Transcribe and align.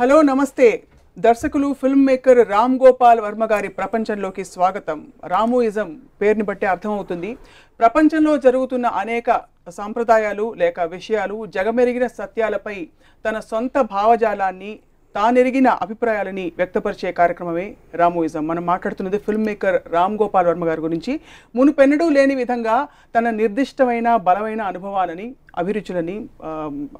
Hello 0.00 0.22
నమస్తే. 0.22 0.82
దర్శకులు 1.18 1.72
film 1.72 2.06
maker 2.06 2.48
Ram 2.48 2.78
Gopal 2.80 3.20
Varma 3.20 3.44
గారి 3.44 3.68
ప్రపంచంలోకి 3.68 4.44
స్వాగతం. 4.44 4.98
రామోయిజం 5.26 6.00
పేరుని 6.20 6.44
బట్టి 6.44 6.66
అర్థమవుతుంది. 6.66 7.36
ప్రపంచంలో 7.78 8.36
జరుగుతున్న 8.36 8.86
అనేక 8.86 9.40
సాంప్రదాయాలు 9.70 10.54
లేక 10.54 10.80
విషయాలు 10.80 11.46
జగమెరిగిన 11.46 12.06
సత్యాలపై 12.06 12.88
తన 13.28 13.40
సొంత 13.40 13.80
భావజాలాన్ని 13.80 14.78
తానెరిగిన 15.18 15.68
అభిప్రాయాలని 15.84 16.44
వ్యక్తపరిచే 16.58 17.08
కార్యక్రమమే 17.18 17.64
రామోయిజం. 18.00 18.42
మనం 18.50 18.62
మాట్లాడుతున్నది 18.70 19.18
ఫిల్మ్ 19.26 19.46
మేకర్ 19.48 19.78
రామ్ 19.94 20.16
గోపాల్ 20.22 20.46
వర్మ 20.48 20.64
గారి 20.68 20.80
గురించి. 20.84 21.12
మునుపెన్నడూ 21.56 22.06
లేని 22.16 22.34
విధంగా 22.40 22.76
తన 23.14 23.30
నిర్దిష్టమైన 23.38 24.08
బలమైన 24.26 24.62
అనుభవాలని 24.72 25.26
అభిరుచులని 25.62 26.16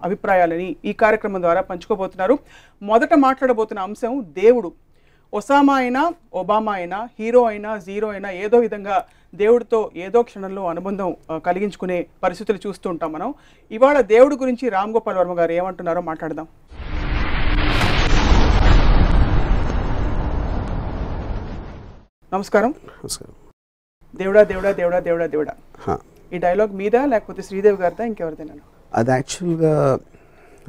అభిప్రాయాలని 0.07 0.69
ఈ 0.91 0.95
కార్యక్రమం 1.03 1.43
ద్వారా 1.47 1.63
పంచుకోబోతున్నారు. 1.71 2.37
మొదట 2.91 3.15
మాట్లాడబోతున్న 3.27 3.87
అంశం 3.89 4.17
దేవుడు. 4.41 4.71
ఒసామా 5.33 5.77
అయినా 5.83 6.03
ఒబామా 6.41 6.75
అయినా 6.81 6.99
హీరో 7.19 7.45
అయినా 7.53 7.71
జీరో 7.89 8.11
అయినా 8.17 8.29
ఏదో 8.45 8.59
విధంగా 8.67 8.99
దేవుడితో 9.43 9.81
ఏదో 10.07 10.21
క్షణంలో 10.29 10.63
అనుబంధం 10.75 11.11
కలిగించుకునే 11.47 12.01
పరిస్థితులు 12.25 12.61
చూస్తూ 12.67 12.89
ఉంటాం 12.95 13.13
మనం. 13.17 13.31
ఇవాళ 13.79 13.99
దేవుడి 14.15 14.39
గురించి 14.45 14.67
రామ్ 14.77 14.95
గోపాల్ 14.99 15.21
వర్మ 15.23 15.37
గారు 15.41 15.55
ఏమంటున్నారో 15.61 16.03
మాట్లాడదాం. 16.11 16.49
నమస్కారం. 22.35 22.71
నమస్కారం. 22.71 23.35
దేవుడా 24.19 24.43
దేవుడా 24.43 24.73
దేవుడా 24.73 24.99
దేవుడా 25.01 25.27
దేవుడా. 25.27 25.55
ఈ 26.33 26.39
డైలాగ్ 26.39 26.73
మీద 26.77 26.97
లేకపోతే 26.97 27.43
శ్రీదేవి 27.43 27.77
గారిదా 27.77 28.05
ఇంకెవరిదైనా 28.05 28.55
అది 28.95 29.11
యాక్చువల్గా 29.11 29.99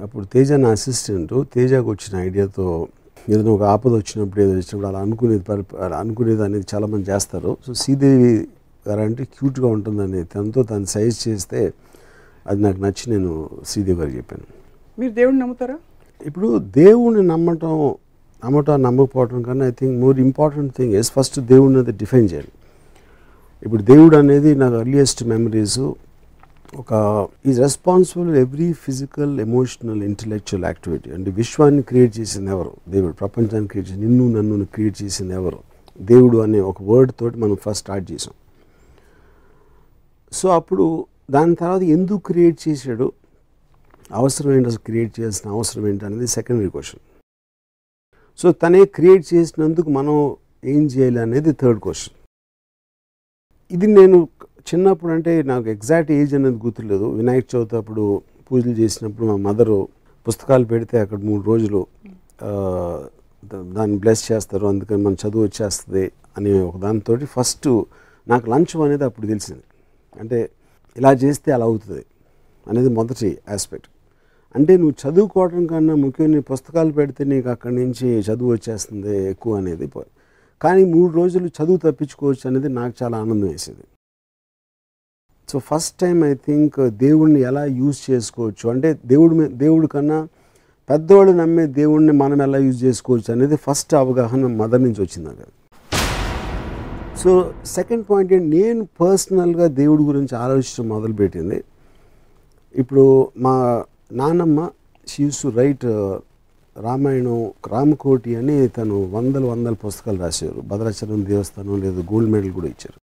అప్పుడు 0.04 0.26
తేజ 0.26 0.52
నా 0.54 0.70
అసిస్టెంట్ 0.70 1.34
తేజకు 1.54 1.90
వచ్చిన 1.90 2.22
ఐడియాతో 2.22 2.88
ఏదైనా 3.30 3.52
ఒక 3.52 3.62
ఆపద 3.62 3.92
వచ్చినప్పుడు 3.92 4.42
ఏదో 4.42 4.52
వచ్చినప్పుడు 4.52 4.88
అలా 4.88 5.00
అనుకునేది 5.00 5.44
అనుకునేది 5.96 6.44
అనేది 6.44 6.66
చాలామంది 6.76 7.12
చేస్తారు. 7.12 7.58
సో 7.68 7.74
శ్రీదేవి 7.74 8.48
గారు 8.88 9.00
అంటే 9.00 9.24
క్యూట్గా 9.24 9.68
ఉంటుందని 9.68 10.24
తనతో 10.24 10.64
తను 10.64 10.86
సైజ్ 10.86 11.28
చేస్తే 11.28 11.74
అది 12.48 12.62
నాకు 12.62 12.80
నచ్చి 12.80 13.06
నేను 13.08 13.50
శ్రీదేవి 13.66 14.00
గారికి 14.00 14.18
చెప్పాను. 14.18 14.46
మీరు 15.00 15.12
దేవుడిని 15.12 15.42
నమ్ముతారా? 15.42 15.78
ఇప్పుడు 16.26 16.58
దేవుణ్ణి 16.60 17.24
నమ్మటం 17.28 17.96
నమ్మటం 18.46 18.82
నమ్మకపోవటం 18.82 19.42
కన్నా 19.42 19.68
I 19.68 19.72
think 19.72 20.02
more 20.02 20.20
important 20.20 20.76
thing 20.76 20.94
is 20.94 21.12
first 21.12 21.40
దేవుడిని 21.40 21.80
అది 21.80 21.92
డిఫైన్ 21.92 22.30
చేయాలి. 22.32 22.48
ఇప్పుడు 23.64 23.84
దేవుడు 23.84 24.18
అనేది 24.18 24.56
నాకు 24.56 24.76
అర్లియెస్ట్ 24.76 25.24
మెమరీస్ 25.24 25.80
ఒక 26.76 27.28
is 27.46 27.60
responsible 27.60 28.38
every 28.38 28.74
physical 28.74 29.40
emotional 29.40 30.04
intellectual 30.04 30.66
activity 30.66 31.12
అంటే 31.12 31.32
విశ్వాన్ని 31.32 31.82
క్రియేట్ 31.82 32.20
చేసింది 32.20 32.52
ఎవరు? 32.52 32.72
దేవుడు. 32.90 33.14
ప్రపంచాన్ని 33.14 33.68
క్రియేట్ 33.68 33.92
చేసి 33.92 34.00
నిన్ను 34.00 34.42
నన్ను 34.42 34.66
క్రియేట్ 34.66 35.04
చేసింది 35.04 35.34
ఎవరు? 35.34 35.60
దేవుడు 36.02 36.38
అనే 36.38 36.60
ఒక 36.60 36.84
వర్డ్ 36.84 37.12
తోటి 37.20 37.38
మనం 37.38 37.56
ఫస్ట్ 37.56 37.84
స్టార్ట్ 37.84 38.12
చేసాం. 38.12 38.34
సో 40.34 40.50
అప్పుడు 40.50 41.06
దాని 41.32 41.56
తర్వాత 41.56 41.82
ఎందుకు 41.82 42.18
క్రియేట్ 42.18 42.70
చేశాడు? 42.70 43.12
అవసరం 44.12 44.52
ఏంటి? 44.54 44.68
అసలు 44.68 44.80
క్రియేట్ 44.80 45.20
చేయాల్సిన 45.20 45.52
అవసరం 45.52 45.88
ఏంటి? 45.88 46.06
అనేది 46.06 46.28
సెకండరీ 46.28 46.70
క్వశ్చన్ 46.70 47.09
సో 48.40 48.48
తనే 48.62 48.82
క్రియేట్ 48.96 49.24
చేసినందుకు 49.34 49.90
మనం 49.98 50.16
ఏం 50.74 50.84
చేయాలి 50.94 51.20
అనేది 51.26 51.52
థర్డ్ 51.62 51.80
క్వశ్చన్. 51.86 52.14
ఇది 53.76 53.88
నేను 53.98 54.18
చిన్నప్పుడు 54.70 55.12
అంటే 55.16 55.32
నాకు 55.52 55.68
ఎగ్జాక్ట్ 55.74 56.12
ఏజ్ 56.18 56.34
అనేది 56.38 56.60
గుర్తులేదు. 56.66 57.08
వినాయక 57.18 57.46
చవితి 57.54 57.76
అప్పుడు 57.82 58.06
పూజలు 58.48 58.76
చేసినప్పుడు 58.82 59.26
మా 59.32 59.36
మదరు 59.48 59.78
పుస్తకాలు 60.28 60.66
పెడితే 60.72 60.96
అక్కడ 61.04 61.20
మూడు 61.30 61.44
రోజులు 61.52 61.82
దాన్ని 63.78 63.98
బ్లెస్ 64.04 64.24
చేస్తారు. 64.32 64.66
అందుకని 64.74 65.02
మన 65.08 65.16
చదువు 65.24 65.44
వచ్చేస్తుంది 65.48 66.06
అనే 66.38 66.54
ఒక 66.70 66.78
దానితో 66.86 67.14
ఫస్ట్ 67.36 67.70
నాకు 68.28 68.46
లంచ్ 68.54 68.76
అనేది 68.88 69.06
అప్పుడు 69.10 69.28
తెలిసింది. 69.34 69.66
అంటే 70.22 70.40
ఇలా 70.98 71.12
చేస్తే 71.24 71.50
అలా 71.58 71.66
అవుతుంది 71.72 72.04
అనేది 72.68 72.90
మొదటి 73.00 73.30
ఆస్పెక్ట్ 73.56 73.90
అంటే 74.56 74.78
నువ్వు 74.78 74.96
చదువుకోవడం 75.02 75.66
కన్నా 75.66 75.96
ముఖ్యంగా 75.96 76.32
నీ 76.32 76.40
పుస్తకాలు 76.40 76.92
పెడితే 76.92 77.24
నీకు 77.24 77.50
అక్కడి 77.50 77.76
నుంచి 77.76 78.08
చదువు 78.20 78.52
వచ్చేస్తుంది 78.52 79.30
ఎక్కువ 79.30 79.56
అనేది 79.56 79.90
కానీ 80.62 80.86
మూడు 80.86 81.14
రోజులు 81.14 81.48
చదువు 81.48 81.78
తప్పించుకోవచ్చు 81.78 82.50
అనేది 82.50 82.70
నాకు 82.70 82.94
చాలా 83.04 83.18
ఆనందం 83.18 83.48
వేసేది. 83.48 83.84
So 85.50 85.60
first 85.60 86.00
time 86.00 86.26
I 86.26 86.34
think 86.34 86.90
దేవుడిని 86.90 87.42
ఎలా 87.42 87.66
యూజ్ 87.66 88.12
చేసుకోవచ్చు? 88.12 88.70
అంటే 88.70 89.00
దేవుడి 89.06 89.48
దేవుడి 89.48 89.88
కన్నా 89.88 90.28
పెద్దవాళ్ళు 90.90 91.34
నమ్మే 91.34 91.66
దేవుడిని 91.66 92.12
మనం 92.12 92.42
ఎలా 92.42 92.58
యూజ్ 92.58 92.84
చేసుకోవచ్చు 92.84 93.34
అనేది 93.34 93.56
ఫస్ట్ 93.56 93.94
అవగాహన 93.94 94.48
మదర్ 94.48 94.84
నుంచి 94.84 95.02
వచ్చింది 95.02 95.30
నాకు. 95.30 95.52
సో 97.18 97.54
సెకండ్ 97.66 98.06
పాయింట్ 98.12 98.34
ఏంటి? 98.34 98.58
నేను 98.58 98.88
పర్సనల్గా 99.02 99.68
దేవుడి 99.68 100.04
గురించి 100.04 100.36
ఆలోచించడం 100.36 100.90
మొదలుపెట్టింది. 100.90 101.64
ఇప్పుడు 102.76 103.32
మా 103.38 103.84
నానమ్మ 104.12 104.70
she 105.08 105.24
used 105.24 105.42
to 105.44 105.48
write 105.48 105.86
Ramayanam 106.78 107.52
Ramakoti 107.68 108.36
అని 108.36 108.68
తను 108.68 109.12
వందల 109.12 109.46
వందల 109.46 109.74
పుస్తకాలు 109.74 110.20
రాశారు. 110.20 110.62
భద్రాచలం 110.62 111.26
దేవస్థానం 111.26 111.82
లేదా 111.82 112.02
గోల్డ్ 112.02 112.32
మెడల్ 112.32 112.52
కూడా 112.52 112.68
ఇచ్చారు. 112.68 113.00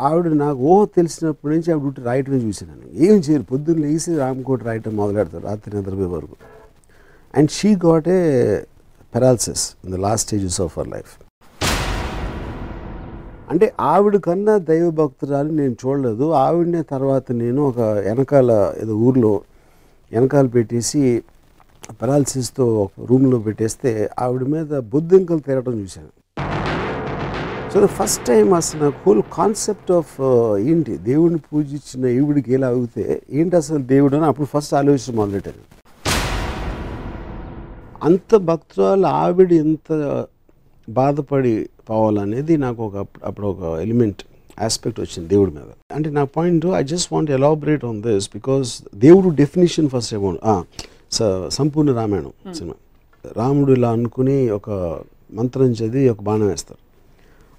ఆవిడ 0.00 0.26
నాకు 0.26 0.58
ఓ 0.58 0.86
తెలిసినప్పటి 0.86 1.54
నుంచి 1.54 1.72
ఆవిడ 1.72 1.84
ఉంటే 1.84 2.02
రాయటమే 2.02 2.36
చూశాను 2.36 2.88
ఏం 2.92 3.16
చేయరు 3.18 3.42
పొద్దున్న 3.42 3.86
లేచి 3.86 4.16
రామకోటి 4.16 4.64
రాయటం 4.64 4.96
మొదలెడతారు 4.96 5.42
రాత్రి 5.42 5.76
నిద్రపోయే 5.76 6.06
వరకు. 6.06 6.36
And 7.34 7.50
she 7.50 7.74
got 7.74 8.08
a 8.08 8.56
paralysis 9.14 9.76
in 9.84 9.92
the 9.92 9.96
last 9.96 10.26
stages 10.26 10.60
of 10.60 10.78
our 10.78 10.88
life 10.88 11.25
అంటే 13.50 13.66
ఆవిడ 13.80 14.16
కన్నా 14.16 14.54
దైవ 14.68 14.86
భక్తురాలు 14.90 15.50
నేను 15.52 15.74
చూడలేదు. 15.82 16.24
ఆవిడనే 16.44 16.82
తర్వాత 16.82 17.26
నేను 17.42 17.60
ఒక 17.68 17.80
వెనకాల 18.06 18.50
ఏదో 18.82 18.94
ఊర్లో 19.06 19.32
వెనకాల 20.12 20.46
పెట్టేసి 20.46 21.02
పెరాలసిస్తో 22.02 22.64
ఒక 22.84 23.06
రూమ్లో 23.10 23.38
పెట్టేస్తే 23.38 24.10
ఆవిడ 24.18 24.44
మీద 24.54 24.72
బొద్దింకలు 24.92 25.38
తిరగడం 25.38 25.76
చూశాను. 25.82 26.12
సో 27.72 27.76
ద 27.84 27.88
ఫస్ట్ 27.98 28.22
టైం 28.26 28.54
అసలు 28.54 28.80
నాకు 28.84 28.98
హోల్ 29.06 29.22
కాన్సెప్ట్ 29.38 29.92
ఆఫ్ 29.92 30.14
ఏంటి 30.70 30.92
దేవుడిని 31.08 31.40
పూజించిన 31.50 32.04
ఈవిడికి 32.18 32.52
ఎలా 32.58 32.68
అవుతే 32.68 33.22
ఏంటి 33.30 33.56
అసలు 33.56 33.82
దేవుడు 33.94 34.16
అని 34.16 34.24
అప్పుడు 34.24 34.48
ఫస్ట్ 34.54 34.74
ఆలోచించడం 34.74 35.16
మొదలెట్టాను. 35.16 35.62
అంత 38.08 38.34
భక్తురాలు 38.50 39.06
ఆవిడ 39.06 39.52
ఎంత 39.52 39.92
బాధపడి 40.88 41.68
పోవాలనేది 41.90 42.56
నాకు 42.56 42.86
ఒక 42.86 42.96
అప్- 42.96 43.20
అప్పుడు 43.24 43.46
ఒక 43.46 43.78
ఎలిమెంట్ 43.80 44.22
ఆస్పెక్ట్ 44.60 45.00
వచ్చింది 45.00 45.28
దేవుడి 45.28 45.50
మీద. 45.50 45.94
అంటే 45.94 46.10
నా 46.10 46.24
point 46.24 46.66
I 46.66 46.82
just 46.82 47.12
want 47.12 47.30
elaborate 47.30 47.84
on 47.84 48.02
this 48.02 48.28
because 48.28 48.82
దేవుడు 48.94 49.28
definition 49.28 49.88
first 49.88 50.14
amount 50.14 50.40
Sampoorna 51.52 51.92
Ramayanam 51.92 52.54
cinema. 52.54 52.74
రాముడు 53.36 53.72
ఇలా 53.72 53.90
అనుకుని 53.90 54.50
ఒక 54.50 55.00
మంత్రం 55.32 55.64
చదివి 55.64 56.08
ఒక 56.08 56.20
బాణం 56.22 56.46
వేస్తారు. 56.46 56.80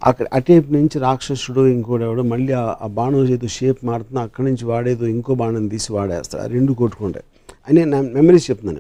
అక్కడ 0.06 0.26
అటేపు 0.34 0.74
నుంచి 0.74 1.00
రాక్షసుడు 1.00 1.68
ఇంకోడెవడో 1.68 2.22
మళ్ళీ 2.24 2.54
ఆ 2.54 2.88
బాణం 2.88 3.28
ఏదో 3.28 3.48
షేప్ 3.48 3.86
మారుతున్నా 3.86 4.22
అక్కడి 4.22 4.48
నుంచి 4.48 4.66
వాడేదో 4.66 5.06
ఇంకో 5.06 5.36
బాణం 5.36 5.68
తీసి 5.68 5.94
వాడేస్తాడు 5.94 6.44
ఆ 6.44 6.46
రెండు 6.46 6.74
కొట్టుకుంటాయి. 6.74 7.26
అని 7.70 7.92
నా 7.92 8.02
మెమరీస్ 8.02 8.50
చెప్తున్నాను 8.50 8.80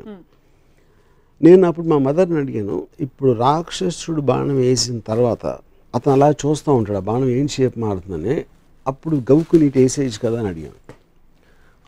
నేను. 1.44 1.68
అప్పుడు 1.68 1.88
మా 1.88 1.98
మదర్ని 1.98 2.38
అడిగాను 2.38 2.88
ఇప్పుడు 3.00 3.32
రాక్షసుడు 3.32 4.22
బాణం 4.22 4.56
వేసిన 4.56 5.00
తర్వాత 5.00 5.46
అతను 5.96 6.14
అలా 6.14 6.32
చూస్తూ 6.32 6.74
ఉంటాడు 6.74 6.98
ఆ 6.98 7.02
బాణం 7.02 7.30
ఏం 7.30 7.48
షేప్ 7.48 7.78
మారుతుందని? 7.80 8.46
అప్పుడు 8.88 9.16
గవ్వుకుని 9.16 9.66
ఇటు 9.66 9.80
వేసేయచ్చు 9.80 10.20
కదా 10.24 10.40
అని 10.40 10.48
అడిగాను. 10.48 10.94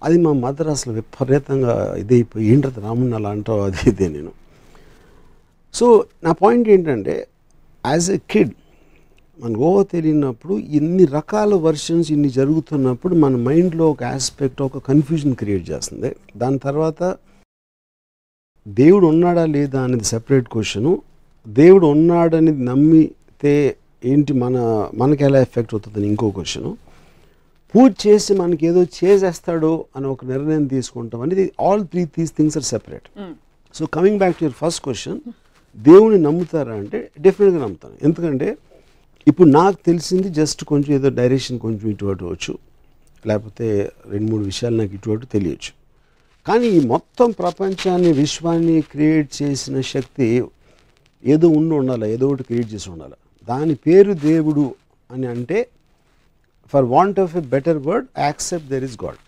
అది 0.04 0.18
మా 0.18 0.34
మదర్ 0.34 0.68
అసలు 0.68 0.94
విపరీతంగా 0.94 1.96
ఇదైపోయి 2.00 2.48
ఏంటది 2.48 2.80
రాముడిని 2.80 3.16
అలా 3.16 3.30
అంటావు? 3.30 3.60
అది 3.60 3.90
ఇదే 3.90 4.08
నేను. 4.08 4.32
సో 5.74 6.06
నా 6.24 6.32
పాయింట్ 6.32 6.70
ఏంటంటే 6.70 7.28
యాజ్ 7.86 8.12
ఎ 8.12 8.18
కిడ్ 8.30 8.52
మన 9.40 9.58
ఓ 9.58 9.84
తెలియనప్పుడు 9.84 10.54
ఇన్ని 10.54 11.06
రకాల 11.06 11.56
వర్షన్స్ 11.56 12.12
ఇన్ని 12.12 12.30
జరుగుతున్నప్పుడు 12.30 13.16
మన 13.16 13.36
మైండ్లో 13.36 13.92
ఒక 13.92 14.04
ఆస్పెక్ట్ 14.04 14.62
ఒక 14.62 14.78
కన్ఫ్యూజన్ 14.78 15.36
క్రియేట్ 15.36 15.70
చేస్తుంది. 15.70 16.16
దాని 16.38 16.60
తర్వాత 16.60 17.16
దేవుడు 18.78 19.06
ఉన్నాడా 19.08 19.46
లేదా 19.46 19.80
అనేది 19.84 20.04
సెపరేట్ 20.04 20.48
క్వశ్చను 20.54 20.92
దేవుడు 21.48 21.86
ఉన్నాడనేది 21.88 22.64
నమ్మితే 22.64 23.54
ఏంటి 24.06 24.34
మన 24.34 24.58
మనకి 24.98 25.24
ఎలా 25.24 25.40
ఎఫెక్ట్ 25.42 25.74
అవుతుందని 25.74 26.08
ఇంకో 26.08 26.30
క్వశ్చను 26.30 26.78
పూజ 27.74 27.92
చేసి 28.08 28.34
మనకి 28.34 28.68
ఏదో 28.68 28.84
చేసేస్తాడు 28.98 29.86
అని 29.96 30.08
ఒక 30.08 30.26
నిర్ణయం 30.26 30.66
తీసుకుంటాం 30.68 31.22
అనేది 31.22 31.52
all 31.62 31.84
three 31.86 32.06
these 32.18 32.34
things 32.38 32.58
are 32.58 32.66
separate 32.66 33.08
so 33.76 33.86
coming 33.86 34.18
back 34.18 34.38
to 34.38 34.44
your 34.44 34.58
first 34.62 34.84
question 34.84 35.20
దేవుని 35.78 36.18
నమ్ముతారా 36.18 36.74
అంటే 36.74 37.12
డెఫినెట్గా 37.20 37.60
నమ్ముతాను. 37.66 37.96
ఎందుకంటే 38.04 38.58
ఇప్పుడు 39.28 39.50
నాకు 39.50 39.78
తెలిసింది 39.86 40.30
జస్ట్ 40.30 40.64
కొంచెం 40.64 40.96
ఏదో 40.96 41.10
డైరెక్షన్ 41.10 41.60
కొంచెం 41.60 41.90
ఇటు 41.90 42.06
అటు 42.06 42.26
వచ్చు. 42.26 42.54
లేకపోతే 43.28 43.92
రెండు 44.08 44.32
మూడు 44.32 44.44
విషయాలు 44.44 44.76
నాకు 44.76 44.94
ఇటు 44.94 45.10
అటు 45.10 45.26
తెలియచ్చు. 45.26 45.72
కానీ 46.46 46.68
ఈ 46.76 46.80
మొత్తం 46.92 47.30
ప్రపంచాన్ని 47.40 48.12
విశ్వాన్ని 48.20 48.76
క్రియేట్ 48.92 49.30
చేసిన 49.40 49.82
శక్తి 49.92 50.28
ఏదో 51.24 51.48
ఉండి 51.58 51.74
ఉండాలి 51.80 52.08
ఏదో 52.16 52.26
ఒకటి 52.30 52.44
క్రియేట్ 52.50 52.70
చేసి 52.74 52.88
ఉండాలి. 52.94 53.16
దాని 53.48 53.76
పేరు 53.86 54.14
దేవుడు 54.26 54.66
అని 55.10 55.28
అంటే 55.28 55.60
for 56.74 56.86
want 56.94 57.20
of 57.20 57.34
a 57.38 57.44
better 57.54 57.80
word 57.88 58.08
accept 58.20 58.68
there 58.74 58.86
is 58.90 58.98
God 59.04 59.20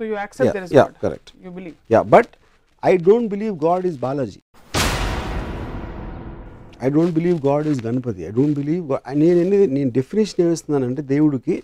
so 0.00 0.04
you 0.04 0.14
accept 0.16 0.54
there 0.56 0.64
is 0.66 0.74
correct. 1.04 1.28
You 1.44 1.50
believe 1.58 1.74
yeah 1.94 2.02
but 2.14 2.30
I 2.82 2.92
don't 3.08 3.28
believe 3.34 3.56
God 3.66 3.86
is 3.90 3.98
Balaji 4.06 4.40
I 6.80 6.90
don't 6.90 7.14
believe 7.16 7.38
God 7.48 7.66
is 7.72 7.80
Ganapati 7.86 8.22
I 8.28 8.32
don't 8.38 8.56
believe 8.60 8.84
నేను 9.22 9.40
నేను 9.76 9.90
definition 9.98 10.40
ఏమిస్తున్నానంటే 10.46 11.02
దేవుడికి 11.12 11.56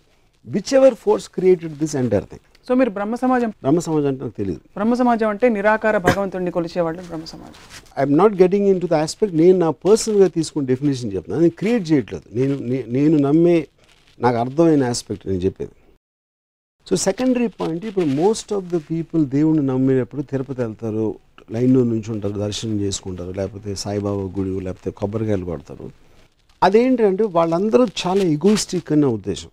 whichever 0.78 0.96
force 1.04 1.28
created 1.36 1.76
this 1.82 1.96
entire 1.96 2.28
thing 2.32 2.44
so 2.68 2.74
మీరు 2.78 2.90
బ్రహ్మ 2.96 3.14
సమాజం 3.22 3.50
బ్రహ్మ 3.64 3.80
సమాజం 3.86 4.08
అంటే 4.10 4.22
నాకు 4.24 4.36
తెలియదు 4.40 4.60
బ్రహ్మ 4.76 4.94
సమాజం 5.00 5.28
అంటే 5.32 5.46
నిరాకార 5.56 5.96
భగవంతుడిని 6.06 6.52
కొలిచేవాళ్ళు 6.56 7.02
Brahma 7.10 7.26
Samajam. 7.32 7.58
I'm 7.98 8.14
not 8.20 8.34
getting 8.42 8.66
into 8.84 8.88
the 8.92 8.94
aspect 9.06 9.34
నేను 9.42 9.56
నా 9.64 9.70
పర్సనల్గా 9.86 10.28
తీసుకున్న 10.36 10.66
డెఫినేషన్ 10.72 11.12
చెప్తున్నాను 11.14 11.42
నేను 11.46 11.56
క్రియేట్ 11.60 11.84
చేయట్లేదు. 11.90 12.26
నేను 12.38 12.54
నేను 12.96 13.16
నమ్మే 13.26 13.58
నాకు 14.20 14.36
అర్థమైన 14.44 14.84
ఆస్పెక్ట్ 14.92 15.24
నేను 15.30 15.40
చెప్పేది. 15.46 15.74
సో 16.86 16.96
సెకండరీ 17.08 17.48
పాయింట్ 17.60 17.84
ఇప్పుడు 17.90 18.08
మోస్ట్ 18.22 18.50
ఆఫ్ 18.56 18.66
ద 18.74 18.80
పీపుల్ 18.90 19.22
దేవుణ్ణి 19.36 19.64
నమ్మినప్పుడు 19.72 20.22
తిరుపతి 20.32 20.60
వెళ్తారు 20.66 21.06
లైన్లో 21.54 21.80
నుంచి 21.92 22.08
ఉంటారు 22.14 22.36
దర్శనం 22.44 22.76
చేసుకుంటారు 22.84 23.32
లేకపోతే 23.38 23.70
సాయిబాబా 23.82 24.24
గుడి 24.38 24.52
లేకపోతే 24.66 24.90
కొబ్బరికాయలు 25.00 25.46
కొడతారు. 25.52 25.86
అదేంటంటే 26.62 27.24
వాళ్ళందరూ 27.36 27.84
చాలా 28.02 28.22
ఎగోయిస్టిక్ 28.36 28.90
అనే 28.96 29.08
ఉద్దేశం. 29.18 29.50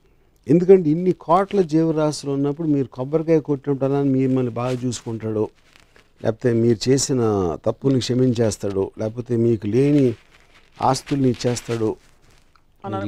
ఎందుకంటే 0.48 0.90
ఇన్ని 0.90 1.12
కోట్ల 1.25 1.62
జీవరాశులు 1.62 2.31
ఉన్నప్పుడు 2.31 2.68
మీరు 2.68 2.88
కొబ్బరికాయ 2.88 3.40
కొట్టినప్పుడు 3.40 4.01
మిమ్మల్ని 4.16 4.51
బాగా 4.51 4.75
చూసుకుంటాడు. 4.86 5.45
లేకపోతే 6.24 6.50
మీరు 6.54 6.80
చేసిన 6.90 7.22
తప్పుల్ని 7.66 8.00
క్షమించేస్తాడు. 8.00 8.92
లేకపోతే 9.00 9.34
మీకు 9.45 9.68
లేని 9.68 10.06
ఆస్తుల్ని 10.81 11.30
ఇచ్చేస్తాడు. 11.30 11.90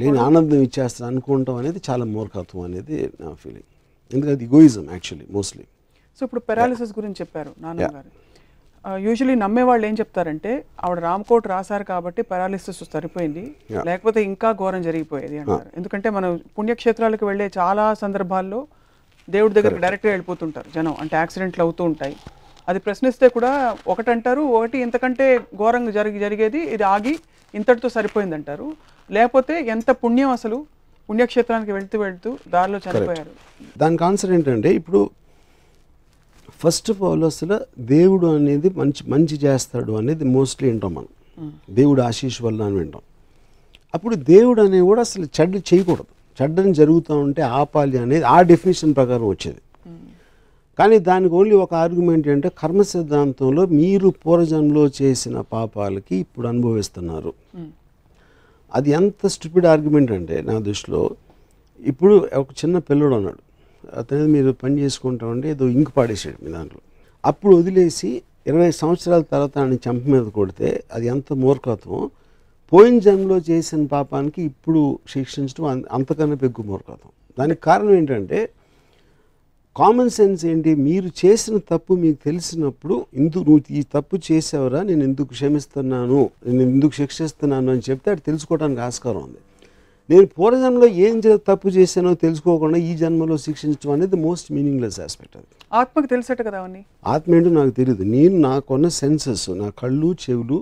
లేని 0.02 0.18
ఆనందం 0.18 0.60
ఇచ్చేస్తాడు 0.62 1.06
అనుకుంటాం 1.12 1.56
అనేది 1.56 1.80
చాలా 1.88 2.04
మూర్ఖత్వం 2.04 2.62
అనేది 2.68 2.98
నా 3.20 3.30
ఫీలింగ్ 3.42 3.70
ఎందుకంటే 4.10 4.44
ఇగోయిజం 4.44 4.84
యాక్చువల్లీ 4.90 5.26
మోస్ట్లీ 5.30 5.64
సో 6.18 6.24
ఇప్పుడు 6.24 6.40
పెరాలిసిస్ 6.40 6.92
గురించి 6.98 7.18
చెప్పారు 7.20 7.50
నాన్న 7.58 7.88
గారు 7.96 8.10
యూజువలీ 9.04 9.34
నమ్మే 9.42 9.62
వాళ్ళు 9.68 9.84
ఏం 9.88 9.94
చెప్తారంటే 10.00 10.50
ఆవిడ 10.84 10.98
రామ్కోట్ 11.06 11.46
రాశారు 11.52 11.84
కాబట్టి 11.92 12.20
పెరాలిసిస్ 12.30 12.82
సరిపోయింది. 12.94 13.44
లేకపోతే 13.88 14.20
ఇంకా 14.30 14.48
ఘోరం 14.60 14.82
జరిగిపోయేది 14.88 15.38
అంటారు. 15.42 15.68
ఎందుకంటే 15.78 16.10
మనం 16.16 16.30
పుణ్యక్షేత్రాలకు 16.58 17.26
వెళ్ళే 17.30 17.46
చాలా 17.58 17.86
సందర్భాల్లో 18.02 18.60
దేవుడి 19.28 19.54
దగ్గరికి 19.58 19.82
డైరెక్ట్గా 19.84 20.12
వెళ్ళిపోతుంటారు 20.12 20.68
జనం. 20.76 20.96
అంటే 21.02 21.16
యాక్సిడెంట్లు 21.22 21.64
అవుతూ 21.66 21.84
ఉంటాయి. 21.90 22.16
అది 22.68 22.78
ప్రశ్నిస్తే 22.86 23.26
కూడా 23.36 23.52
ఒకటంటారు 23.94 24.42
ఒకటి 24.58 24.76
ఇంతకంటే 24.86 25.26
ఘోరంగా 25.60 25.92
జరిగి 25.98 26.18
జరిగేది 26.24 26.60
ఇది 26.76 26.84
ఆగి 26.94 27.14
ఇంతటితో 27.54 27.88
సరిపోయింది 27.96 28.36
అంటారు 28.38 28.68
లేకపోతే 29.10 29.54
ఎంత 29.74 29.90
పుణ్యం 30.02 30.30
అసలు 30.38 30.58
పుణ్యక్షేత్రానికి 31.08 31.72
వెళ్తూ 31.72 31.96
వెళ్తూ 32.04 32.30
దారిలో 32.54 32.78
చనిపోయారు. 32.86 33.32
దానికి 33.82 34.04
ఆన్సర్ 34.04 34.32
ఏంటంటే 34.36 34.70
ఇప్పుడు 34.80 35.00
ఫస్ట్ 36.62 36.90
ఆఫ్ 36.90 37.02
ఆల్ 37.02 37.24
అసలు 37.24 37.56
దేవుడు 37.78 38.26
అనేది 38.26 38.68
మంచి 38.70 39.10
మంచి 39.10 39.36
చేస్తాడు 39.36 39.92
అనేది 39.92 40.24
మోస్ట్లీ 40.24 40.70
వింటాం 40.70 40.94
మనం. 40.94 41.12
దేవుడు 41.70 42.00
ఆశీష్ 42.02 42.42
వల్ల 42.42 42.62
అని 42.62 42.76
వింటాం. 42.76 43.02
అప్పుడు 43.94 44.14
దేవుడు 44.14 44.60
అనేది 44.62 44.84
కూడా 44.84 45.00
అసలు 45.00 45.26
చెడ్డ 45.36 45.56
చేయకూడదు. 45.56 46.10
చెడ్డని 46.42 46.74
జరుగుతూ 46.74 47.18
ఉంటే 47.18 47.42
ఆపాలి 47.42 47.98
అనేది 47.98 48.24
ఆ 48.24 48.42
డెఫినేషన్ 48.42 48.94
ప్రకారం 48.94 49.28
వచ్చేది. 49.28 49.60
కానీ 50.78 50.98
దానికి 50.98 51.34
ఓన్లీ 51.34 51.54
ఒక 51.54 51.74
ఆర్గ్యుమెంట్ 51.74 52.28
ఏంటంటే 52.28 52.48
కర్మ 52.58 52.82
సిద్ధాంతంలో 52.82 53.66
మీరు 53.66 54.08
పూర్వజన్మలో 54.08 54.90
చేసిన 55.02 55.40
పాపాలకి 55.40 56.16
ఇప్పుడు 56.16 56.48
అనుభవిస్తున్నారు. 56.48 57.32
అది 58.74 58.90
ఎంత 58.90 59.26
స్టూపిడ్ 59.26 59.66
ఆర్గ్యుమెంట్ 59.66 60.12
అంటే 60.12 60.40
నా 60.40 60.58
దృష్టిలో 60.58 61.10
ఇప్పుడు 61.80 62.28
ఒక 62.34 62.46
చిన్న 62.50 62.78
పిల్లడు 62.78 63.14
ఉన్నాడు. 63.14 63.45
అతను 63.94 64.26
మీరు 64.26 64.52
పని 64.52 64.80
చేసుకుంటా 64.80 65.26
ఉంటే 65.26 65.50
ఏదో 65.50 65.68
ఇంకు 65.68 65.90
పాడేసాడు 65.90 66.44
మీ 66.44 66.50
దాంట్లో. 66.50 66.80
అప్పుడు 67.24 67.56
వదిలేసి 67.56 68.22
ఇరవై 68.46 68.70
సంవత్సరాల 68.70 69.22
తర్వాత 69.22 69.58
ఆయన 69.58 69.74
చెంప 69.74 70.06
మీద 70.08 70.24
కొడితే 70.24 70.84
అది 70.92 71.06
ఎంత 71.06 71.32
మూర్ఖత్వం. 71.32 72.10
పోయిన 72.72 72.98
జన్మలో 72.98 73.40
చేసిన 73.50 73.86
పాపానికి 73.86 74.42
ఇప్పుడు 74.42 74.98
శిక్షించడం 75.10 75.84
అంతకన్నా 75.92 76.36
పెగ్గు 76.36 76.62
మూర్ఖత్వం. 76.62 77.12
దానికి 77.38 77.60
కారణం 77.60 77.94
ఏంటంటే 77.94 78.50
కామన్ 79.76 80.10
సెన్స్ 80.10 80.46
ఏంటి? 80.46 80.74
మీరు 80.74 81.26
చేసిన 81.26 81.56
తప్పు 81.56 81.94
మీకు 81.94 82.18
తెలిసినప్పుడు 82.24 83.06
ఇందుకు 83.14 83.44
నువ్వు 83.44 83.62
ఈ 83.70 83.82
తప్పు 83.82 84.16
చేసావరా 84.32 84.82
నేను 84.82 85.04
ఎందుకు 85.04 85.28
క్షమిస్తున్నాను 85.28 86.30
నేను 86.46 86.60
ఎందుకు 86.60 86.94
శిక్షిస్తున్నాను 86.94 87.72
అని 87.72 87.82
చెప్తే 87.90 88.10
అది 88.10 88.20
తెలుసుకోవడానికి 88.20 88.80
ఆస్కారం 88.80 89.22
ఉంది. 89.22 89.40
నేను 90.08 90.26
పూర్వజన్మలో 90.36 90.88
ఏం 91.04 91.14
తప్పు 91.48 91.68
చేశానో 91.76 92.10
తెలుసుకోకుండా 92.24 92.78
ఈ 92.88 92.92
జన్మలో 93.00 93.36
శిక్షించడం 93.44 93.92
అనేది 93.94 94.16
మోస్ట్ 94.26 94.48
మీనింగ్లెస్ 94.56 94.98
ఆస్పెక్ట్ 95.04 95.36
అది. 95.38 95.46
ఆత్మకి 95.72 96.08
తెలిసేట 96.12 96.40
కదా 96.48 96.58
అవన్నీ. 96.62 96.82
ఆత్మ 97.14 97.30
ఏంటో 97.38 97.50
నాకు 97.58 97.72
తెలియదు 97.78 98.04
నేను 98.14 98.36
నాకున్న 98.46 98.88
సెన్సెస్ 99.00 99.46
నా 99.62 99.68
కళ్ళు 99.80 100.10
చెవులు 100.24 100.58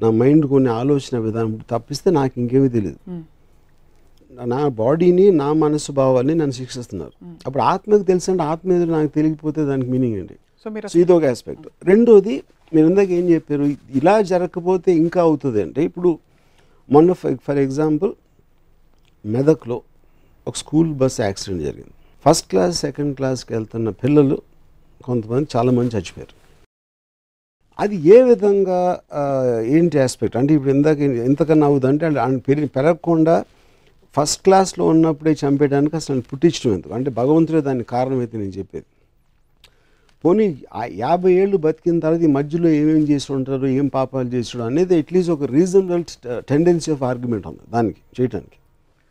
నా 0.00 0.08
మైండ్ 0.20 0.46
కొన్ని 0.52 0.70
ఆలోచన 0.80 1.16
విధానం 1.26 1.52
తప్పిస్తే 1.72 2.08
నాకు 2.18 2.34
ఇంకేమీ 2.42 2.68
తెలియదు 2.76 3.00
నా 4.32 4.60
బాడీని 4.78 5.26
నా 5.40 5.48
మనసు 5.62 5.90
భావాన్ని 5.98 6.34
నన్ను 6.34 6.54
శిక్షిస్తున్నారు. 6.60 7.12
అప్పుడు 7.46 7.62
ఆత్మకు 7.72 8.04
తెలుసు 8.08 8.28
అంటే 8.32 8.44
ఆత్మ 8.52 8.72
ఏదో 8.76 8.86
నాకు 8.96 9.10
తెలియకపోతే 9.16 9.60
దానికి 9.68 9.88
మీనింగ్ 9.92 10.16
మీరు 10.16 10.36
సో 10.64 10.98
ఇది 11.02 11.12
ఒక 11.16 11.24
ఆస్పెక్ట్ 11.32 11.66
రెండోది 11.90 12.34
మీరు 12.72 12.86
ఇందాక 12.90 13.10
ఏం 13.18 13.26
చెప్పారు? 13.30 13.64
ఇలా 13.98 14.14
జరగకపోతే 14.30 14.90
ఇంకా 15.02 15.20
అవుతుంది 15.22 15.60
అంటే 15.66 15.80
ఇప్పుడు 15.88 16.10
మొన్న 16.88 17.10
ఫర్ 17.46 17.60
ఎగ్జాంపుల్ 17.66 18.12
మెదక్లో 19.32 19.76
ఒక 20.46 20.54
స్కూల్ 20.62 20.90
బస్ 21.00 21.18
యాక్సిడెంట్ 21.26 21.62
జరిగింది. 21.66 21.94
ఫస్ట్ 22.24 22.46
క్లాస్ 22.52 22.74
సెకండ్ 22.86 23.12
క్లాస్కి 23.18 23.50
వెళ్తున్న 23.56 23.88
పిల్లలు 24.02 24.36
కొంతమంది 25.08 25.46
చాలామంది 25.54 25.90
చచ్చిపోయారు. 25.96 26.34
అది 27.78 27.96
ఏ 28.14 28.18
విధంగా 28.30 28.80
ఏంటి 29.76 29.96
ఆస్పెక్ట్? 30.06 30.36
అంటే 30.40 30.50
ఇప్పుడు 30.56 30.72
ఇందాక 30.76 30.98
ఎంతకన్నా 31.28 31.66
అవుదంటే 31.70 32.04
అంటే 32.26 32.40
పెరిగి 32.48 32.68
పెరగకుండా 32.76 33.36
ఫస్ట్ 34.16 34.40
క్లాస్లో 34.46 34.84
ఉన్నప్పుడే 34.94 35.32
చంపేయడానికి 35.42 35.96
అసలు 36.00 36.20
పుట్టించడం 36.30 36.72
ఎందుకు? 36.76 36.92
అంటే 36.98 37.10
భగవంతుడే 37.20 37.60
దానికి 37.68 37.88
కారణం 37.94 38.18
అయితే 38.24 38.36
నేను 38.42 38.54
చెప్పేది. 38.58 38.86
పోనీ 40.24 40.44
ఆ 40.80 40.82
యాభై 41.04 41.32
ఏళ్ళు 41.40 41.56
బతికిన 41.64 41.96
తర్వాత 42.04 42.22
ఈ 42.28 42.30
మధ్యలో 42.36 42.68
ఏమేమి 42.80 43.06
చేసి 43.10 43.28
ఉంటారు 43.36 43.66
ఏం 43.80 43.88
పాపాలు 43.96 44.28
చేసాడు 44.34 44.62
అనేది 44.68 44.94
అట్లీస్ట్ 45.02 45.32
ఒక 45.36 45.48
రీజనబుల్ 45.56 46.04
టెండెన్సీ 46.52 46.90
ఆఫ్ 46.94 47.02
ఆర్గ్యుమెంట్ 47.10 47.48
ఉంది 47.50 47.64
దానికి 47.74 48.00
చేయటానికి. 48.18 48.56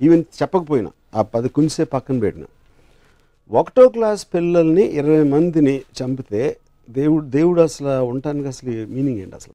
ఈవెన్ 0.04 0.24
చెప్పకపోయినా 0.42 0.92
ఆ 1.16 1.22
పది 1.22 1.50
కుంసే 1.50 1.84
పక్కన 1.84 2.20
పెట్టిన. 2.20 2.46
ఒకటో 3.52 3.90
క్లాస్ 3.90 4.28
పిల్లల్ని 4.34 4.84
ఇరవై 4.84 5.24
మందిని 5.24 5.82
చంపితే 6.02 6.58
దేవుడు 6.90 7.26
దేవుడు 7.26 7.62
అసలు 7.62 8.02
ఉండటానికి 8.02 8.48
అసలు 8.48 8.70
మీనింగ్ 8.70 9.20
ఏంటి 9.20 9.36
అసలు? 9.36 9.54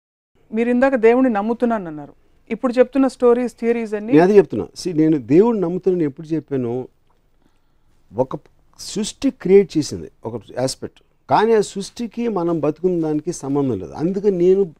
మీరు 0.54 0.70
ఇందాక 0.70 0.94
దేవుడిని 0.94 1.32
నమ్ముతున్నాను 1.32 1.86
అన్నారు. 1.86 2.12
ఇప్పుడు 2.50 2.72
చెప్తున్న 2.72 3.08
స్టోరీస్ 3.08 3.52
థియరీస్ 3.60 3.94
అన్ని 3.94 4.12
నేను 4.12 4.24
అది 4.24 4.36
చెప్తున్నా. 4.36 4.66
See, 4.84 4.96
నేను 4.96 5.18
దేవుడిని 5.18 5.62
నమ్ముతున్నాను 5.62 6.04
ఎప్పుడు 6.04 6.26
చెప్పాను? 6.26 6.88
ఒక 8.16 8.36
సృష్టి 8.80 9.30
క్రియేట్ 9.30 9.78
చేసింది 9.78 10.10
ఒక 10.24 10.42
ఆస్పెక్ట్ 10.60 11.02
కానీ 11.30 11.52
ఆ 11.52 11.60
సృష్టికి 11.60 12.28
మనం 12.28 12.60
బతుకున్న 12.60 13.02
దానికి 13.02 13.32
సంబంధం 13.32 13.78
లేదు. 13.78 13.92
అందుకని 13.92 14.38
నేను 14.38 14.74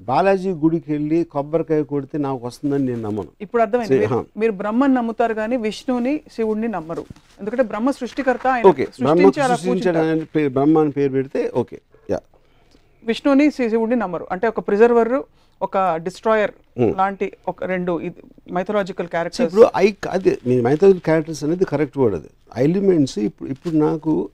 బాలాజీ 0.00 0.50
గుడికి 0.50 0.92
వెళ్ళి 0.92 1.24
కొబ్బరికాయ 1.24 1.82
కొడితే 1.82 2.18
నాకు 2.18 2.46
వస్తుందని 2.46 2.84
నేను 2.84 3.00
నమ్మను. 3.00 3.28
ఇప్పుడు 3.40 3.62
అర్థమైంది. 3.62 4.06
మీరు- 4.36 4.54
బ్రహ్మని 4.54 4.94
నమ్ముతారు 4.94 5.34
కానీ 5.34 5.56
విష్ణువుని 5.56 6.20
శివుడిని 6.32 6.68
నమ్మరు. 6.68 7.04
ఎందుకంటే 7.40 7.62
బ్రహ్మ 7.62 7.90
సృష్టికర్త 7.90 8.62
ఓకే 8.66 8.88
బ్రహ్మ. 9.00 9.30
అనే 9.88 10.24
పేరు 10.36 10.48
బ్రహ్మ 10.48 10.78
అని 10.78 10.90
పేరు 10.90 11.12
పెడితే 11.12 11.52
ఓకే 11.54 11.80
యా. 12.10 12.20
విష్ణువుని 13.04 13.50
శివుడిని 13.50 13.96
నమ్మరు. 13.96 14.26
అంటే 14.32 14.48
ఒక 14.48 14.60
ప్రిజర్వర్ 14.60 15.22
ఒక 15.62 15.96
డిస్ట్రాయర్ 15.96 16.50
లాంటి 16.96 17.32
ఒక 17.48 17.64
రెండు 17.64 18.00
మైథలాజికల్ 18.52 19.08
క్యారెక్టర్స్ 19.08 19.54
ఇప్పుడు 19.54 19.70
ఐ 19.76 19.92
అదే 20.10 20.38
మీ 20.46 20.60
మైథాలజీ 20.60 20.98
క్యారెక్టర్స్ 20.98 21.44
అనేది 21.44 21.64
కరెక్ట్ 21.64 21.98
వర్డ్ 21.98 22.16
అది. 22.16 22.28
ఎలిమెంట్స్ 22.62 23.18
ఇప్పుడు 23.18 23.50
ఇప్పుడు 23.50 23.74
నాకు 23.74 24.28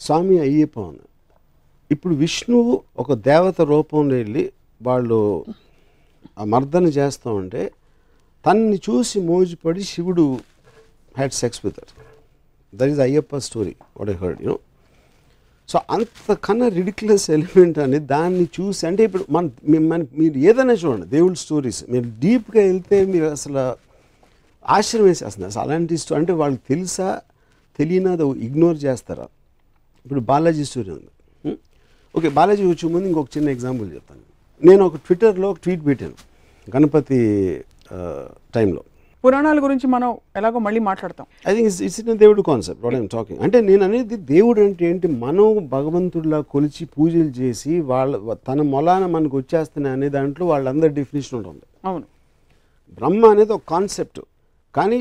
స్వామి 0.00 0.40
అయ్యప్ప 0.40 0.92
ఇప్పుడు 1.90 2.14
విష్ణువు 2.14 2.82
ఒక 2.98 3.12
దేవత 3.12 3.60
రూపంలో 3.60 4.16
వెళ్ళి 4.16 4.52
వాళ్ళు 4.82 5.44
ఆ 6.38 6.44
మర్దన 6.44 6.84
చేస్తూ 6.84 7.34
ఉంటే 7.34 7.72
తన్ని 8.46 8.76
చూసి 8.76 9.20
మోజుపడి 9.20 9.84
శివుడు 9.84 10.38
had 11.16 11.32
sex 11.32 11.66
with 11.66 11.80
that 12.74 12.90
is 12.90 13.00
Ayyappa 13.00 13.36
story 13.36 13.74
what 13.96 14.10
I 14.10 14.14
heard 14.14 14.42
you know 14.42 14.58
so 15.68 15.80
అంతకన్నా 15.90 16.68
రిడిక్యులస్ 16.68 17.30
ఎలిమెంట్ 17.30 17.78
అని 17.78 17.98
దాన్ని 17.98 18.48
చూసి 18.60 18.86
అంటే 18.86 19.04
ఇప్పుడు 19.04 19.24
మన 19.30 19.50
మిమ్మల్ని 19.68 20.06
మీరు 20.18 20.38
ఏదైనా 20.38 20.72
చూడండి 20.72 21.06
దేవుడి 21.06 21.38
స్టోరీస్ 21.38 21.90
మీరు 21.90 22.04
డీప్గా 22.04 22.62
వెళ్తే 22.62 23.04
మీరు 23.04 23.24
అసలు 23.24 23.86
ఆశ్చర్యం 24.68 25.08
వేసేస్తుంది. 25.08 25.48
అసలు 25.48 25.62
అలాంటి 25.62 25.96
స్టో 25.96 26.16
అంటే 26.16 26.32
వాళ్ళకి 26.32 26.62
తెలుసా 26.68 27.20
తెలియనా 27.78 28.12
అది 28.12 28.22
ఇగ్నోర్ 28.22 28.76
చేస్తారా? 28.76 29.28
ఇప్పుడు 30.06 30.20
బాలాజీ 30.20 30.64
స్టోరీ 30.64 30.90
ఉంది. 30.90 31.10
Hmm? 31.44 31.58
ఓకే 32.16 32.28
బాలాజీ 32.28 32.66
వచ్చే 32.66 32.88
ముందు 32.88 33.06
ఇంకొక 33.06 33.28
చిన్న 33.36 33.48
ఎగ్జాంపుల్ 33.48 33.94
చెప్తాను. 33.94 34.35
నేను 34.62 34.82
ఒక 34.88 34.96
ట్విట్టర్లో 35.06 35.46
ఒక 35.52 35.58
ట్వీట్ 35.64 35.82
పెట్టాను 35.86 36.16
గణపతి 36.74 37.18
టైంలో. 38.54 38.82
పురాణాల 39.24 39.58
గురించి 39.64 39.86
మనం 39.94 40.10
ఎలాగో 40.38 40.58
మళ్ళీ 40.66 40.80
మాట్లాడతాం. 40.88 41.26
ఐ 41.48 41.52
థింక్ 41.54 41.66
ఇట్స్ 41.68 41.80
ఇట్స్ 41.86 42.00
దేవుడు 42.22 42.42
కాన్సెప్ట్ 42.48 42.82
వాట్ 42.84 42.96
ఐమ్ 42.98 43.08
టాకింగ్ 43.14 43.40
అంటే 43.44 43.58
నేను 43.68 43.82
అనేది 43.88 44.16
దేవుడు 44.32 44.60
అంటే 44.66 44.84
ఏంటి? 44.90 45.08
మనం 45.24 45.68
భగవంతుడిలా 45.74 46.38
కొలిచి 46.52 46.84
పూజలు 46.94 47.32
చేసి 47.40 47.72
వాళ్ళ 47.90 48.34
తన 48.48 48.60
మొలాన 48.74 49.06
మనకు 49.16 49.36
వచ్చేస్తున్నాయి 49.40 49.96
అనే 49.96 50.08
దాంట్లో 50.16 50.46
వాళ్ళందరి 50.52 50.92
డెఫినేషన్ 51.00 51.36
ఉంటుంది. 51.38 51.64
అవును. 51.88 52.06
బ్రహ్మ 52.98 53.22
అనేది 53.34 53.52
ఒక 53.58 53.64
కాన్సెప్ట్ 53.74 54.20
కానీ 54.74 54.98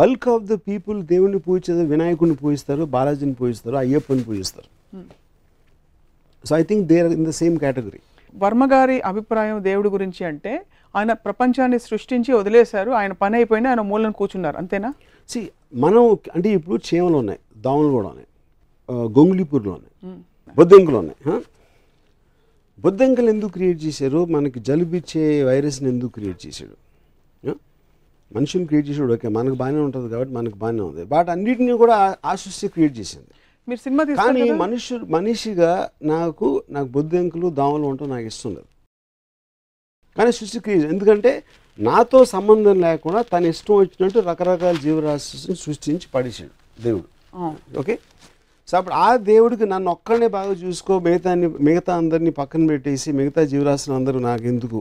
బల్క్ 0.00 0.28
ఆఫ్ 0.34 0.44
ద 0.52 0.54
పీపుల్ 0.68 0.98
దేవుడిని 1.12 1.38
పూజించేది 1.46 1.84
వినాయకుడిని 1.92 2.36
పూజిస్తారు 2.42 2.84
బాలాజీని 2.96 3.36
పూజిస్తారు 3.40 3.76
అయ్యప్పని 3.84 4.24
పూజిస్తారు. 4.30 4.68
So 6.44 6.52
I 6.60 6.62
think 6.70 6.84
they 6.92 6.98
are 7.04 7.12
in 7.18 7.26
the 7.30 7.34
same 7.42 7.56
category 7.64 8.00
Varma 8.34 8.72
గారి 8.72 9.00
అభిప్రాయం 9.00 9.64
దేవుడి 9.64 9.88
గురించి 9.88 10.26
అంటే 10.26 10.62
ఆయన 10.96 11.12
ప్రపంచాన్ని 11.12 11.78
సృష్టించి 11.78 12.34
వదిలేశారు 12.34 12.90
ఆయన 12.90 13.12
పని 13.12 13.36
అయిపోయినా 13.36 13.70
ఆయన 13.70 13.80
మూలను 13.80 14.12
కూర్చున్నారు. 14.12 14.56
అంతేనా? 14.56 14.94
సి 15.28 15.50
మనం 15.74 16.16
అంటే 16.34 16.48
ఇప్పుడు 16.48 16.94
చీమలు 16.94 17.16
ఉన్నాయి 17.16 17.40
దోమలు 17.56 17.88
కూడా 17.88 18.08
ఉన్నాయి 18.08 18.26
ఆ, 18.90 18.94
గొంగుళిపూర్లు 18.94 19.70
ఉన్నాయి 19.70 20.16
బొద్దింకలు 20.56 20.96
ఉన్నాయి? 20.96 21.40
బొద్దింకలు 22.80 23.28
ఎందుకు 23.28 23.50
క్రియేట్ 23.50 23.84
చేశారు? 23.84 24.24
మనకి 24.24 24.60
జలుబిచ్చే 24.60 25.44
వైరస్ని 25.44 25.88
ఎందుకు 25.88 26.10
క్రియేట్ 26.10 26.46
చేశాడు? 26.46 26.82
మనిషిని 28.36 28.66
క్రియేట్ 28.66 28.88
చేసాడు 28.88 29.12
ఓకే 29.12 29.28
మనకు 29.28 29.54
బాగానే 29.54 29.78
ఉంటుంది 29.78 30.08
కాబట్టి 30.08 30.34
మనకు 30.34 30.56
బాగానే 30.56 30.80
ఉంది. 30.80 31.04
బట్ 31.04 31.28
అన్నిటిని 31.28 31.72
కూడా 31.72 31.96
ఆ- 31.96 32.14
ఆ 32.24 32.34
సృష్టి 32.34 32.68
క్రియేట్ 32.68 32.98
చేసింది. 32.98 33.26
మీరు 33.68 33.80
సినిమా 33.80 34.04
కానీ? 34.04 34.50
మనుషు 34.50 34.94
మనిషిగా 34.96 35.90
నాకు 36.02 36.62
నాకు 36.70 36.88
బొద్దింకలు 36.88 37.50
దోమలు 37.50 37.86
ఉండటం 37.86 38.08
నాకు 38.08 38.26
ఇష్టం 38.26 38.50
లేదు. 38.50 38.68
కానీ 40.16 40.32
సృష్టి 40.32 40.58
క్రియేట్ 40.60 40.84
ఎందుకంటే 40.84 41.42
నాతో 41.78 42.24
సంబంధం 42.24 42.80
లేకుండా 42.80 43.22
తన 43.22 43.46
ఇష్టం 43.46 43.74
వచ్చినట్టు 43.74 44.18
రకరకాల 44.18 44.76
జీవరాశిని 44.76 45.56
సృష్టించి 45.56 46.06
పడేసాడు 46.14 46.82
దేవుడు. 46.82 47.06
ఓకే? 47.78 47.98
సో 48.68 48.76
అప్పుడు 48.78 48.94
ఆ 48.94 49.16
దేవుడికి 49.16 49.64
నన్ను 49.66 49.90
ఒక్కడనే 49.90 50.26
బాగా 50.28 50.52
చూసుకో 50.52 50.98
మిగతా 50.98 51.34
మిగతా 51.60 51.96
అందరినీ 51.96 52.30
పక్కన 52.30 52.66
పెట్టేసి 52.66 53.12
మిగతా 53.12 53.44
జీవరాశులు 53.44 53.94
అందరూ 53.94 54.18
నాకు 54.18 54.42
ఎందుకు? 54.42 54.80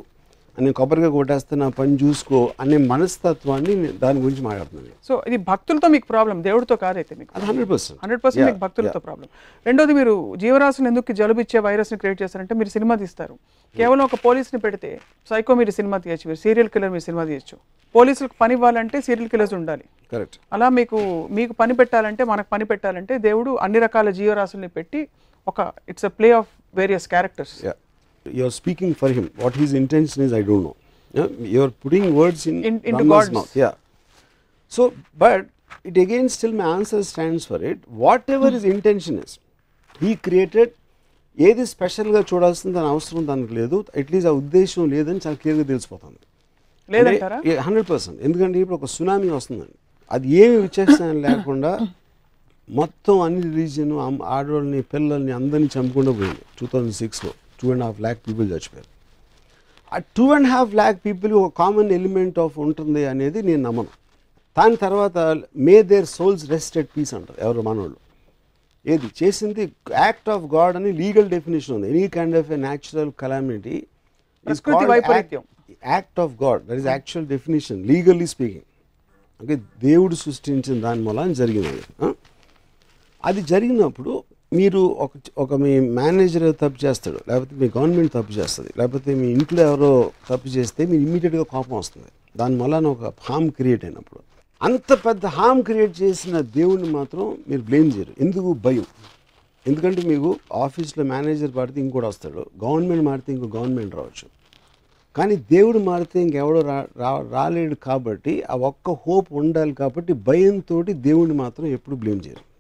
అని 0.58 0.74
కొబ్బరిగా 0.78 1.10
కొట్టేస్తే 1.10 1.56
నా 1.56 1.68
పని 1.78 1.94
చూసుకో 2.04 2.40
అనే 2.60 2.78
మనస్తత్వాన్ని 2.92 3.74
నేను 3.76 3.98
దాని 3.98 4.20
గురించి 4.22 4.42
మాట్లాడుతున్నాను. 4.42 4.88
నేను. 4.88 4.98
సో 5.08 5.14
ఇది 5.28 5.38
భక్తులతో 5.50 5.88
మీకు 5.88 6.06
ప్రాబ్లం 6.08 6.38
దేవుడితో 6.44 6.76
కాదైతే 6.76 7.14
మీకు. 7.20 7.32
అది 7.36 7.46
హండ్రెడ్ 7.50 7.70
పర్సెంట్ 7.72 8.00
హండ్రెడ్ 8.04 8.22
పర్సెంట్ 8.26 8.46
మీకు 8.46 8.62
భక్తులతో 8.66 9.00
ప్రాబ్లం 9.00 9.28
రెండోది 9.66 9.94
మీరు 9.94 10.36
జీవరాశులు 10.44 10.88
ఎందుకు 10.88 11.14
జలుబు 11.14 11.42
ఇచ్చే 11.46 11.60
వైరస్ని 11.68 11.98
క్రియేట్ 12.02 12.20
చేస్తారంటే 12.24 12.56
మీరు 12.62 12.70
సినిమా 12.70 12.96
తీస్తారు. 13.04 13.36
కేవలం 13.76 14.04
ఒక 14.10 14.16
పోలీస్ని 14.26 14.62
పెడితే 14.66 14.92
సైకో 15.30 15.56
మీరు 15.62 15.72
సినిమా 15.80 16.00
తీయచ్చు 16.06 16.28
మీరు 16.32 16.42
సీరియల్ 16.46 16.72
కిల్లర్ 16.76 16.92
మీరు 16.92 17.06
సినిమా 17.10 17.26
తీయచ్చు. 17.32 17.58
పోలీసులకు 17.96 18.36
పని 18.42 18.54
ఇవ్వాలంటే 18.54 18.98
సీరియల్ 19.08 19.30
కిల్లర్స్ 19.30 19.56
ఉండాలి. 19.60 19.86
కరెక్ట్ 20.12 20.38
అలా 20.54 20.70
మీకు 20.80 20.98
మీకు 21.32 21.54
పని 21.54 21.74
పెట్టాలంటే 21.82 22.24
మనకు 22.34 22.50
పని 22.56 22.66
పెట్టాలంటే 22.72 23.14
దేవుడు 23.28 23.54
అన్ని 23.66 23.80
రకాల 23.80 24.10
జీవరాశుల్ని 24.20 24.72
పెట్టి 24.78 25.02
ఒక 25.48 25.60
it's 25.90 26.06
a 26.06 26.14
play 26.20 26.32
of 26.42 26.52
various 26.76 27.08
characters 27.08 27.56
Yeah. 28.26 28.34
You're 28.34 28.52
speaking 28.54 28.94
for 28.94 29.10
him. 29.10 29.32
What 29.38 29.56
his 29.56 29.74
intention 29.74 30.24
is, 30.24 30.34
I 30.34 30.42
don't 30.42 30.64
know. 30.64 30.76
Yeah? 31.14 31.28
You're 31.54 31.72
putting 31.84 32.14
words 32.16 32.46
in, 32.46 32.58
In- 32.64 32.82
into 32.82 32.92
Brahma's 32.92 33.10
God's- 33.12 33.32
mouth. 33.32 33.56
Yeah. 33.56 33.74
So, 34.72 34.82
but 35.18 35.48
it 35.86 35.98
again 35.98 36.30
still 36.30 36.54
my 36.54 36.70
answer 36.76 37.04
stands 37.04 37.46
for 37.46 37.60
it. 37.64 37.80
Whatever 38.06 38.52
his 38.52 38.66
intention 38.76 39.18
is, 39.20 39.34
he 40.02 40.12
created 40.28 40.70
ఏది 41.38 41.64
స్పెషల్గా 41.72 42.22
చూడాల్సిన 42.30 42.70
దాని 42.76 42.90
అవసరం 42.94 43.22
దానికి 43.28 43.54
లేదు 43.58 43.78
at least 44.00 44.30
ఆ 44.32 44.34
ఉద్దేశం 44.40 44.82
లేదని 44.94 45.20
చాలా 45.26 45.38
క్లియర్గా 45.42 45.66
తెలిసిపోతుంది 45.70 46.20
హండ్రెడ్ 47.66 47.88
పర్సెంట్ 47.92 48.18
ఎందుకంటే 48.28 48.58
ఇప్పుడు 48.64 48.78
ఒక 48.80 48.88
సునామీ 48.96 49.30
వస్తుందండి 49.36 49.78
అది 50.12 50.28
ఏమి 50.44 50.58
విచేస్తాను 50.66 51.20
లేకుండా 51.26 51.72
మొత్తం 52.70 53.16
అన్ని 53.26 53.42
రిలీజియన్ 53.50 53.94
ఆడవాళ్ళని 54.38 54.82
పిల్లల్ని 54.94 55.34
అందరినీ 55.40 55.70
చంపకుండా 55.76 56.14
పోయింది 56.20 56.44
టూ 56.60 56.68
థౌజండ్ 56.74 56.98
సిక్స్లో 57.02 57.32
two 57.62 57.72
and 57.72 57.84
half 57.84 58.02
lakh 58.02 58.20
people 58.28 58.52
చచ్చిపోయారు. 58.52 59.02
ఆ 59.96 59.98
two 60.18 60.34
and 60.34 60.48
half 60.48 60.76
lakh 60.76 61.02
people 61.06 61.34
ఒక 61.34 61.58
కామన్ 61.58 61.92
ఎలిమెంట్ 61.92 62.40
ఆఫ్ 62.40 62.60
ఉంటుంది 62.60 63.06
అనేది 63.06 63.42
నేను 63.42 63.62
నమ్మను. 63.62 63.88
దాని 64.58 64.76
తర్వాత 64.76 65.18
may 65.58 65.82
their 65.82 66.06
souls 66.06 66.50
rest 66.50 66.78
at 66.78 66.90
peace 66.98 67.14
అంటారు 67.14 67.44
ఎవరు 67.44 67.62
మనోళ్ళు 67.62 67.96
ఏది? 68.88 69.06
చేసింది 69.24 69.72
యాక్ట్ 69.92 70.30
ఆఫ్ 70.30 70.44
గాడ్ 70.44 70.76
అని 70.76 70.92
లీగల్ 70.92 71.30
డెఫినేషన్ 71.30 71.76
ఉంది. 71.76 71.90
Any 71.90 72.08
kind 72.08 72.36
of 72.36 72.52
a 72.52 72.56
natural 72.56 73.12
calamity. 73.20 73.86
Act 75.86 76.20
of 76.20 76.44
God 76.44 76.66
that 76.66 76.78
is 76.80 76.88
actual 76.88 77.28
definition 77.28 77.86
legally 77.88 78.28
speaking 78.28 78.62
okay 79.44 79.56
దేవుడు 79.56 80.16
సృష్టించిన 80.16 80.82
దాని 80.82 81.10
అది. 81.10 81.82
ఆ? 82.02 82.14
అది 83.26 83.42
జరిగినప్పుడు 83.42 84.24
మీరు 84.54 84.80
ఒక 84.80 85.12
ఒక 85.38 85.54
మీ 85.54 85.80
మేనేజర్ 85.80 86.56
తప్పు 86.56 86.86
చేస్తాడు 86.86 87.20
లేకపోతే 87.30 87.56
మీ 87.56 87.70
గవర్నమెంట్ 87.78 88.14
తప్పు 88.14 88.32
చేస్తుంది 88.32 88.70
లేకపోతే 88.78 89.16
మీ 89.16 89.28
ఇంట్లో 89.28 89.64
ఎవరో 89.64 90.12
తప్పు 90.30 90.48
చేస్తే 90.48 90.86
మీరు 90.86 91.02
ఇమ్మీడియట్గా 91.02 91.44
కోపం 91.44 91.78
వస్తుంది. 91.78 92.08
దాని 92.38 92.64
వలన 92.64 92.88
ఒక 92.88 93.14
హామ్ 93.20 93.52
క్రియేట్ 93.52 93.86
అయినప్పుడు. 93.86 94.20
అంత 94.62 94.94
పెద్ద 94.94 95.26
హామ్ 95.26 95.64
క్రియేట్ 95.64 96.02
చేసిన 96.02 96.40
దేవుడిని 96.40 96.90
మాత్రం 96.90 97.38
మీరు 97.50 97.62
బ్లేమ్ 97.62 97.92
చేయరు. 97.98 98.14
ఎందుకు? 98.20 98.54
భయం. 98.54 98.86
ఎందుకంటే 99.68 100.02
మీకు 100.02 100.36
ఆఫీస్లో 100.54 101.04
మేనేజర్ 101.04 101.52
మారితే 101.56 101.82
ఇంకోటి 101.82 102.06
వస్తాడు 102.06 102.46
గవర్నమెంట్ 102.66 103.04
మారితే 103.04 103.34
ఇంకో 103.34 103.58
గవర్నమెంట్ 103.58 103.96
రావచ్చు. 103.96 104.30
కానీ 105.16 105.36
దేవుడు 105.36 105.80
మారితే 105.80 106.22
ఇంకెవడో 106.22 106.62
రా 106.62 106.88
రా- 106.98 107.32
రాలేడు 107.32 107.76
కాబట్టి 107.76 108.44
ఆ 108.44 108.56
ఒక్క 108.56 108.90
హోప్ 108.90 109.28
ఉండాలి 109.32 109.74
కాబట్టి 109.74 110.14
భయంతో 110.14 110.84
దేవుడిని 110.84 111.38
మాత్రం 111.38 111.68
ఎప్పుడు 111.68 111.96
బ్లేమ్ 111.96 112.20
చేయరు. 112.28 112.51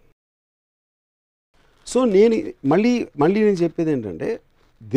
సో 1.87 1.99
నేను 2.15 2.35
మళ్ళీ 2.71 2.91
మళ్ళీ 3.21 3.39
నేను 3.47 3.59
చెప్పేది 3.63 3.91
ఏంటంటే 3.95 4.29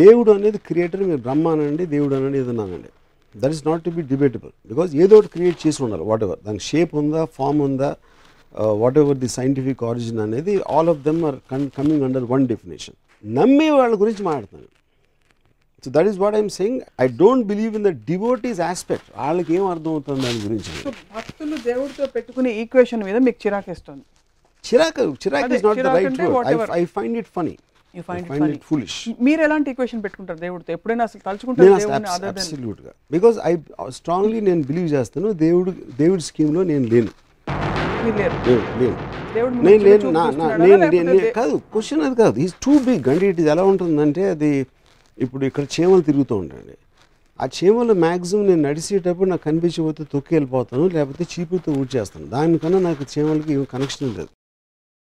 దేవుడు 0.01 0.31
అనేది 0.39 0.59
క్రియేటర్ 0.69 1.03
మీరు 1.11 1.23
బ్రహ్మ 1.27 1.49
అనండి 1.55 1.85
దేవుడు 1.95 2.15
అనండి 2.19 2.39
ఏదన్నానండి. 2.43 2.91
That 3.35 3.55
is 3.57 3.63
not 3.69 3.83
to 3.87 3.91
be 3.97 4.03
debatable 4.13 4.53
because 4.71 4.91
ఏదో 5.05 5.15
ఒకటి 5.19 5.31
క్రియేట్ 5.37 5.59
చేసి 5.65 5.79
ఉండాలి 5.87 6.05
వాట్ 6.11 6.25
ఎవర్ 6.27 6.41
దానికి 6.47 6.65
షేప్ 6.71 6.93
ఉందా 7.03 7.23
ఫామ్ 7.39 7.61
ఉందా 7.69 7.91
what 8.83 8.99
ever 9.03 9.19
the 9.25 9.31
scientific 9.39 9.83
origin 9.91 10.21
అనేది 10.27 10.55
all 10.75 10.91
of 10.95 11.01
them 11.09 11.21
are 11.31 11.39
coming 11.79 12.05
under 12.09 12.27
one 12.35 12.45
definition 12.53 12.97
నమ్మే 13.25 13.69
వాళ్ళ 13.81 13.95
గురించి 14.03 14.23
మాట్లాడుతాను 14.31 14.69
so 15.85 15.91
that 15.97 16.09
is 16.11 16.19
what 16.25 16.37
I'm 16.41 16.51
saying 16.59 16.79
I 17.05 17.07
don't 17.23 17.45
believe 17.53 17.73
in 17.79 17.87
the 17.89 17.93
devotees 18.11 18.61
aspect 18.71 19.09
వాళ్ళకి 19.23 19.51
ఏం 19.59 19.65
అర్థం 19.75 19.91
అవుతుంది 19.95 20.23
దాని 20.27 20.41
గురించి? 20.47 20.71
భక్తులు 21.17 21.57
దేవుడితో 21.71 22.07
పెట్టుకునే 22.17 22.53
ఈక్వేషన్ 22.63 23.05
మీద 23.09 23.19
మీకు 23.27 23.39
చిరాకేస్తుంది. 23.45 24.05
చిరాకు 24.69 25.05
చిరాక్ 25.25 25.53
is 25.57 25.65
not 25.69 25.81
the 25.87 25.95
right 25.99 26.21
word. 26.37 26.73
I 26.81 26.83
find 26.97 27.17
it 27.23 27.31
funny 27.39 27.55
మీరు 29.27 29.41
ఎలాంటి 29.47 29.69
ఈక్వేషన్ 29.73 30.01
పెట్టుకుంటారు 30.05 30.39
దేవుడితో? 30.45 30.71
ఎప్పుడైనా 30.77 31.05
అసలు 31.09 31.21
తలుచుకుంటారు 31.27 31.67
నేను 31.67 31.79
దేవుడిని 31.83 32.09
అదర్ 32.15 32.33
దెన్ 32.39 32.45
అబ్సల్యూట్గా 32.45 32.93
బికాజ్ 33.15 33.37
ఐ 33.51 33.53
స్ట్రాంగ్లీ 33.99 34.41
నేను 34.49 34.63
బిలీవ్ 34.71 34.89
చేస్తాను 34.95 35.29
దేవుడు 35.45 35.71
దేవుడి 36.03 36.23
స్కీమ్లో 36.31 36.63
నేను 36.73 36.87
లేను. 36.95 37.13
నేను 39.69 39.83
లేను? 39.87 40.09
నేను 40.95 41.13
కాదు 41.39 41.55
క్వశ్చన్ 41.75 42.03
అది 42.07 42.17
కాదు. 42.23 42.37
ఈజ్ 42.45 42.55
టూ 42.67 42.73
బిగ్ 42.89 43.07
అంటే 43.13 43.29
ఇట్ 43.33 43.41
ఎలా 43.55 43.65
ఉంటుందంటే 43.73 44.25
అది 44.35 44.51
ఇప్పుడు 45.19 45.45
ఇక్కడ 45.51 45.65
చీమలు 45.75 46.03
తిరుగుతూ 46.09 46.35
ఉంటాయండి 46.43 46.77
ఆ 47.39 47.45
చీమలు 47.57 47.95
మ్యాక్సిమం 48.05 48.45
నేను 48.51 48.63
నడిచేటప్పుడు 48.69 49.29
నాకు 49.31 49.45
కనిపించకపోతే 49.49 50.03
తొక్కి 50.13 50.33
వెళ్ళిపోతాను 50.37 50.85
లేకపోతే 50.97 51.25
చీపుతో 51.33 51.71
ఊడ్చేస్తాను. 51.81 52.27
దానికన్నా 52.35 52.81
నాకు 52.89 53.05
చీమలకి 53.13 53.53
ఏం 53.57 53.63
కనెక్షన్ 53.75 54.11
లేదు. 54.19 54.31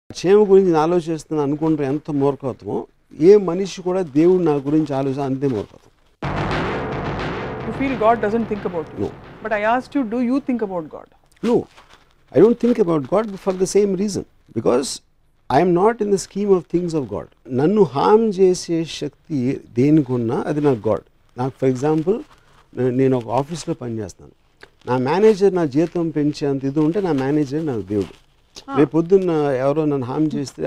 క్షేమ 0.10 0.40
గురించి 0.50 0.70
నేను 0.70 0.82
ఆలోచిస్తాను 0.86 1.42
అనుకుంటే 1.46 1.84
ఎంత 1.92 2.12
మూర్ఖత్వం? 2.22 2.78
ఏ 3.28 3.32
మనిషి 3.48 3.80
కూడా 3.88 4.02
దేవుడు 4.18 4.42
నా 4.50 4.54
గురించి 4.68 4.92
ఆలోచన 5.00 5.22
అంతే 5.30 5.48
మూర్ఖత్వం. 5.56 5.92
You 7.68 7.72
feel 7.80 7.98
God 8.04 8.20
doesn't 8.26 8.48
think 8.52 8.66
about 8.70 8.90
you 9.02 9.10
but 9.44 9.54
I 9.60 9.62
ask 9.76 9.94
you 9.98 10.02
do 10.14 10.20
you 10.30 10.38
think 10.48 10.64
about 10.68 10.88
God 10.96 11.10
no 11.44 11.56
I 12.32 12.44
don't 12.44 12.60
think 12.64 12.80
about 12.86 13.06
God 13.14 13.30
for 13.46 13.58
the 13.64 13.68
same 13.76 13.92
reason 14.04 14.28
because 14.58 14.90
I'm 15.50 15.74
not 15.82 16.02
in 16.06 16.12
the 16.16 16.20
scheme 16.26 16.52
of 16.58 16.66
things 16.74 16.96
of 17.00 17.08
God 17.14 17.30
నన్ను 17.62 17.84
harm 17.96 18.26
చేసే 18.40 18.78
శక్తి 19.00 19.40
దేనికున్నా 19.80 20.38
అది 20.52 20.64
నాకు 20.68 20.82
God 20.90 21.06
నాకు 21.38 21.56
for 21.62 21.70
example 21.74 22.20
నేను 23.00 23.14
ఒక 23.22 23.28
ఆఫీస్లో 23.40 23.74
పనిచేస్తాను. 23.82 24.34
నా 24.90 24.96
మేనేజర్ 25.10 25.54
నా 25.60 25.66
జీతం 25.76 26.06
పెంచేంత 26.16 26.64
ఇది 26.70 26.80
ఉంటే 26.88 27.00
నా 27.08 27.12
మేనేజర్ 27.24 27.64
నాకు 27.72 27.84
దేవుడు. 27.94 28.14
రేపు 28.78 28.92
పొద్దున్న 28.92 29.32
ఎవరో 29.60 29.86
నన్ను 29.86 30.06
హామ్ 30.06 30.28
చేస్తే 30.36 30.62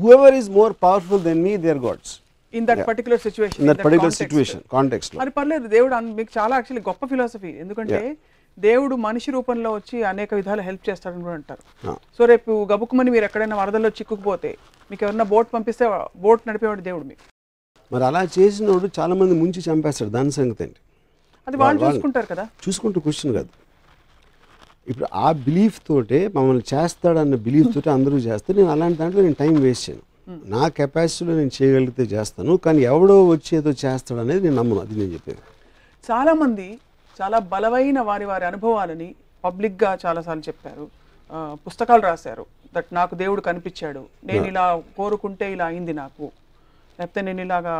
whoever 0.00 0.34
is 0.34 0.50
more 0.50 0.74
powerful 0.82 1.22
than 1.22 1.42
me 1.42 1.54
they 1.58 1.70
are 1.70 1.82
gods 1.82 2.12
In 2.54 2.64
that 2.66 2.80
particular 2.88 3.18
situation. 3.18 3.58
In 3.58 3.64
in 3.64 3.70
that 3.70 3.78
particular 3.78 4.02
context. 4.04 4.22
Situation 4.22 4.62
కాంటెక్స్లో 4.72 5.18
మరి 5.20 5.30
పర్లేదు 5.30 5.66
దేవుడు 5.68 5.94
మీకు 6.18 6.30
చాలా 6.38 6.54
యాక్చువల్లీ 6.56 6.82
గొప్ప 6.88 7.06
ఫిలాసఫీ 7.06 7.50
ఎందుకంటే 7.60 8.00
దేవుడు 8.58 8.94
మనిషి 9.04 9.30
రూపంలో 9.30 9.70
వచ్చి 9.72 10.02
అనేక 10.02 10.34
విధాలు 10.34 10.62
హెల్ప్ 10.62 10.84
చేస్తాడని 10.88 11.22
కూడా 11.22 11.34
అంటారు. 11.34 11.62
ఆ. 11.84 11.92
సో 12.16 12.24
రేపు 12.24 12.68
గబుక్కుమని 12.72 13.10
మీరు 13.10 13.24
ఎక్కడైనా 13.24 13.56
వరదల్లో 13.56 13.88
చిక్కుకుపోతే 13.90 14.50
మీకు 14.90 15.04
ఎవరన్నా 15.04 15.24
బోట్ 15.24 15.48
పంపిస్తే 15.54 15.84
బోట్ 16.16 16.42
నడిపేవాడు 16.48 16.80
దేవుడు 16.80 17.04
మీకు. 17.04 17.24
మరి 17.90 18.04
అలా 18.04 18.22
చేసినోడు 18.36 18.88
చాలా 18.98 19.14
మంది 19.14 19.34
ముంచి 19.34 19.60
చంపేస్తాడు 19.60 20.10
దాని 20.10 20.32
సంగతి 20.32 20.66
అది 21.46 21.56
వాళ్ళు 21.56 21.62
వాళ్ళు- 21.80 21.84
చూసుకుంటారు 21.88 22.26
కదా. 22.26 22.44
చూసుకుంటూ 22.64 23.00
క్వశ్చన్ 23.00 23.32
కాదు. 23.34 23.50
ఇప్పుడు 24.88 25.06
ఆ 25.14 25.32
బిలీఫ్ 25.32 25.80
తోటే 25.86 26.28
మమ్మల్ని 26.28 26.74
చేస్తాడన్న 26.74 27.34
బిలీఫ్ 27.34 27.74
తోటే 27.74 27.90
అందరూ 27.90 28.16
చేస్తే 28.18 28.54
నేను 28.54 28.68
అలాంటి 28.68 28.98
దాంట్లో 28.98 29.22
నేను 29.22 29.34
టైం 29.34 29.60
వేస్ట్ 29.60 29.90
చేయను. 29.90 30.02
నా 30.50 30.68
కెపాసిటీలో 30.68 31.36
నేను 31.36 31.50
చేయగలిగితే 31.62 32.02
చేస్తాను 32.02 32.56
కానీ 32.56 32.80
ఎవడో 32.82 33.26
వచ్చి 33.26 33.58
ఏదో 33.58 33.70
చేస్తాడు 33.70 34.20
అనేది 34.20 34.40
నేను 34.40 34.56
నమ్మను. 34.56 34.80
అది 34.80 34.98
నేను 34.98 35.12
చెప్పేది. 35.12 35.38
చాలా 36.10 36.34
మంది 36.34 36.78
చాలా 37.22 37.38
బలమైన 37.38 38.00
వారి 38.00 38.24
వారి 38.24 38.44
అనుభవాలని 38.44 39.14
పబ్లిక్గా 39.44 39.98
చాలాసార్లు 40.06 40.42
చెప్పారు. 40.42 40.86
పుస్తకాలు 41.66 42.02
రాశారు. 42.02 42.46
దట్ 42.76 42.86
నాకు 42.92 43.14
దేవుడు 43.14 43.40
కనిపించాడు. 43.40 44.02
నేను 44.24 44.46
ఇలా 44.46 44.82
కోరుకుంటే 44.96 45.52
ఇలా 45.52 45.64
అయింది 45.64 45.92
నాకు. 45.92 46.30
లేకపోతే 46.98 47.20
నేను 47.22 47.40
ఇలాగా 47.44 47.74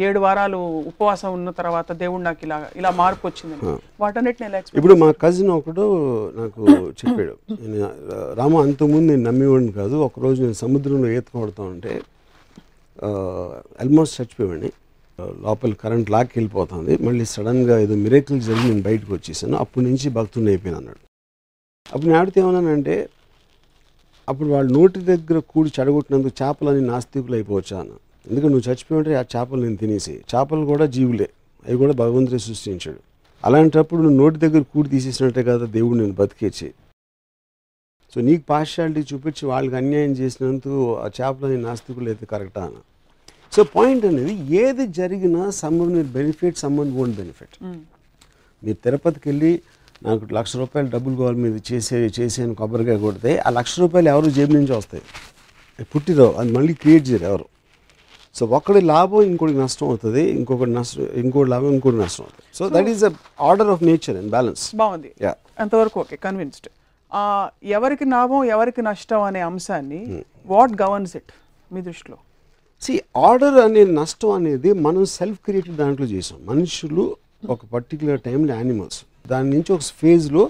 ఏడు 0.00 0.18
వారాలు 0.20 0.58
ఉపవాసం 0.90 1.30
ఉన్న 1.34 1.50
తర్వాత 1.58 1.88
దేవుడు 2.02 2.22
నాకు 2.22 2.40
ఇలా 2.46 2.58
ఇలా 2.76 2.90
మార్పు 2.98 3.24
వచ్చిందని. 3.28 3.62
వాటన్నిటిని 4.00 4.46
ఎలా 4.48 4.58
ఇప్పుడు 4.78 4.94
మా 5.00 5.08
కజిన్ 5.22 5.50
ఒకడు 5.56 5.84
నాకు 6.36 6.62
చెప్పాడు. 7.00 7.34
నేను 7.64 7.88
రామ 8.40 8.54
అంతకుముందు 8.64 9.08
నేను 9.12 9.24
నమ్మేవాడిని 9.28 9.72
కాదు. 9.80 9.96
ఒకరోజు 10.08 10.38
నేను 10.42 10.58
సముద్రంలో 10.62 11.10
ఈత 11.16 11.28
కొడతా 11.36 11.62
ఉంటే 11.72 11.94
ఆల్మోస్ట్ 13.80 14.16
చచ్చిపోయాడిని 14.18 14.70
ఆ, 15.18 15.24
లోపల 15.42 15.72
కరెంట్ 15.80 16.08
లాక్కి 16.10 16.34
వెళ్ళిపోతుంది. 16.38 16.92
మళ్ళీ 17.06 17.24
సడన్గా 17.32 17.74
ఏదో 17.78 17.94
మిరేకిల్ 18.04 18.38
జరిగి 18.46 18.68
నేను 18.68 18.84
బయటకు 18.86 19.12
వచ్చేసాను. 19.14 19.56
అప్పటి 19.56 19.84
నుంచి 19.88 20.06
భక్తుడిని 20.10 20.50
అయిపోయాను 20.50 20.78
అన్నాడు. 20.80 21.02
అప్పుడు 21.86 22.06
నేను 22.06 22.18
ఆడితే 22.20 22.38
ఏమన్నానంటే 22.42 22.94
అప్పుడు 24.28 24.48
వాళ్ళ 24.48 24.66
నోటి 24.72 24.98
దగ్గర 25.08 25.38
కూడి 25.50 25.70
చెడగొట్టినందుకు 25.76 26.34
చేపలని 26.40 26.82
నాస్తికులు 26.86 27.34
అయిపోవచ్చా 27.34 27.76
అన్న. 27.80 27.92
ఎందుకంటే 28.26 28.50
నువ్వు 28.54 28.66
చచ్చిపోయింటే 28.68 29.14
ఆ 29.20 29.24
చేపలు 29.32 29.60
నేను 29.66 29.78
తినేసి 29.82 30.14
చేపలు 30.32 30.64
కూడా 30.72 30.86
జీవులే 30.96 31.28
అవి 31.66 31.76
కూడా 31.82 31.94
భగవంతుడే 32.02 32.40
సృష్టించాడు. 32.46 33.00
అలాంటప్పుడు 33.46 34.00
నువ్వు 34.04 34.18
నోటి 34.22 34.38
దగ్గర 34.44 34.62
కూడి 34.72 34.88
తీసేసినట్టే 34.94 35.42
కదా 35.48 35.66
దేవుడు 35.76 35.96
నేను 36.02 36.14
బతికేచి 36.20 36.68
సో 38.12 38.20
నీకు 38.28 38.42
పార్షాలిటీ 38.52 39.02
చూపించి 39.10 39.42
వాళ్ళకి 39.50 39.76
అన్యాయం 39.80 40.12
చేసినందుకు 40.20 40.78
ఆ 41.04 41.06
చేపలని 41.18 41.58
నాస్తికులు 41.66 42.08
అయితే 42.12 42.24
కరెక్టా 42.32 42.62
అన్న. 42.66 42.78
సో 43.54 43.60
పాయింట్ 43.76 44.04
అనేది 44.10 44.34
ఏది 44.62 44.84
జరిగినా 44.98 45.42
సమ్మన్ 45.60 45.92
మీరు 45.96 46.10
బెనిఫిట్ 46.18 46.58
సమ్మన్ 46.64 46.92
ఓన్ 47.02 47.14
బెనిఫిట్. 47.20 47.56
మీరు 48.62 48.78
తిరుపతికి 48.86 49.26
వెళ్ళి 49.30 49.52
నాకు 50.06 50.26
లక్ష 50.38 50.52
రూపాయలు 50.62 50.88
డబ్బులు 50.94 51.14
కావాలి 51.20 51.38
మీరు 51.44 51.58
చేసే 51.70 51.98
చేసేని 52.18 52.54
కొబ్బరికాయ 52.60 52.98
కొడితే 53.06 53.32
ఆ 53.46 53.50
లక్ష 53.58 53.74
రూపాయలు 53.82 54.08
ఎవరు 54.14 54.30
జేబు 54.36 54.52
నుంచి 54.58 54.72
వస్తాయి? 54.78 55.04
పుట్టిరావు 55.92 56.32
అది 56.40 56.50
మళ్ళీ 56.56 56.74
క్రియేట్ 56.82 57.04
చేయరు 57.08 57.26
ఎవరు? 57.30 57.46
సో 58.38 58.42
ఒకటి 58.56 58.80
లాభం 58.92 59.22
ఇంకోటి 59.30 59.54
నష్టం 59.62 59.86
అవుతుంది. 59.90 60.22
ఇంకొకటి 60.38 60.72
నష్టం 60.78 61.08
ఇంకోటి 61.22 61.48
లాభం 61.54 61.70
ఇంకోటి 61.76 61.98
నష్టం 62.04 62.22
అవుతుంది. 62.26 62.46
So 62.58 62.62
that 62.74 62.88
is 62.92 63.02
order 63.48 63.70
of 63.74 63.82
nature 63.90 64.16
and 64.20 64.30
balance 64.36 64.62
బాగుంది. 64.82 65.10
యా 65.26 65.32
అంతవరకు 65.64 65.98
ఓకే 66.04 66.16
కన్విన్స్డ్ 66.26 66.68
ఎవరికి 67.78 68.04
లాభం 68.16 68.42
ఎవరికి 68.54 68.82
నష్టం 68.90 69.22
అనే 69.28 69.40
అంశాన్ని 69.50 70.00
వాట్ 70.52 70.74
గవర్న్స్ 70.84 71.14
ఇట్ 71.18 71.32
మీ 71.74 71.80
దృష్టిలో? 71.88 72.16
సి 72.84 72.94
ఆర్డర్ 73.28 73.58
అనే 73.64 73.82
నష్టం 73.98 74.30
అనేది 74.38 74.70
మనం 74.86 75.02
సెల్ఫ్ 75.18 75.40
క్రియేటెడ్ 75.46 75.76
దాంట్లో 75.82 76.06
చేసాం. 76.14 76.38
మనుషులు 76.50 77.04
ఒక 77.54 77.60
పర్టికులర్ 77.74 78.20
టైంలో 78.28 78.52
యానిమల్స్ 78.60 78.98
దాని 79.32 79.48
నుంచి 79.54 79.70
ఒక 79.76 79.84
ఫేజ్లో 80.00 80.44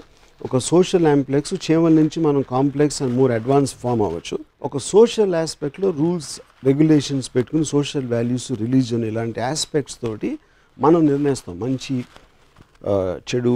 ఒక 0.47 0.57
సోషల్ 0.71 1.05
యాంప్లెక్స్ 1.11 1.53
చీమల 1.65 1.93
నుంచి 2.01 2.17
మనం 2.27 2.41
complex 2.55 2.97
and 3.03 3.13
more 3.19 3.31
advance 3.37 3.71
form 3.83 4.01
అవ్వచ్చు. 4.07 4.37
ఒక 4.67 4.77
సోషల్ 4.93 5.35
ఆస్పెక్ట్లో 5.43 5.89
రూల్స్ 5.99 6.33
రెగ్యులేషన్స్ 6.67 7.27
పెట్టుకుని 7.35 7.65
సోషల్ 7.65 8.07
వాల్యూస్ 8.13 8.49
రిలీజన్ 8.63 9.03
ఇలాంటి 9.11 9.39
ఆస్పెక్ట్స్ 9.51 9.97
తోటి 10.03 10.31
మనం 10.79 10.99
నిర్ణయిస్తాం. 11.11 11.53
మంచి 11.59 11.95
చెడు 13.29 13.55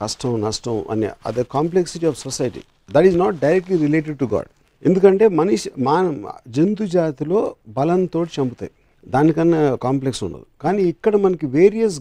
కష్టం 0.00 0.32
నష్టం 0.46 0.76
అనే 0.90 1.08
అదే 1.26 1.42
complexity 1.56 2.06
of 2.10 2.18
society 2.26 2.62
that 2.94 3.06
is 3.08 3.18
not 3.24 3.36
directly 3.46 3.76
related 3.86 4.18
to 4.22 4.26
God 4.34 4.50
ఎందుకంటే 4.88 5.24
మనిషి 5.40 5.68
మాన 5.86 6.32
జంతు 6.56 6.84
జాతిలో 6.96 7.40
బలంతో 7.78 8.20
చంపుతాయి. 8.36 8.72
దానికన్నా 9.06 9.60
కాంప్లెక్స్ 9.86 10.22
ఉండదు. 10.26 10.46
కానీ 10.62 10.82
ఇక్కడ 10.92 11.14
మనకి 11.24 11.46
వేరియస్ 11.56 11.98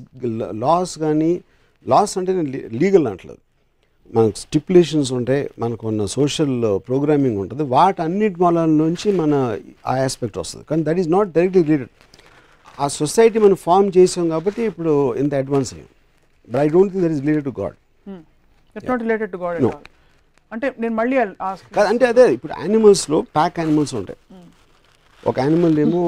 లాస్ 0.66 0.94
కానీ 1.06 1.32
లాస్ 1.86 2.14
అంటే 2.20 2.32
లీగల్ 2.82 3.08
అంటలేదు. 3.12 3.42
మనకు 4.16 4.38
స్టిపులేషన్స్ 4.38 5.12
ఉంటాయి 5.18 5.44
మనకు 5.60 5.84
ఉన్న 5.88 6.02
సోషల్ 6.18 6.56
ప్రోగ్రామింగ్ 6.88 7.38
ఉంటుంది. 7.44 7.64
వాటన్నిటి 7.76 8.38
మూలాల 8.42 8.72
నుంచి 8.84 9.08
మన 9.22 9.34
ఆ 9.92 9.94
ఆస్పెక్ట్ 10.04 10.38
వస్తుంది. 10.42 10.66
కానీ 10.70 10.84
that 10.88 11.00
is 11.04 11.10
not 11.16 11.30
directly 11.38 11.64
related 11.64 11.94
ఆ 12.80 12.88
సొసైటీ 13.00 13.38
మనం 13.40 13.58
ఫామ్ 13.68 13.92
చేసాం 13.98 14.26
కాబట్టి 14.34 14.64
ఇప్పుడు 14.72 14.94
ఇంత 15.24 15.34
అడ్వాన్స్ 15.44 15.72
అయ్యాం. 15.74 15.90
But 16.50 16.62
I 16.66 16.68
don't 16.76 16.92
think 16.94 17.06
that 17.06 17.16
is 17.16 17.22
related 17.22 17.48
to 17.50 17.54
God 17.62 17.76
not 18.90 19.02
related 19.06 19.32
to 19.36 19.38
God 19.46 19.64
అంటే 20.54 20.68
నేను 20.80 20.96
మళ్ళీ 20.96 21.16
అంటే 21.92 22.06
అదే 22.14 22.26
ఇప్పుడు 22.38 22.54
యానిమల్స్లో 22.60 23.18
ప్యాక్ 23.38 23.56
యానిమల్స్ 23.60 23.94
ఉంటాయి. 24.02 24.20
ఒక 25.30 25.36
యానిమల్ 25.46 25.80
ఏమో 25.86 26.04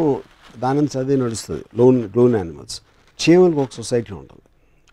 దానంత 0.63 0.89
చదివి 0.95 1.17
నడుస్తుంది. 1.23 1.63
లోన్ 1.79 1.97
లోన్ 2.17 2.35
యానిమల్స్ 2.35 2.77
చీమలకు 3.19 3.59
ఒక 3.63 3.73
సొసైటీ 3.79 4.11
ఉంటుంది. 4.19 4.43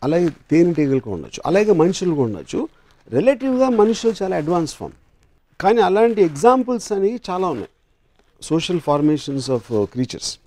అలాగే 0.04 0.28
తేనెటీగలకు 0.50 1.08
ఉండొచ్చు. 1.16 1.40
అలాగే 1.46 1.72
మనుషులకు 1.82 2.22
ఉండొచ్చు. 2.28 2.60
రిలేటివ్గా 3.12 3.68
మనుషులు 3.68 4.14
చాలా 4.22 4.36
అడ్వాన్స్ 4.36 4.74
ఫామ్. 4.74 4.92
కానీ 5.60 5.80
అలాంటి 5.80 6.22
ఎగ్జాంపుల్స్ 6.22 6.92
అనేవి 6.92 7.20
చాలా 7.30 7.48
ఉన్నాయి. 7.48 7.68
Social 8.42 8.80
formations 8.80 9.50
of 9.50 9.68
creatures. 9.72 10.38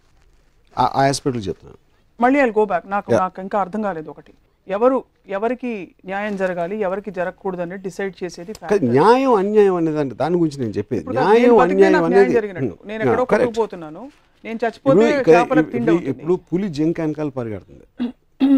ఆ 0.78 1.04
ఆస్పెక్ట్లు 1.04 1.44
చెప్తున్నాను 1.44 1.80
మళ్ళీ 2.22 2.40
ఐ 2.40 2.50
గో 2.50 2.66
బ్యాక్. 2.66 2.90
నాకు 2.90 3.12
నాకు 3.12 3.42
ఇంకా 3.42 3.60
అర్థం 3.60 3.82
కాలేదు 3.82 4.10
ఒకటి. 4.10 4.34
ఎవరు 4.68 5.04
ఎవరికి 5.28 5.92
న్యాయం 6.06 6.36
జరగాలి 6.36 6.78
ఎవరికి 6.78 7.12
జరగకూడదు 7.12 7.62
అనేది 7.62 7.82
డిసైడ్ 7.82 8.24
చేసేది 8.24 8.54
న్యాయం 8.84 9.34
అన్యాయం 9.34 9.76
అనేది 9.76 10.00
అంటే 10.00 10.16
దాని 10.16 10.36
గురించి 10.36 10.60
నేను 10.60 10.74
చెప్పేది. 10.78 11.10
న్యాయం 11.10 11.58
అన్యాయం 11.58 12.04
అనేది 12.04 12.34
జరిగినట్టు. 12.34 12.78
Hmm. 12.80 12.88
నేను 12.88 13.04
ఎక్కడో. 13.04 13.26
కొట్టుకుపోతున్నాను 13.26 14.12
నేను 14.44 14.60
చచ్చిపోతే 14.66 16.06
ఇప్పుడు 16.10 16.34
పులి 16.34 16.70
జింక 16.70 17.02
వెనకాల 17.02 17.30
పరిగెడుతుంది. 17.30 17.86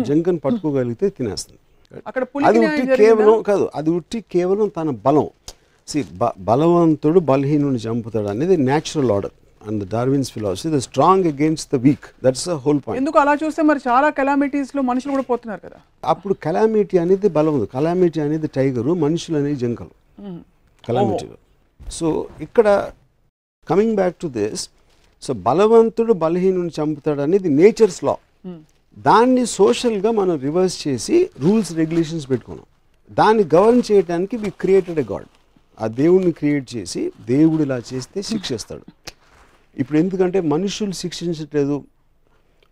జింకను 0.05 0.39
పట్టుకోగలిగితే 0.39 1.09
తినేస్తుంది. 1.09 1.59
అక్కడ 2.09 2.23
అది 2.47 2.59
ఉట్టి? 2.65 2.83
కేవలం 3.01 3.37
కాదు 3.49 3.65
అది 3.79 3.89
ఉట్టి 3.97 4.19
కేవలం 4.35 4.67
తన 4.77 4.89
బలం. 5.05 5.27
సి 5.87 5.99
బలవంతుడు 6.49 7.19
బలహీనుని 7.29 7.79
చంపుతాడు 7.85 8.27
అనేది 8.33 8.55
natural 8.67 9.11
order 9.15 9.33
and 9.61 9.83
Darwin's 9.93 10.29
philosophy 10.35 10.69
the 10.75 10.79
strong 10.85 11.25
against 11.31 11.69
the 11.73 11.79
weak 11.85 12.07
that's 12.25 12.45
the 12.49 12.55
whole 12.63 12.79
point 12.85 12.99
ఎందుకు 13.01 13.17
అలా 13.23 13.33
చూస్తే 13.43 13.61
మరి 13.69 13.79
చాలా 13.87 14.07
కెలామిటీస్లో 14.19 14.81
మనుషులు 14.89 15.11
కూడా 15.15 15.25
పోతున్నారు 15.31 15.61
కదా? 15.65 15.79
అప్పుడు 16.13 16.33
కలామిటీ 16.45 16.97
అనేది 17.03 17.29
బలం 17.37 17.53
ఉంది. 17.57 17.67
కలామిటీ 17.75 18.19
అనేది 18.25 18.49
టైగరు 18.57 18.93
మనుషులు 19.05 19.37
అనేది 19.41 19.59
జింకలు. 19.63 19.93
కలామిటీలో 20.83 21.37
సో 21.79 22.07
ఇక్కడ 22.45 22.67
coming 23.67 23.95
back 23.99 24.15
to 24.23 24.27
this 24.37 24.63
so 25.23 25.31
బలవంతుడు 25.47 26.13
బలహీనుని 26.23 26.71
చంపుతాడు 26.77 27.21
అనేది 27.27 27.49
నేచర్స్ 27.59 28.01
లా 28.07 28.15
దాన్ని 28.97 29.45
సోషల్గా 29.45 30.11
మనం 30.11 30.39
రివర్స్ 30.39 30.87
చేసి 30.87 31.29
రూల్స్ 31.39 31.73
రెగ్యులేషన్స్ 31.73 32.29
పెట్టుకున్నాం. 32.29 32.65
దాన్ని 33.15 33.45
గవర్న్ 33.55 33.81
చేయడానికి 33.91 34.37
వి 34.37 34.49
క్రియేటెడ్ 34.49 34.99
ఎ 34.99 35.03
గాడ్ 35.11 35.25
ఆ 35.81 35.87
దేవుడిని 35.87 36.31
క్రియేట్ 36.31 36.75
చేసి 36.75 37.11
దేవుడు 37.25 37.63
ఇలా 37.63 37.81
చేస్తే 37.93 38.21
శిక్షిస్తాడు. 38.21 38.81
ఇప్పుడు 39.77 39.97
ఎందుకంటే 39.99 40.41
మనుషులు 40.41 40.91
శిక్షించట్లేదు. 40.91 41.83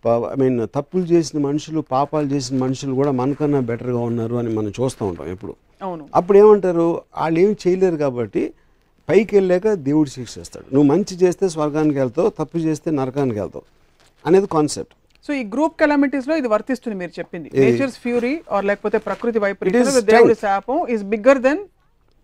ఐ 0.07 0.35
మీన్ 0.37 0.67
తప్పులు 0.75 1.03
చేసిన 1.03 1.39
మనుషులు 1.39 1.81
పాపాలు 1.81 2.27
చేసిన 2.27 2.57
మనుషులు 2.57 2.93
కూడా 2.93 3.11
మనకన్నా 3.11 3.59
బెటర్గా 3.59 3.97
ఉన్నారు 3.97 4.35
అని 4.35 4.55
మనం 4.55 4.69
చూస్తూ 4.69 5.05
ఉంటాం 5.05 5.31
ఎప్పుడు. 5.31 5.55
అవును. 5.81 6.09
అప్పుడు 6.15 6.37
ఏమంటారు? 6.37 7.01
వాళ్ళు 7.17 7.39
ఏం 7.39 7.55
చేయలేరు 7.67 7.95
కాబట్టి 7.95 8.53
పైకి 9.09 9.35
వెళ్ళాక 9.35 9.73
దేవుడు 9.73 10.09
శిక్షిస్తాడు. 10.09 10.75
నువ్వు 10.75 10.91
మంచి 10.91 11.17
చేస్తే 11.17 11.49
స్వర్గానికి 11.49 11.99
వెళ్తావు 11.99 12.29
తప్పు 12.29 12.57
చేస్తే 12.57 12.91
నరకానికి 12.91 13.39
వెళ్తావు 13.39 13.63
అనేది 14.25 14.47
కాన్సెప్ట్ 14.47 14.93
సో 15.25 15.31
ఈ 15.39 15.43
గ్రూప్ 15.53 15.75
కెలామిటీస్లో 15.81 16.33
ఇది 16.41 16.49
వర్తిస్తుంది 16.53 16.95
మీరు 17.01 17.13
చెప్పింది. 17.19 17.47
నేచర్స్ 17.63 17.97
ఫ్యూరీ 18.03 18.33
ఆర్ 18.55 18.65
లేకపోతే 18.69 18.97
ప్రకృతి 19.07 19.39
వైపరీత్యం. 19.45 19.87
దేవుడి 20.13 20.35
శాపం 20.43 20.79
is 20.95 21.03
bigger 21.13 21.41
than 21.47 21.61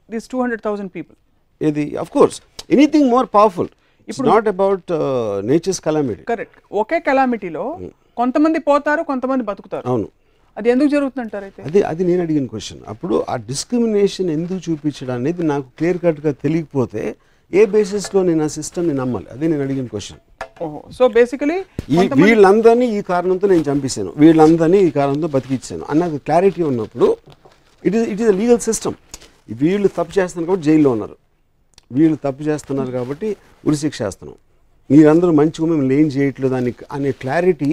this 0.10 0.28
two 0.34 0.40
hundred 0.44 0.64
thousand 0.68 0.92
people 0.98 1.16
ఇది 1.62 1.84
of 2.04 2.12
course 2.18 2.38
anything 2.76 3.08
more 3.16 3.28
powerful 3.38 3.70
it's 4.08 4.22
not 4.32 4.48
about 4.54 4.90
nature's 5.52 5.82
calamity 5.88 6.24
correct 6.32 6.58
ఒకే 6.82 7.00
కెలామిటీలో 7.08 7.66
కొంతమంది 8.22 8.60
పోతారు 8.70 9.02
కొంతమంది 9.12 9.44
బతుకుతారు. 9.50 9.86
అవును. 9.92 10.08
అది 10.58 10.68
ఎందుకు 10.74 10.90
జరుగుతుందంటారు 10.94 11.46
అయితే 11.48 11.62
అది 11.70 11.80
అది 11.92 12.04
నేను 12.10 12.22
అడిగిన 12.26 12.46
క్వశ్చన్ 12.52 12.82
అప్పుడు 12.92 13.16
ఆ 13.32 13.36
డిస్క్రిమినేషన్ 13.50 14.30
ఎందుకు 14.36 14.60
చూపించడం 14.68 15.14
అనేది 15.20 15.44
నాకు 15.52 15.68
క్లియర్ 15.78 16.00
కట్గా 16.06 16.32
తెలియకపోతే 16.44 17.02
ఏ 17.52 17.64
బేసిస్లో 17.74 18.20
నేను 18.30 18.44
ఆ 18.46 18.52
సిస్టమ్ని 18.58 18.94
నమ్మాలి? 19.02 19.28
అది 19.34 19.44
నేను 19.52 19.64
అడిగిన 19.66 19.88
క్వశ్చన్ 19.94 20.22
సో 20.98 21.04
బేసికలీ 21.16 21.58
ఈ 21.96 21.98
వీళ్ళందరినీ 22.24 22.86
ఈ 22.98 23.00
కారణంతో 23.10 23.48
నేను 23.48 23.66
చంపేశాను. 23.70 24.12
వీళ్ళందరినీ 24.18 24.80
ఈ 24.88 24.90
కారణంతో 24.98 25.28
బతికిచ్చాను. 25.36 25.84
అన్నది 25.92 26.18
క్లారిటీ 26.28 26.64
ఉన్నప్పుడు 26.72 27.08
it 27.84 27.96
is 28.00 28.08
it 28.14 28.22
is 28.22 28.32
legal 28.42 28.62
system 28.68 28.96
వీళ్ళు 29.62 29.88
తప్పు 29.98 30.14
చేస్తున్నారు 30.20 30.48
కాబట్టి 30.50 30.66
జైల్లో 30.68 30.92
ఉన్నారు. 30.96 31.16
వీళ్ళు 31.98 32.18
తప్పు 32.26 32.44
చేస్తున్నారు 32.50 32.92
కాబట్టి 32.98 33.28
ఉరిశిక్ష 33.68 34.00
వేస్తున్నాం. 34.06 34.38
మీరందరూ 34.92 35.32
మంచిగా 35.42 35.68
మిమ్మల్ని 35.72 35.96
ఏం 36.02 36.08
చేయట్లేదు 36.16 36.56
అని 36.60 36.74
అనే 36.96 37.12
క్లారిటీ 37.24 37.72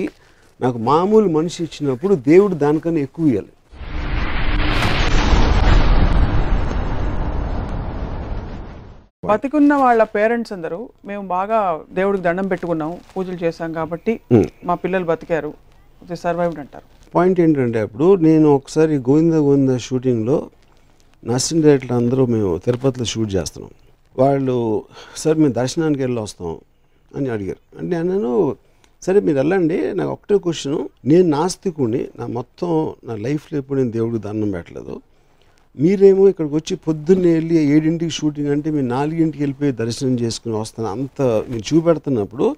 నాకు 0.61 0.79
మామూలు 0.91 1.29
మనిషి 1.39 1.59
ఇచ్చినప్పుడు 1.67 2.15
దేవుడు 2.31 2.55
దానికన్నా 2.65 3.01
ఎక్కువ 3.07 3.31
ఇవ్వాలి 3.31 3.53
బతికున్న 9.31 9.73
వాళ్ళ 9.83 10.03
పేరెంట్స్ 10.15 10.53
అందరూ 10.55 10.79
మేము 11.09 11.25
బాగా 11.33 11.59
దేవుడికి 11.99 12.23
దండం 12.25 12.47
పెట్టుకున్నాం 12.53 12.93
పూజలు 13.11 13.39
చేశాం 13.43 13.71
కాబట్టి. 13.77 14.13
మా 14.69 14.75
పిల్లలు 14.85 15.07
బతికారు. 15.11 15.51
సర్వైవ్డ్ 16.23 16.59
అంటారు. 16.63 16.87
పాయింట్ 17.15 17.41
ఏంటంటే 17.45 17.81
అప్పుడు 17.87 18.07
నేను 18.27 18.49
ఒకసారి 18.59 18.95
గోవింద 19.09 19.35
గోవింద 19.47 19.77
షూటింగ్లో 19.87 20.39
నర్సింగ్ 21.31 21.63
డైరెక్టర్ 21.67 21.95
అందరూ 22.01 22.25
మేము 22.35 22.51
తిరుపతిలో 22.65 23.07
షూట్ 23.13 23.31
చేస్తున్నాం. 23.37 23.73
వాళ్ళు 24.23 24.57
సార్ 25.23 25.39
మేము 25.43 25.55
దర్శనానికి 25.61 26.03
వెళ్ళి 26.07 26.21
వస్తాం 26.27 26.53
అని 27.17 27.31
అడిగారు. 27.37 27.63
అంటే 27.79 28.03
నేను 28.11 28.33
సరే 29.03 29.21
మీరు 29.29 29.39
వెళ్ళండి 29.43 29.79
నాకు 30.01 30.13
ఒకటే 30.17 30.41
క్వశ్చన్. 30.49 30.81
నేను 31.13 31.29
నాస్తికుని 31.37 32.03
నా 32.21 32.27
మొత్తం 32.41 32.71
నా 33.09 33.17
లైఫ్లో 33.29 33.57
ఎప్పుడు 33.63 33.79
నేను 33.83 33.95
దేవుడికి 34.01 34.25
దండం 34.29 34.51
పెట్టలేదు. 34.59 34.97
మీరేమో 35.81 36.29
ఇక్కడికి 36.29 36.55
వచ్చి 36.55 36.77
పొద్దున్నే 36.77 37.33
వెళ్ళి 37.35 37.57
ఏడింటికి 37.57 38.11
షూటింగ్ 38.11 38.49
అంటే 38.49 38.71
మీరు 38.71 38.87
నాలుగింటికి 38.87 39.43
వెళ్ళిపోయి 39.43 39.73
దర్శనం 39.73 40.15
చేసుకుని 40.21 40.57
వస్తాను. 40.57 40.89
అంత 40.89 41.23
మీరు 41.23 41.75
చూపెడుతున్నప్పుడు 41.75 42.57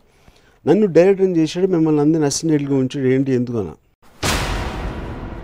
నన్ను 0.67 0.87
డైరెక్టర్ 0.87 1.39
చేశాడు 1.39 1.67
మిమ్మల్ని 1.67 2.01
అందరినీ 2.01 2.27
అసిస్టెంట్గా 2.27 2.77
ఉంచాడు. 2.77 3.07
ఏంటి 3.07 3.33
ఎందుకన్నా? 3.33 3.75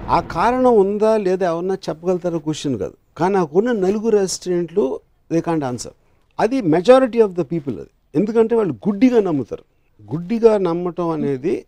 ఆ 0.09 0.21
కారణం 0.21 0.79
ఉందా 0.79 1.17
లేదా 1.17 1.47
ఎవరన్నా 1.49 1.75
చెప్పగలుగుతారో 1.75 2.39
క్వశ్చన్ 2.39 2.79
కాదు. 2.79 2.95
కానీ 3.19 3.35
నాకున్న 3.35 3.73
నలుగురు 3.73 4.17
అసిస్టెంట్లు 4.17 5.01
దే 5.33 5.41
కాంట్ 5.41 5.65
ఆన్సర్ 5.65 5.93
అది 6.41 6.61
మెజారిటీ 6.63 7.21
ఆఫ్ 7.21 7.33
ద 7.33 7.41
పీపుల్ 7.41 7.79
అది. 7.79 7.89
ఎందుకంటే 8.15 8.55
వాళ్ళు 8.55 8.75
గుడ్డిగా 8.75 9.21
నమ్ముతారు. 9.21 9.65
గుడ్డిగా 10.13 10.59
నమ్మటం 10.59 11.09
అనేది 11.09 11.65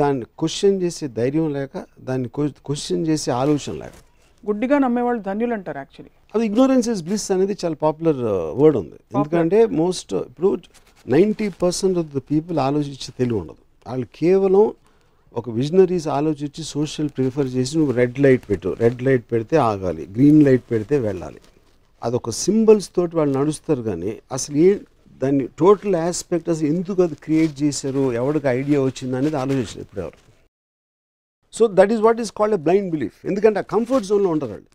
దాన్ని 0.00 0.24
క్వశ్చన్ 0.38 0.82
చేసే 0.82 1.08
ధైర్యం 1.08 1.52
లేక 1.52 1.84
దాన్ని 2.00 2.28
క్వశ్చన్ 2.38 3.06
చేసే 3.06 3.30
ఆలోచన 3.30 3.72
లేక. 3.72 4.03
గుడ్డిగా 4.48 4.76
నమ్మేవాళ్ళు 4.84 5.20
ధన్యులు 5.28 5.54
అంటారు 5.58 5.78
యాక్చువల్లీ 5.82 6.12
అది 6.34 6.44
ఇగ్నోరెన్స్ 6.48 6.88
ఇస్ 6.92 7.02
బ్లిస్ 7.08 7.26
అనేది 7.34 7.54
చాలా 7.62 7.76
పాపులర్ 7.84 8.22
వర్డ్ 8.60 8.76
ఉంది. 8.82 8.98
ఎందుకంటే 9.16 9.58
మోస్ట్ 9.82 10.14
ఇప్పుడు 10.30 10.50
ninety 11.14 11.46
percent 11.62 11.98
of 12.02 12.10
the 12.16 12.20
people 12.30 12.58
ఆలోచించే 12.68 13.10
తెలివి 13.20 13.38
ఉండదు. 13.42 13.62
వాళ్ళు 13.86 14.06
కేవలం 14.20 14.64
ఒక 15.40 15.46
విజనరీస్ 15.58 16.08
ఆలోచించి 16.16 16.62
సోషల్ 16.74 17.08
ప్రిఫర్ 17.16 17.48
చేసి 17.54 17.72
నువ్వు 17.78 17.94
రెడ్ 18.00 18.18
లైట్ 18.24 18.44
పెట్టు. 18.50 18.70
రెడ్ 18.82 19.00
లైట్ 19.06 19.24
పెడితే 19.32 19.56
ఆగాలి. 19.70 20.02
గ్రీన్ 20.16 20.40
లైట్ 20.48 20.66
పెడితే 20.72 20.98
వెళ్ళాలి. 21.06 21.40
అదొక 22.02 22.30
సింబల్స్ 22.42 22.88
తోటి 22.96 23.14
వాళ్ళు 23.18 23.32
నడుస్తారు 23.38 23.82
కానీ 23.90 24.12
అసలు 24.36 24.56
ఏ 24.66 24.68
దాన్ని 25.22 25.44
టోటల్ 25.62 25.96
ఆస్పెక్ట్ 26.06 26.48
అసలు 26.54 26.66
ఎందుకు 26.74 27.00
అది 27.06 27.16
క్రియేట్ 27.24 27.54
చేశారు? 27.62 28.04
ఎవరికి 28.20 28.48
ఐడియా 28.58 28.78
వచ్చింది 28.88 29.14
అనేది 29.20 29.36
ఆలోచించారు 29.42 29.82
ఇప్పుడు 29.86 30.02
ఎవరు 30.04 30.18
so 31.56 31.62
that 31.78 31.92
is 31.94 32.02
what 32.06 32.20
is 32.24 32.32
called 32.40 32.56
a 32.58 32.62
blind 32.66 32.88
belief. 32.94 33.16
ఎందుకంటే 33.30 33.58
ఆ 33.62 33.66
కంఫర్ట్ 33.74 34.06
జోన్లో 34.10 34.30
ఉంటారు 34.34 34.52
వాళ్ళు. 34.56 34.68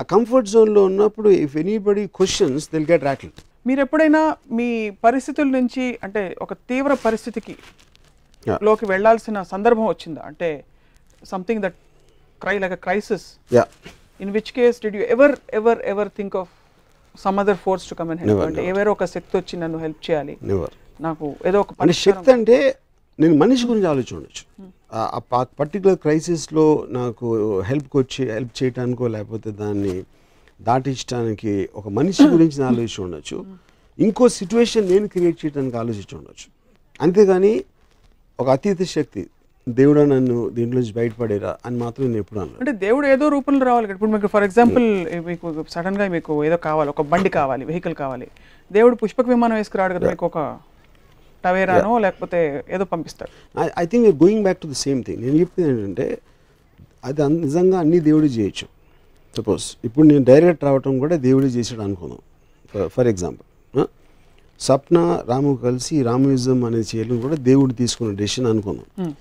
ఆ 0.00 0.04
కంఫర్ట్ 0.14 0.48
జోన్లో 0.54 0.82
ఉన్నప్పుడు 0.90 1.28
if 1.44 1.54
anybody 1.64 2.04
questions 2.18 2.66
they'll 2.74 2.88
get 2.92 3.04
rattled 3.08 3.38
మీరు 3.68 3.80
ఎప్పుడైనా 3.86 4.22
మీ 4.58 4.68
పరిస్థితుల 5.06 5.48
నుంచి 5.58 5.84
అంటే 6.06 6.22
ఒక 6.44 6.52
తీవ్ర 6.70 6.92
పరిస్థితికి. 7.06 7.54
లోకి 8.66 8.84
వెళ్ళాల్సిన 8.92 9.38
సందర్భం 9.52 9.86
వచ్చిందా? 9.92 10.20
అంటే 10.30 10.48
something 11.32 11.60
that 11.64 11.76
cry 12.42 12.54
like 12.62 12.74
a 12.76 12.80
crisis 12.86 13.26
yeah. 13.56 13.64
In 14.24 14.30
which 14.36 14.52
case 14.58 14.76
did 14.84 14.96
you 14.98 15.02
ever 15.16 15.34
ever 15.60 15.80
ever 15.92 16.10
think 16.18 16.36
of 16.42 16.52
some 17.24 17.38
other 17.42 17.58
force 17.64 17.86
to 17.90 17.94
come 18.00 18.10
and 18.12 18.20
help 18.24 18.42
అంటే. 18.46 18.64
ఎవరో 18.72 18.90
ఒక 18.96 19.06
శక్తి 19.14 19.34
వచ్చి 19.40 19.54
నన్ను 19.62 19.78
హెల్ప్ 19.84 20.02
చేయాలి. 20.08 20.36
నాకు 21.06 21.26
ఏదో 21.50 21.60
ఒక 21.64 21.90
శక్తి 22.06 22.32
అంటే 22.38 22.58
నేను 23.18 23.36
మనిషి 23.44 23.66
గురించి 23.70 23.88
ఆలోచించవచ్చు 23.92 24.44
ఆ 24.92 25.18
పర్టికులర్ 25.58 25.96
క్రైసిస్లో 25.96 26.66
నాకు 26.88 27.26
హెల్ప్కి 27.62 27.96
వచ్చి 27.98 28.22
హెల్ప్ 28.32 28.54
చేయడానికో 28.60 29.06
లేకపోతే 29.06 29.50
దాన్ని 29.52 29.96
దాటించడానికి 30.60 31.52
ఒక 31.74 31.88
మనిషి 31.88 32.22
గురించి 32.34 32.60
ఆలోచించి 32.62 33.00
ఉండొచ్చు. 33.04 33.38
ఇంకో 33.98 34.28
సిచ్యువేషన్ 34.38 34.86
నేను 34.88 35.06
క్రియేట్ 35.06 35.38
చేయడానికి 35.42 35.76
ఆలోచించి 35.76 36.14
ఉండొచ్చు. 36.16 36.46
అంతేగాని 37.00 37.52
ఒక 38.38 38.48
అతీత 38.48 38.82
శక్తి 38.94 39.22
దేవుడా 39.66 40.04
నన్ను 40.04 40.36
దీంట్లోంచి 40.48 40.92
బయటపడేరా 40.92 41.52
అని 41.66 41.76
మాత్రం 41.76 42.04
నేను 42.06 42.20
ఎప్పుడు 42.24 42.40
అన్నాను 42.40 42.60
అంటే 42.62 42.72
దేవుడు 42.84 43.06
ఏదో 43.06 43.28
రూపంలో 43.28 43.64
రావాలి 43.66 43.86
కదా. 43.86 43.94
ఇప్పుడు 43.94 44.10
మీకు 44.10 44.26
ఫర్ 44.26 44.44
ఎగ్జాంపుల్ 44.44 44.86
మీకు 45.26 45.46
సడన్గా 45.74 46.06
మీకు 46.16 46.32
ఏదో 46.44 46.56
కావాలి 46.68 46.90
ఒక 46.90 47.02
బండి 47.12 47.28
కావాలి 47.30 47.64
వెహికల్ 47.64 47.94
కావాలి. 47.94 48.28
దేవుడు 48.70 48.96
పుష్పక 49.02 49.28
విమానం 49.28 49.56
వేసుకురాడు 49.56 49.94
కదా 49.94 50.08
మీకు 50.10 50.26
ఒక 50.30 50.38
టవేరానో 51.44 51.92
లేకపోతే 52.04 52.38
ఏదో 52.76 52.84
పంపిస్తాడు. 52.92 53.32
I 53.82 53.84
think 53.92 54.08
going 54.24 54.42
back 54.46 54.60
to 54.64 54.68
the 54.72 54.76
same 54.84 55.00
thing 55.06 55.20
నేను 55.26 55.36
చెప్పింది 55.42 55.68
ఏంటంటే 55.72 56.06
అది 57.08 57.28
నిజంగా 57.44 57.76
అన్ని 57.82 58.00
దేవుడు 58.08 58.28
చేయొచ్చు. 58.36 58.66
సపోజ్ 59.36 59.64
ఇప్పుడు 59.86 60.06
నేను 60.10 60.24
డైరెక్ట్ 60.30 60.62
రావటం 60.68 60.94
కూడా 61.04 61.16
దేవుడు 61.26 61.48
చేసాడు 61.56 61.82
అనుకుందాం. 61.88 62.20
ఫర్ 62.96 63.08
ఎగ్జాంపుల్ 63.14 63.44
సప్న 64.66 64.98
రాము 65.28 65.50
కలిసి 65.64 65.96
రామయుజం 66.06 66.60
అనేది 66.68 66.86
చేయడం 66.92 67.16
కూడా 67.24 67.36
దేవుడు 67.50 67.72
తీసుకున్న 67.80 68.16
డెసిషన్ 68.20 68.46
అనుకుందాం. 68.52 68.86
Hmm. 69.00 69.12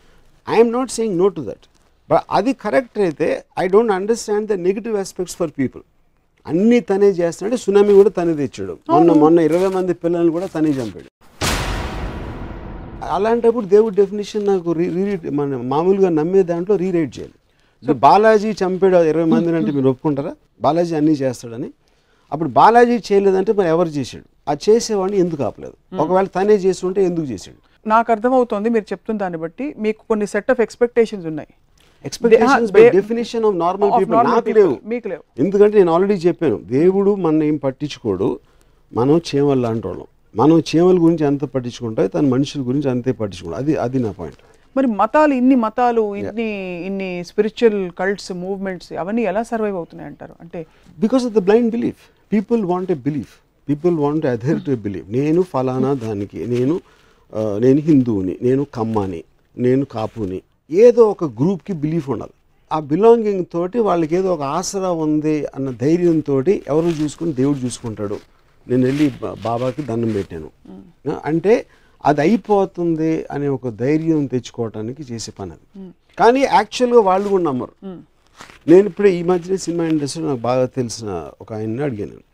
I'm 0.47 0.71
not 0.77 0.91
saying 0.95 1.15
no 1.21 1.27
to 1.35 1.41
that 1.49 1.65
but 2.09 2.23
అది 2.37 2.51
కరెక్ట్ 2.63 2.97
అయితే 3.05 3.27
I 3.63 3.65
don't 3.73 3.93
understand 3.97 4.47
the 4.51 4.55
negative 4.67 4.95
aspects 5.03 5.35
for 5.39 5.51
people 5.59 5.83
అన్నీ 6.45 6.79
తనే 6.89 7.09
చేస్తున్నాడు 7.19 7.57
సునామీ 7.65 7.93
కూడా 7.99 8.11
తనే 8.17 8.33
తెచ్చాడు. 8.41 8.73
మొన్న 8.93 9.11
మొన్న 9.23 9.39
ఇరవై 9.49 9.69
మంది 9.77 9.93
పిల్లల్ని 10.03 10.31
కూడా 10.35 10.47
తనే 10.55 10.69
చంపాడు. 10.77 11.09
అలాంటప్పుడు 13.03 13.65
దేవుడి 13.65 13.95
డెఫినేషన్ 13.95 14.47
నాకు 14.47 14.71
రీ 14.71 14.89
రీ- 14.89 15.33
మన 15.33 15.57
మామూలుగా 15.57 16.09
నమ్మే 16.09 16.43
దాంట్లో 16.43 16.75
రీరైట్ 16.75 17.19
చేయాలి. 17.19 17.33
ఇప్పుడు 17.81 17.97
బాలాజీ 17.97 18.51
చంపాడు 18.51 18.95
ఇరవై 18.95 19.23
మందిని 19.23 19.55
అంటే 19.55 19.71
మీరు 19.71 19.89
ఒప్పుకుంటారా? 19.89 20.35
బాలాజీ 20.61 20.95
అన్నీ 20.95 21.11
చేస్తాడని. 21.11 21.71
అప్పుడు 22.31 22.49
బాలాజీ 22.49 22.97
చేయలేదంటే 22.97 23.53
మరి 23.53 23.67
ఎవరు 23.67 23.87
చేశాడు? 23.89 24.51
ఆ 24.51 24.55
చేసేవాడిని 24.69 25.17
ఎందుకు 25.17 25.43
ఆపలేదు? 25.43 25.95
ఒకవేళ 26.01 26.25
తనే 26.25 26.53
చేసి 26.53 26.85
ఉంటే 26.85 27.03
ఎందుకు 27.03 27.25
చేశాడు? 27.25 27.89
నాకు 27.89 28.11
అర్థమవుతోంది 28.11 28.69
మీరు 28.69 28.83
చెప్తున్న 28.83 29.19
దాన్ని 29.19 29.39
బట్టి 29.39 29.75
మీకు 29.77 30.01
కొన్ని 30.07 30.27
సెట్ 30.27 30.51
ఆఫ్ 30.51 30.61
ఎక్స్పెక్టేషన్స్ 30.61 31.27
ఉన్నాయి. 31.27 31.47
Expectations 32.05 32.71
by 32.71 32.89
definition 32.89 33.45
of 33.45 33.55
normal 33.55 33.91
Of 33.91 33.99
people 33.99 34.15
normal 34.15 34.35
నాకు. 34.35 34.49
లేవు. 34.49 34.77
మీకు 34.85 35.07
లేవు. 35.07 35.41
ఎందుకంటే 35.41 35.77
నేను 35.77 35.91
ఆల్రెడీ 35.93 36.13
చెప్పాను 36.13 36.57
దేవుడు 36.57 37.15
మన 37.15 37.43
ఏం 37.43 37.57
పట్టించుకోడు? 37.57 38.39
మనం 38.93 39.17
చీమలు 39.17 39.61
లాంటి 39.61 39.87
వాళ్ళం. 39.87 40.05
మనం 40.39 40.57
చీమల 40.69 40.97
గురించి 41.03 41.23
ఎంత 41.25 41.43
పట్టించుకుంటాయో 41.43 42.07
తన 42.07 42.25
మనుషుల 42.27 42.61
గురించి 42.67 42.89
అంతే 42.89 43.11
పట్టించుకుంటాం. 43.11 43.59
అది 43.61 43.75
అది 43.75 43.99
నా 43.99 44.11
పాయింట్. 44.11 44.41
మరి 44.77 44.87
మతాలు 44.87 45.33
ఇన్ని 45.33 45.55
మతాలు 45.55 46.15
ఇన్ని 46.15 46.49
ఇన్ని 46.87 47.23
స్పిరిచువల్ 47.27 47.79
కల్ట్స్ 47.99 48.31
మూవ్మెంట్స్ 48.31 48.93
అవన్నీ 48.93 49.21
ఎలా 49.21 49.43
సర్వైవ్ 49.43 49.75
అవుతున్నాయి 49.75 50.09
అంటారు? 50.09 50.35
అంటే 50.41 50.59
because 50.99 51.25
of 51.25 51.33
the 51.33 51.37
blind 51.39 51.71
belief 51.71 52.01
people 52.33 52.61
want 52.65 52.91
a 52.91 52.99
belief 53.07 53.33
people 53.69 53.95
want 53.97 54.25
other 54.25 54.61
to 54.67 54.75
belief 54.85 55.07
నేను 55.09 55.41
ఫలానా 55.41 55.93
దానికి 56.05 56.39
నేను 56.47 56.75
నేను 57.59 57.79
హిందువుని 57.79 58.37
నేను 58.41 58.63
కమ్మాని 58.73 59.23
నేను 59.57 59.85
కాపుని 59.85 60.41
ఏదో 60.71 61.03
ఒక 61.13 61.23
గ్రూప్కి 61.39 61.73
బిలీఫ్ 61.83 62.09
ఉండాలి. 62.09 62.35
ఆ 62.71 62.77
బిలాంగింగ్ 62.79 63.45
తోటి 63.53 63.79
వాళ్ళకి 63.79 64.15
ఏదో 64.15 64.29
ఒక 64.33 64.41
ఆసరా 64.57 64.91
ఉంది 65.05 65.35
అన్న 65.55 65.69
ధైర్యంతో 65.81 66.35
ఎవరు 66.67 66.89
చూసుకుని 67.01 67.33
దేవుడు 67.33 67.57
చూసుకుంటాడు. 67.57 68.17
నేను 68.69 68.83
వెళ్ళి 68.89 69.05
బాబాకి 69.47 69.81
దండం 69.89 70.11
పెట్టాను. 70.17 70.49
అంటే 71.29 71.53
అది 72.03 72.19
అయిపోతుంది 72.25 73.11
అనే 73.33 73.47
ఒక 73.57 73.69
ధైర్యం 73.83 74.21
తెచ్చుకోవటానికి 74.33 75.01
చేసే 75.11 75.31
పని 75.39 75.51
అది. 75.57 75.65
కానీ 76.19 76.41
యాక్చువల్గా 76.57 77.01
వాళ్ళు 77.09 77.27
కూడా 77.33 77.43
నమ్మరు. 77.49 77.73
నేను 78.71 78.85
ఇప్పుడు 78.91 79.09
ఈ 79.17 79.21
మధ్యన 79.31 79.55
సినిమా 79.65 79.83
ఇండస్ట్రీలో 79.93 80.27
నాకు 80.31 80.43
బాగా 80.49 80.65
తెలిసిన 80.77 81.09
ఒక 81.43 81.49
ఆయన్ని 81.57 81.83
అడిగాను 81.87 82.11
నేను. 82.13 82.25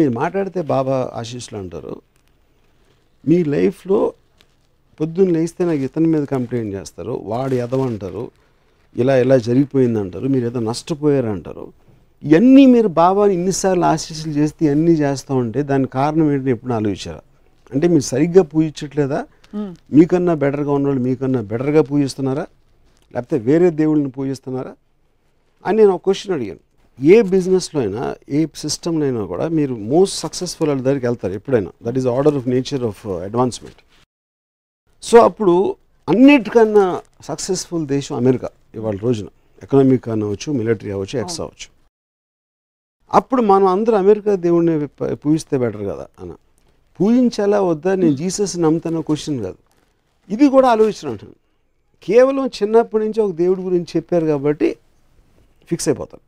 మీరు 0.00 0.12
మాట్లాడితే 0.20 0.60
బాబా 0.74 0.96
ఆశీస్సులు 1.20 1.58
అంటారు. 1.62 1.94
మీ 3.24 3.38
లైఫ్లో 3.54 4.00
పొద్దున్న 5.00 5.32
లేస్తే 5.36 5.62
నాకు 5.68 5.82
ఇతని 5.88 6.08
మీద 6.14 6.24
కంప్లైంట్ 6.34 6.72
చేస్తారు. 6.78 7.14
వాడు 7.32 7.54
ఎదవంటారు 7.64 8.24
ఇలా 8.96 9.14
ఇలా 9.24 9.36
జరిగిపోయింది 9.48 9.98
అంటారు 10.02 10.26
మీరు 10.34 10.44
ఏదో 10.50 10.60
నష్టపోయారు 10.70 11.30
అంటారు 11.34 11.64
ఇవన్నీ 12.24 12.66
మీరు 12.66 12.88
బాబాని 12.88 13.34
ఇన్నిసార్లు 13.34 13.84
ఆశీస్సులు 13.84 14.32
చేస్తే 14.32 14.66
ఇవన్నీ 14.66 14.90
చేస్తూ 14.90 15.34
ఉంటే 15.34 15.62
దానికి 15.62 15.92
కారణం 15.92 16.32
ఏంటని 16.32 16.50
ఎప్పుడు 16.50 16.72
ఆలోచించారా? 16.72 17.20
అంటే 17.74 17.88
మీరు 17.88 18.00
సరిగ్గా 18.00 18.42
పూజించట్లేదా? 18.42 19.26
మీకన్నా 19.92 20.34
బెటర్గా 20.34 20.72
ఉన్నవాళ్ళు 20.72 21.02
మీకన్నా 21.02 21.40
బెటర్గా 21.40 21.82
పూజిస్తున్నారా? 21.82 22.46
లేకపోతే 23.14 23.38
వేరే 23.38 23.70
దేవుళ్ళని 23.70 24.10
పూజిస్తున్నారా? 24.10 24.72
అని 25.66 25.76
నేను 25.76 25.90
ఒక 25.90 26.00
క్వశ్చన్ 26.04 26.34
అడిగాను. 26.34 26.58
ఏ 27.04 27.22
బిజినెస్లో 27.22 27.80
అయినా 27.80 28.14
ఏ 28.28 28.46
సిస్టంలో 28.54 29.06
అయినా 29.06 29.24
కూడా 29.24 29.48
మీరు 29.48 29.74
మోస్ట్ 29.74 30.18
సక్సెస్ఫుల్ 30.18 30.68
వాళ్ళ 30.68 30.82
దగ్గరికి 30.82 31.06
వెళ్తారు 31.06 31.32
ఎప్పుడైనా. 31.32 31.70
That 31.82 31.98
is 31.98 32.06
order 32.06 32.34
of 32.34 32.48
nature 32.48 32.84
of 32.84 33.06
advancement. 33.06 33.76
So 35.02 35.18
అప్పుడు 35.18 35.76
అన్నిటికన్నా 36.08 37.00
సక్సెస్ఫుల్ 37.24 37.86
దేశం 37.86 38.16
అమెరికా 38.16 38.48
ఇవాళ 38.74 38.96
రోజున. 38.96 39.26
ఎకనామిక్ 39.62 40.08
అవ్వచ్చు 40.08 40.52
మిలిటరీ 40.52 40.90
అవ్వచ్చు 40.90 41.20
ఎక్స్ 41.20 41.40
అవ్వచ్చు. 41.40 41.79
అప్పుడు 43.18 43.42
మనం 43.50 43.66
అందరూ 43.66 43.96
అమెరికా 43.96 44.32
దేవుడిని 44.46 44.74
పూజిస్తే 45.22 45.56
బెటర్ 45.62 45.84
కదా 45.92 46.06
అన్న. 46.20 46.32
పూజించాలా 47.00 47.58
వద్దా? 47.70 47.92
నేను 48.00 48.14
జీసస్ 48.20 48.54
నమ్ముతాన 48.64 49.00
క్వశ్చన్ 49.08 49.38
కాదు. 49.44 49.60
ఇది 50.34 50.46
కూడా 50.54 50.68
ఆలోచన 50.74 51.06
అంటాను 51.12 51.36
కేవలం 52.06 52.44
చిన్నప్పటి 52.58 53.02
నుంచి 53.04 53.20
ఒక 53.26 53.32
దేవుడి 53.42 53.62
గురించి 53.68 53.90
చెప్పారు 53.96 54.26
కాబట్టి 54.32 54.68
ఫిక్స్ 55.70 55.88
అయిపోతారు 55.88 56.22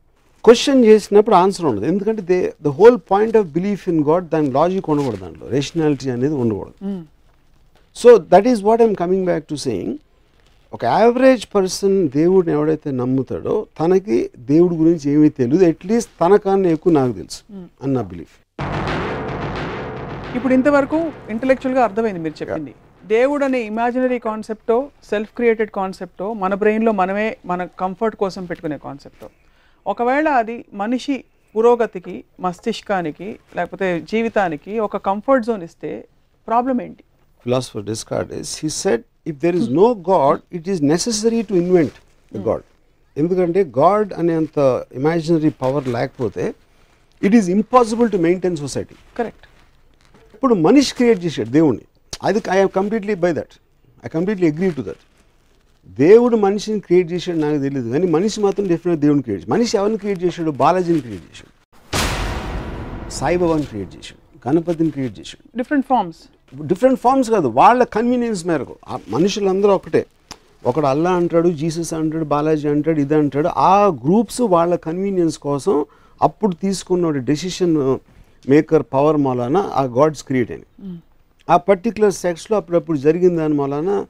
క్వశ్చన్ 0.45 0.81
చేసినప్పుడు 0.85 1.35
ఆన్సర్ 1.35 1.65
ఉండదు. 1.65 1.85
ఎందుకంటే 1.91 2.21
they 2.31 2.37
the 2.65 2.71
whole 2.79 2.97
point 3.11 3.35
of 3.39 3.47
belief 3.57 3.83
in 3.89 4.01
God 4.09 4.25
దాని 4.33 4.49
లాజిక్ 4.57 4.89
ఉండకూడదు 4.93 5.21
దాంట్లో. 5.25 5.45
రేషనాలిటీ 5.55 6.09
అనేది 6.15 6.35
ఉండకూడదు. 6.43 7.03
So 7.95 8.09
that 8.33 8.47
is 8.53 8.63
what 8.69 8.81
I'm 8.87 8.95
coming 9.03 9.25
back 9.29 9.45
to 9.51 9.55
saying 9.67 9.95
ఒక 10.73 10.83
యావరేజ్ 10.95 11.43
పర్సన్ 11.53 11.97
దేవుడిని 12.13 12.53
ఎవడైతే 12.55 12.89
నమ్ముతాడో 12.99 13.55
తనకి 13.79 14.17
దేవుడి 14.47 14.75
గురించి 14.75 15.05
ఏమీ 15.11 15.27
తెలియదు 15.39 15.65
అట్లీస్ట్ 15.67 16.11
తనకన్నా 16.21 16.69
ఎక్కువ 16.75 16.93
నాకు 16.93 17.13
తెలుసు 17.13 17.41
అని 17.83 17.91
నా 17.93 18.03
బిలీఫ్ 18.11 18.33
ఇప్పుడు 20.35 20.53
ఇంతవరకు 20.53 20.99
ఇంటలెక్చువల్గా 21.29 21.81
అర్థమైంది 21.83 22.21
మీరు 22.21 22.35
చెప్పింది. 22.39 22.71
దేవుడు 23.05 23.43
అనే 23.45 23.59
ఇమాజినరీ 23.63 24.17
కాన్సెప్టో 24.19 24.77
సెల్ఫ్ 25.03 25.31
క్రియేటెడ్ 25.37 25.71
కాన్సెప్టో 25.71 26.27
మన 26.33 26.53
బ్రెయిన్లో 26.53 26.91
మనమే 27.01 27.27
మన 27.45 27.63
కంఫర్ట్ 27.79 28.15
కోసం 28.15 28.43
పెట్టుకునే 28.45 28.77
కాన్సెప్టో 28.79 29.27
ఒకవేళ 29.85 30.27
అది 30.41 30.57
మనిషి 30.73 31.15
పురోగతికి 31.55 32.15
మస్తిష్కానికి 32.39 33.27
లేకపోతే 33.55 33.87
జీవితానికి 34.11 34.73
ఒక 34.79 34.97
కంఫర్ట్ 35.07 35.45
జోన్ 35.45 35.63
ఇస్తే 35.63 35.91
ప్రాబ్లం 36.47 36.77
ఏంటి? 36.81 37.03
Philosopher 37.43 37.81
Descartes, 37.89 38.49
he 38.63 38.69
said, 38.69 39.03
if 39.29 39.35
there 39.43 39.55
is 39.61 39.67
no 39.81 39.87
God, 40.11 40.41
it 40.57 40.65
is 40.73 40.79
necessary 40.93 41.41
to 41.49 41.53
invent 41.63 41.95
the 42.35 42.41
God. 42.49 42.61
ఎందుకంటే 43.21 43.61
గాడ్ 43.77 44.13
అనేంత 44.19 44.59
ఇమాజినరీ 44.99 45.49
పవర్ 45.63 45.87
లేకపోతే 45.95 46.45
it 47.27 47.35
is 47.39 47.49
impossible 47.55 48.07
to 48.13 48.17
maintain 48.27 48.57
society 48.57 48.95
correct 49.17 49.45
ఇప్పుడు 50.35 50.53
మనిషి 50.67 50.93
క్రియేట్ 50.99 51.19
చేశాడు 51.25 51.51
దేవుణ్ణి. 51.57 51.85
అది 52.27 52.41
I 52.51 52.57
completely 52.79 53.15
by 53.25 53.31
that 53.39 53.53
I 54.05 54.09
completely 54.15 54.47
agree 54.51 54.69
to 54.77 54.83
that 54.89 55.03
దేవుడు 55.99 56.35
మనిషిని 56.47 56.79
క్రియేట్ 56.79 57.09
చేశాడు 57.13 57.39
నాకు 57.45 57.59
తెలియదు 57.65 57.89
కానీ 57.89 58.07
మనిషి 58.17 58.39
మాత్రం 58.45 58.67
డెఫినెట్ 58.73 59.01
దేవుని 59.05 59.21
క్రియేట్ 59.21 59.49
మనిషి 59.49 59.77
ఎవరిని 59.77 59.97
క్రియేట్ 60.03 60.21
చేశాడు? 60.25 60.51
బాలాజీని 60.63 61.01
క్రియేట్ 61.07 61.25
చేశాడు. 61.31 61.51
సాయిబాబాని 63.19 63.65
క్రియేట్ 63.71 63.91
చేశాడు. 63.97 64.21
గణపతిని 64.47 64.91
క్రియేట్ 64.95 65.19
చేశాడు. 65.19 65.57
డిఫరెంట్ 65.57 65.85
ఫార్మ్స్ 65.91 66.21
డిఫరెంట్ 66.61 66.99
ఫార్మ్స్ 66.99 67.29
కాదు 67.29 67.47
వాళ్ళ 67.47 67.83
కన్వీనియన్స్ 67.83 68.47
మేరకు. 68.47 68.75
ఆ 68.87 68.99
మనుషులందరూ 69.09 69.73
ఒకటే. 69.75 70.05
ఒకడు 70.65 70.85
అల్లా 70.85 71.11
అంటాడు 71.11 71.49
జీసస్ 71.49 71.93
అంటాడు 71.93 72.25
బాలాజీ 72.25 72.67
అంటాడు 72.67 72.99
ఇది 72.99 73.15
అంటాడు. 73.15 73.47
ఆ 73.47 73.85
గ్రూప్స్ 73.85 74.41
వాళ్ళ 74.41 74.75
కన్వీనియన్స్ 74.75 75.37
కోసం 75.37 75.85
అప్పుడు 76.21 76.55
తీసుకున్న 76.55 77.09
డెసిషన్ 77.09 77.97
మేకర్ 78.49 78.83
పవర్ 78.93 79.17
మూలాన 79.17 79.57
ఆ 79.57 79.83
గాడ్స్ 79.83 80.23
క్రియేట్ 80.23 80.51
అయినాయి 80.51 80.99
ఆ 81.49 81.57
పర్టికులర్ 81.57 82.13
సెక్స్లో 82.13 82.57
అప్పుడప్పుడు 82.57 82.97
జరిగిన 82.97 83.37
దాని 83.37 83.53
మూలాన 83.53 84.05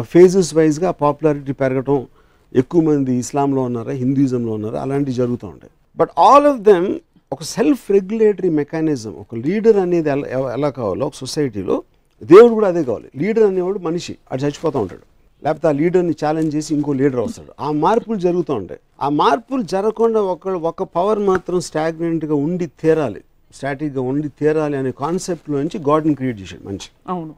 ఫేజెస్ 0.00 0.54
వైజ్గా 0.54 0.90
పాపులారిటీ 0.90 1.52
పెరగటం 1.52 2.06
ఎక్కువ 2.54 2.82
మంది 2.82 3.14
ఇస్లాంలో 3.14 3.62
ఉన్నారా 3.62 3.92
హిందూయిజంలో 3.92 4.52
ఉన్నారా 4.52 4.82
అలాంటివి 4.82 5.16
జరుగుతూ 5.16 5.46
ఉంటాయి. 5.46 5.70
బట్ 5.96 6.10
ఆల్ 6.18 6.46
ఆఫ్ 6.46 6.60
దెమ్ 6.60 6.98
ఒక 7.32 7.42
సెల్ఫ్ 7.42 7.84
రెగ్యులేటరీ 7.90 8.50
మెకానిజం 8.60 9.12
ఒక 9.22 9.34
లీడర్ 9.46 9.78
అనేది 9.84 10.08
ఎలా 10.10 10.26
ఎలా 10.56 10.68
కావాలో 10.70 11.04
ఒక 11.06 11.14
సొసైటీలో 11.14 11.76
దేవుడు 12.22 12.52
కూడా 12.54 12.68
అదే 12.68 12.82
కావాలి. 12.84 13.08
లీడర్ 13.20 13.44
అనేవాడు 13.44 13.78
మనిషి 13.78 14.12
అది 14.32 14.42
చచ్చిపోతూ 14.44 14.78
ఉంటాడు. 14.78 15.04
లేకపోతే 15.42 15.66
ఆ 15.68 15.72
లీడర్ని 15.80 16.14
ఛాలెంజ్ 16.22 16.50
చేసి 16.56 16.70
ఇంకో 16.74 16.92
లీడర్ 16.92 17.20
వస్తాడు. 17.20 17.52
ఆ 17.60 17.70
మార్పులు 17.84 18.18
జరుగుతూ 18.18 18.52
ఉంటాయి. 18.54 18.80
ఆ 19.00 19.08
మార్పులు 19.20 19.62
జరగకుండా 19.74 20.20
ఒక 20.34 20.54
ఒక 20.70 20.82
పవర్ 20.96 21.20
మాత్రం 21.30 21.58
స్టాగ్నెంట్గా 21.60 22.34
ఉండి 22.46 22.66
తీరాలి. 22.82 23.22
స్టాటిక్గా 23.54 24.02
ఉండి 24.10 24.28
తీరాలి 24.40 24.76
అనే 24.76 24.90
కాన్సెప్ట్లోంచి 25.04 25.78
గాడ్ని 25.88 26.14
క్రియేట్ 26.14 26.38
చేశాడు 26.40 26.64
మనిషి. 26.68 26.90
అవును. 27.08 27.34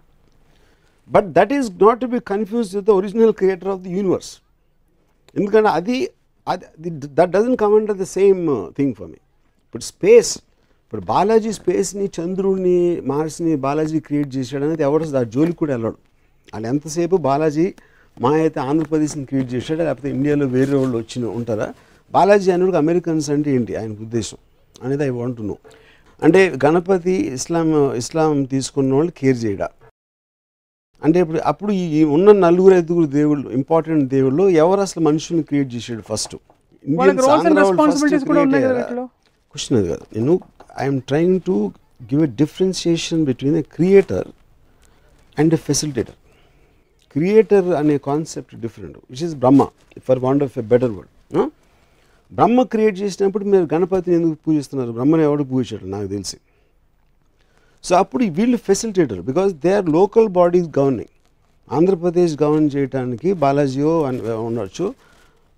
But 1.10 1.28
that 1.38 1.52
is 1.58 1.70
not 1.84 2.00
to 2.00 2.06
be 2.06 2.20
confuse 2.32 2.68
with 2.76 2.86
the 2.86 2.94
original 3.00 3.32
creator 3.32 3.68
of 3.68 3.80
the 3.80 3.92
universe 3.98 4.32
ఎందుకంటే 5.36 5.68
అది 5.78 5.96
అది 6.46 6.90
that 7.18 7.32
doesn't 7.36 7.56
come 7.56 7.74
under 7.74 7.98
the 7.98 8.06
same 8.18 8.42
thing 8.78 8.94
for 8.98 9.08
me 9.08 9.18
ఇప్పుడు 9.68 9.84
స్పేస్ 9.92 10.32
ఇప్పుడు 10.84 11.02
బాలాజీ 11.10 11.50
స్పేస్ని 11.56 12.04
చంద్రుడిని 12.16 12.76
మార్స్ని 13.10 13.54
బాలాజీ 13.64 13.98
క్రియేట్ 14.06 14.30
చేశాడు 14.36 14.64
అనేది 14.66 14.82
ఎవరు 14.88 15.04
ఆ 15.20 15.22
జోలికి 15.34 15.58
కూడా 15.62 15.72
వెళ్ళాడు. 15.74 15.98
వాళ్ళు 16.52 16.68
ఎంతసేపు 16.72 17.16
బాలాజీ 17.26 17.66
మా 18.16 18.30
అయితే 18.44 18.58
ఆంధ్రప్రదేశ్ని 18.68 19.24
క్రియేట్ 19.30 19.50
చేశాడు 19.54 19.80
లేకపోతే 19.88 20.08
ఇండియాలో 20.16 20.46
వేరే 20.54 20.74
వాళ్ళు 20.80 20.96
వచ్చిన 21.02 21.24
ఉంటారా? 21.38 21.66
బాలాజీ 22.14 22.48
అనేది 22.54 22.78
అమెరికన్స్ 22.82 23.28
అంటే 23.34 23.50
ఏంటి? 23.56 23.72
ఆయన 23.80 23.90
ఉద్దేశం 24.06 24.38
అనేది 24.84 25.04
ఐ 25.08 25.10
వాంట్ 25.18 25.42
నో 25.50 25.56
అంటే 26.22 26.40
గణపతి 26.64 27.16
ఇస్లాం 27.38 27.68
ఇస్లాం 28.02 28.32
తీసుకున్న 28.54 28.94
వాళ్ళు 28.98 29.12
కేర్ 29.20 29.38
చేయడా? 29.44 29.68
అంటే 31.02 31.18
ఇప్పుడు 31.24 31.40
అప్పుడు 31.50 31.72
ఈ 31.98 32.02
ఉన్న 32.16 32.32
నలుగురు 32.46 32.74
ఐదుగురు 32.80 33.08
దేవుళ్ళు 33.20 33.46
ఇంపార్టెంట్ 33.60 34.06
దేవుళ్ళు 34.16 34.46
ఎవరు 34.64 34.80
అసలు 34.86 35.02
మనుషుల్ని 35.08 35.44
క్రియేట్ 35.50 35.70
చేశాడు 35.76 36.02
ఫస్ట్? 36.10 36.36
వాళ్ళకి 36.84 37.22
కదా 39.54 39.64
క్వశ్చన్ 39.64 39.78
అది 39.78 39.88
కాదు 39.88 40.18
నేను 40.18 40.40
I'm 40.80 41.00
trying 41.00 41.40
to 41.46 41.72
give 42.02 42.22
a 42.22 42.26
differentiation 42.26 43.24
between 43.24 43.56
a 43.56 43.62
creator 43.62 44.28
and 45.38 45.54
a 45.54 45.56
facilitator 45.56 46.14
creator 47.12 47.68
అనే 47.68 47.98
concept 47.98 48.60
different 48.60 48.98
which 49.10 49.24
is 49.24 49.34
Brahma 49.34 49.66
for 50.08 50.18
want 50.18 50.44
of 50.44 50.58
a 50.58 50.62
better 50.62 50.90
word 50.90 51.50
Brahma 52.32 52.62
create 52.62 52.98
చేసినప్పుడు 52.98 53.44
మీరు 53.44 53.68
గణపతిని 53.74 54.16
ఎందుకు 54.16 54.36
పూజిస్తున్నారు? 54.46 54.92
బ్రహ్మని 54.92 55.22
ఎవడు 55.22 55.42
పూజించాడు? 55.42 55.86
నాకు 55.88 56.06
తెలిసి. 56.06 56.36
సో 57.84 57.96
అప్పుడు 57.96 58.22
ఈ 58.22 58.30
వీళ్ళు 58.30 58.56
facilitator 58.56 59.20
because 59.20 59.54
they 59.54 59.74
are 59.74 59.88
local 59.88 60.28
bodies 60.28 60.78
governing 60.78 61.14
Andhra Pradesh 61.72 62.42
govern 62.42 62.70
చేయడానికి 62.76 63.32
బాలాజీయో 63.32 64.02
అన్- 64.02 64.30
ఉండొచ్చు. 64.30 64.94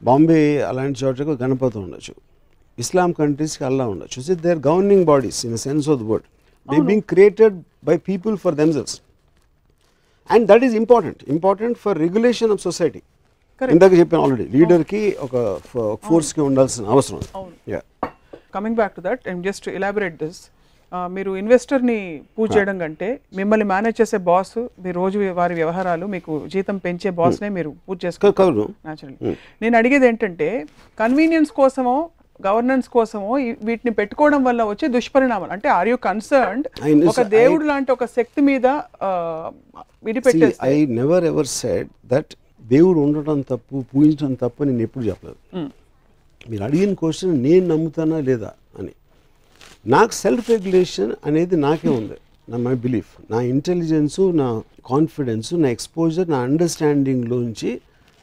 బాంబే 0.03 0.62
అలాంటి 0.62 1.05
చోట్లకు 1.05 1.31
గణపతి 1.31 1.79
ఉండొచ్చు. 1.79 2.14
ఇస్లాం 2.78 3.11
కంట్రీస్కి 3.20 3.64
అల్లా 3.68 3.85
ఉండొచ్చు. 3.92 4.18
So 4.26 4.35
they 4.44 4.50
are 4.54 4.62
governing 4.70 5.04
bodies 5.12 5.40
in 5.48 5.59
sense 5.66 5.88
of 5.92 5.98
the 6.02 6.06
word 6.11 6.26
they 6.68 6.78
being 6.90 7.06
created 7.12 7.56
by 7.90 7.96
people 8.11 8.37
for 8.44 8.56
themselves 8.62 8.94
and 10.30 10.46
that 10.50 10.64
is 10.68 10.76
important 10.83 11.22
important 11.37 11.78
for 11.85 11.98
regulation 12.06 12.52
of 12.56 12.62
society 12.68 13.02
Correct. 13.61 13.74
ఇందాక 13.74 13.94
చెప్పాను 14.00 14.22
already 14.24 14.44
లీడర్కి 14.54 15.00
ఒక 15.24 15.35
ఫోర్స్కి 16.04 16.40
ఉండాల్సిన 16.46 16.85
అవసరం. 16.94 17.18
Yeah 17.72 17.80
coming 18.54 18.76
back 18.78 18.94
to 18.98 19.02
that 19.06 19.24
and 19.30 19.40
just 19.48 19.66
elaborate 19.78 20.16
this 20.22 20.38
మీరు 21.16 21.30
ఇన్వెస్టర్ని 21.40 21.98
పూజ 22.37 22.48
చేయడం 22.56 22.76
కంటే 22.83 23.09
మిమ్మల్ని 23.40 23.66
మేనేజ్ 23.72 23.96
చేసే 24.00 24.18
బాస్ 24.30 24.54
మీ 24.85 24.92
రోజు 25.00 25.18
వారి 25.40 25.54
వ్యవహారాలు 25.61 26.06
మీకు 26.14 26.33
జీతం 26.54 26.78
పెంచే 26.87 27.11
బాస్నే 27.20 27.50
మీరు 27.56 27.72
పూజ 27.88 27.98
చేసుకో 28.06 28.30
కవును 28.40 28.64
న్యాచురల్లీ 28.87 29.35
నేను 29.64 29.76
అడిగేది 29.80 30.09
ఏంటంటే 30.11 30.48
కన్వీనియన్స్ 30.98 31.52
కోసమో 31.61 31.96
గవర్నెన్స్ 32.46 32.88
కోసమో 32.88 33.33
వీటిని 33.62 33.90
పెట్టుకోవడం 33.90 34.44
వల్ల 34.44 34.64
వచ్చే 34.64 34.88
దుష్పరిణామాలు. 34.88 35.53
అంటే 35.53 35.68
ఆర్ 35.68 35.88
యూ 35.88 35.96
కన్సర్న్డ్ 35.96 36.68
ఒక. 37.07 37.22
దేవుడు 37.22 37.64
లాంటి 37.64 37.92
ఒక 37.92 38.05
శక్తి 38.05 38.40
మీద 38.40 38.66
ఆ, 39.03 39.50
విడిపెట్టేస్తే. 40.05 40.57
I 40.62 40.87
never 40.87 41.24
ever 41.24 41.46
said 41.46 41.88
that 42.07 42.35
దేవుడు 42.62 42.98
ఉండటం 42.98 43.40
తప్పు 43.40 43.85
పూజించడం 43.94 44.35
తప్పు 44.35 44.62
అని 44.62 44.72
నేను 44.72 44.83
ఎప్పుడు 44.83 45.05
చెప్పలేదు. 45.05 45.62
Mm. 45.62 45.70
మీరు 46.50 46.64
అడిగిన 46.64 46.94
క్వశ్చన్ 46.94 47.42
నేను 47.42 47.66
నమ్ముతానా 47.66 48.20
లేదా 48.20 48.53
అని. 48.79 48.88
నాకు 49.87 50.12
సెల్ఫ్ 50.12 50.50
రెగ్యులేషన్ 50.50 51.12
అనేది 51.26 51.57
నాకే 51.57 51.88
ఉంది. 51.88 52.14
నా 52.48 52.57
మై 52.57 52.74
బిలీఫ్ 52.74 53.33
నా 53.33 53.40
ఇంటెలిజెన్సు 53.40 54.33
నా 54.33 54.62
కాన్ఫిడెన్స్ 54.87 55.55
నా 55.55 55.68
ఎక్స్పోజర్ 55.68 56.31
నా 56.31 56.38
అండర్స్టాండింగ్లోంచి 56.38 57.81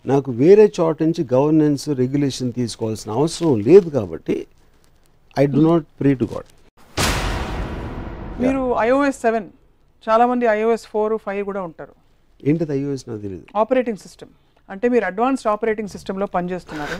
నాకు 0.09 0.29
వేరే 0.41 0.65
చోట 0.77 0.97
నుంచి 1.07 1.23
గవర్నెన్స్ 1.35 1.85
రెగ్యులేషన్ 2.01 2.51
తీసుకోవాల్సిన 2.59 3.09
అవసరం 3.19 3.53
లేదు 3.69 3.87
కాబట్టి 3.97 4.35
I 5.41 5.45
do 5.53 5.61
not 5.69 5.85
pray 5.99 6.11
to 6.21 6.27
God 6.33 6.49
మీరు 8.43 8.61
ఐఓఎస్ 8.87 9.19
సెవెన్ 9.25 9.47
చాలా 10.07 10.25
మంది 10.31 10.45
ఐఓఎస్ 10.57 10.85
ఫోర్ 10.91 11.13
ఫైవ్ 11.25 11.41
కూడా 11.49 11.61
ఉంటారు. 11.69 11.93
ఏంటిది 12.49 12.71
ఐఓఎస్ 12.79 13.03
నాకు 13.09 13.21
తెలియదు 13.25 13.45
ఆపరేటింగ్ 13.61 14.01
సిస్టమ్ 14.05 14.31
అంటే 14.69 14.85
మీరు 14.93 15.05
అడ్వాన్స్డ్ 15.09 15.49
ఆపరేటింగ్ 15.53 15.91
సిస్టంలో 15.95 16.25
పనిచేస్తున్నారు. 16.35 16.97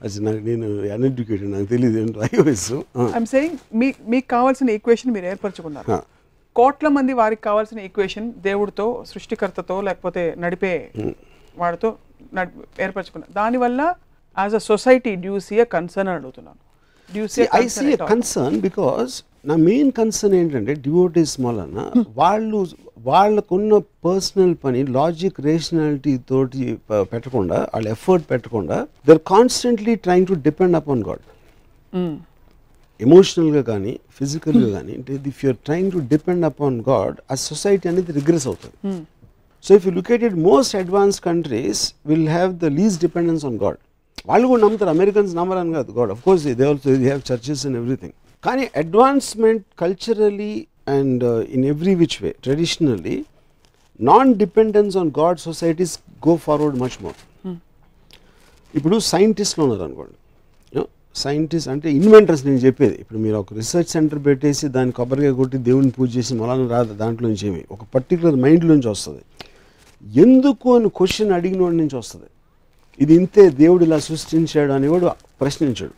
అది 0.00 0.20
నాకు 0.26 0.40
నేను 0.48 0.66
అన్ఎడ్యుకేటెడ్ 0.94 1.50
నాకు 1.56 1.68
తెలియదు 1.74 1.98
ఏంటో 2.02 2.22
ఐఓఎస్ 2.30 2.66
ఐఎమ్ 3.14 3.28
సేయింగ్ 3.34 3.58
మీ 3.80 3.88
మీకు 4.14 4.28
కావాల్సిన 4.36 4.70
ఈక్వేషన్ 4.78 5.12
మీరు 5.16 5.26
ఏర్పరచుకున్నారు. 5.32 5.88
కోట్ల 6.56 6.88
మంది 6.96 7.12
వారికి 7.20 7.42
కావాల్సిన 7.50 7.78
ఈక్వేషన్ 7.88 8.26
దేవుడితో 8.48 8.86
సృష్టికర్తతో 9.12 9.76
లేకపోతే 9.88 10.22
నడిపే 10.44 10.74
వాడితో 11.62 11.88
నడిపి 12.38 12.82
ఏర్పరచుకున్నారు 12.84 13.32
దానివల్ల 13.40 13.80
as 14.36 14.54
a 14.60 14.62
society 14.70 15.12
do 15.24 15.36
see 15.46 15.56
a 15.64 15.66
concern 15.76 16.08
అని 16.10 16.18
అడుగుతున్నాను. 16.20 16.60
Do 17.10 17.24
see 17.34 17.42
I 17.60 17.64
see 17.76 17.86
concern 18.12 18.58
because 18.66 19.12
నా 19.50 19.54
మెయిన్ 19.68 19.90
కన్సర్న్ 20.00 20.34
ఏంటంటే 20.40 20.74
డివోటీస్ 20.86 21.34
వలన 21.46 21.78
వాళ్ళు 22.20 22.60
వాళ్ళకున్న 23.08 23.78
పర్సనల్ 24.06 24.54
పని 24.62 24.82
లాజిక్ 24.96 25.38
రేషనాలిటీ 25.46 26.12
తోటి 26.30 26.62
పెట్టకుండా 27.12 27.58
వాళ్ళు 27.72 27.88
ఎఫర్ట్ 27.96 28.24
పెట్టకుండా 28.30 28.78
they're 29.08 29.20
constantly 29.32 29.94
trying 30.06 30.28
to 30.30 30.36
depend 30.46 30.76
upon 30.80 31.02
God 31.08 31.24
ఎమోషనల్గా 33.00 33.62
కానీ 33.70 33.92
ఫిజికల్గా 34.18 34.68
కానీ 34.76 34.92
అంటే 34.98 35.12
if 35.32 35.40
you're 35.44 35.58
trying 35.68 35.90
to 35.94 36.00
depend 36.12 36.44
upon 36.50 36.78
God 36.88 37.16
ఆ 37.32 37.36
సొసైటీ 37.48 37.86
అనేది 37.92 38.12
రిగ్రెస్ 38.20 38.46
అవుతుంది. 38.50 38.76
So 39.66 39.70
if 39.78 39.84
you 39.86 39.92
look 39.98 40.10
at 40.16 40.24
it 40.28 40.38
most 40.50 40.74
advance 40.82 41.18
countries 41.28 41.82
will 42.10 42.28
have 42.36 42.52
the 42.64 42.70
least 42.78 43.00
dependence 43.06 43.44
on 43.50 43.58
God 43.64 43.78
వాళ్ళు 44.30 44.46
కూడా 44.50 44.60
నమ్ముతారు. 44.64 44.90
అమెరికన్స్ 44.96 45.32
నమ్మరని 45.40 45.72
కాదు. 45.78 45.90
God 45.98 46.10
of 46.14 46.22
course 46.26 46.42
they 46.60 46.66
also 46.70 46.88
they 47.02 47.06
have 47.10 47.22
churches 47.30 47.62
and 47.68 47.78
everything 47.82 48.14
కానీ 48.44 48.64
advancement 48.82 49.64
culturally 49.82 50.54
and 50.96 51.24
in 51.56 51.64
every 51.72 51.94
which 52.02 52.18
way 52.24 52.30
traditionally 52.46 53.16
non 54.00 54.30
dependence 54.42 54.94
on 55.02 55.12
God 55.20 55.40
societies 55.48 55.94
go 56.28 56.34
forward 56.48 56.78
much 56.82 56.98
more 57.04 57.18
ఇప్పుడు 58.74 58.96
సైంటిస్ట్లు 59.12 59.62
ఉన్నారు 59.64 59.84
అనుకోండి. 59.88 60.16
సైంటిస్ట్ 61.16 61.68
అంటే 61.72 61.88
ఇన్వెంటర్స్ 61.98 62.42
నేను 62.46 62.60
చెప్పేది. 62.64 62.96
ఇప్పుడు 63.02 63.18
మీరు 63.24 63.36
ఒక 63.42 63.54
రీసెర్చ్ 63.58 63.90
సెంటర్ 63.94 64.20
పెట్టేసి 64.28 64.66
దాన్ని 64.76 64.92
కొబ్బరిగా 64.96 65.30
కొట్టి 65.40 65.58
దేవుని 65.68 65.90
పూజ 65.96 66.08
చేసి 66.16 66.32
మలాన 66.40 66.64
రాదు 66.72 66.92
దాంట్లో 67.02 67.26
నుంచి 67.32 67.44
ఏమి 67.50 67.62
ఒక 67.74 67.82
పర్టికులర్ 67.94 68.36
మైండ్ 68.44 68.64
నుంచి 68.72 68.88
వస్తుంది. 68.92 69.22
ఎందుకు 70.02 70.76
అని 70.76 70.88
క్వశ్చన్ 70.98 71.32
అడిగిన 71.38 71.62
వాడి 71.62 71.76
నుంచి 71.76 71.96
వస్తుంది. 71.96 72.28
ఇది 73.02 73.14
ఇంతే 73.20 73.44
దేవుడు 73.62 73.84
ఇలా 73.84 73.98
సృష్టించాడు 74.08 74.72
అనేవాడు 74.78 75.06
ప్రశ్నించాడు. 75.42 75.94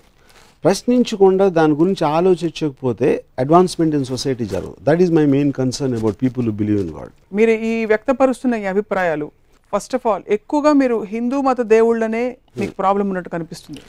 ప్రశ్నించకుండా 0.64 1.48
దాని 1.56 1.74
గురించి 1.80 2.04
ఆలోచించకపోతే 2.18 3.08
అడ్వాన్స్మెంట్ 3.38 3.94
ఇన్ 3.94 4.06
సొసైటీ 4.12 4.44
జరగదు. 4.52 4.76
That 4.82 5.00
is 5.02 5.10
my 5.18 5.26
main 5.34 5.50
concern 5.52 5.96
about 5.98 6.16
people 6.22 6.46
believe 6.60 6.80
in 6.84 6.94
God 6.98 7.12
మీరు 7.38 7.50
ఈ 7.50 7.74
వ్యక్తపరుస్తున్న 7.92 8.54
ఈ 8.62 8.66
అభిప్రాయాలు 8.74 9.28
ఫస్ట్ 9.72 9.94
ఆఫ్ 9.94 10.06
ఆల్ 10.10 10.24
ఎక్కువగా 10.36 10.72
మీరు 10.80 10.96
హిందూ 11.12 11.38
మత 11.46 11.60
దేవుళ్ళనే 11.74 12.24
మీకు 12.60 12.72
ప్రాబ్లం 12.82 13.06
ఉన్నట్టు 13.10 13.30
కనిపిస్తుంది. 13.30 13.80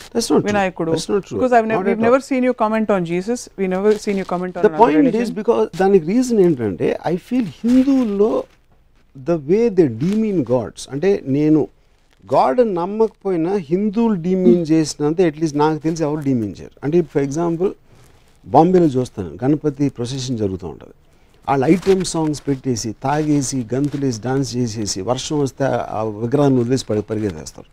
వినాయకుడు. 0.48 0.92
Never 2.06 2.24
seen 2.30 2.46
you 2.46 2.54
comment 2.64 2.92
on 2.92 3.06
Jesus 3.06 3.44
we 3.60 3.68
never 3.76 3.98
seen 4.06 4.20
you 4.22 4.26
comment 4.34 4.58
the 4.58 4.72
point 4.82 5.34
because 5.42 5.66
దానికి 5.82 6.06
రీజన్ 6.14 6.40
ఏంటంటే 6.40 6.88
ఐ 7.08 7.16
ఫీల్ 7.28 7.52
హిందువుల్లో 7.64 8.32
the 9.24 9.32
way 9.32 9.70
they 9.70 9.88
demean 9.88 10.46
gods 10.52 10.88
అంటే 10.92 11.24
నేను 11.26 11.68
గాడ్ 12.34 12.76
నమ్మకపోయినా 12.76 13.54
హిందువులు 13.56 14.22
డీమీన్ 14.22 14.66
చేసినంత 14.72 15.22
అట్లీస్ట్ 15.22 15.58
నాకు 15.58 15.78
తెలిసి 15.78 16.04
ఎవరు 16.04 16.20
డీమీన్ 16.20 16.56
చేయరు. 16.62 16.72
అంటే 16.84 17.02
ఫర్ 17.02 17.24
ఎగ్జాంపుల్ 17.24 17.72
బాంబేలో 18.48 18.86
చూస్తాను. 18.86 19.38
గణపతి 19.44 19.90
ప్రొసెషన్ 19.90 20.38
జరుగుతూ 20.38 20.68
ఉంటుంది. 20.68 20.94
వాళ్ళు 21.50 21.66
ఐటమ్ 21.66 22.06
సాంగ్స్ 22.06 22.44
పెట్టేసి 22.48 22.96
తాగేసి 23.04 23.66
గంతులేసి 23.74 24.22
డాన్స్ 24.22 24.56
చేసేసి 24.56 25.02
వర్షం 25.02 25.40
వస్తే 25.40 25.64
ఆ 25.66 26.04
విగ్రహాన్ని 26.04 26.60
వదిలేసి 26.60 26.86
పడి 26.86 27.02
పరిగెత్తేస్తారు. 27.02 27.68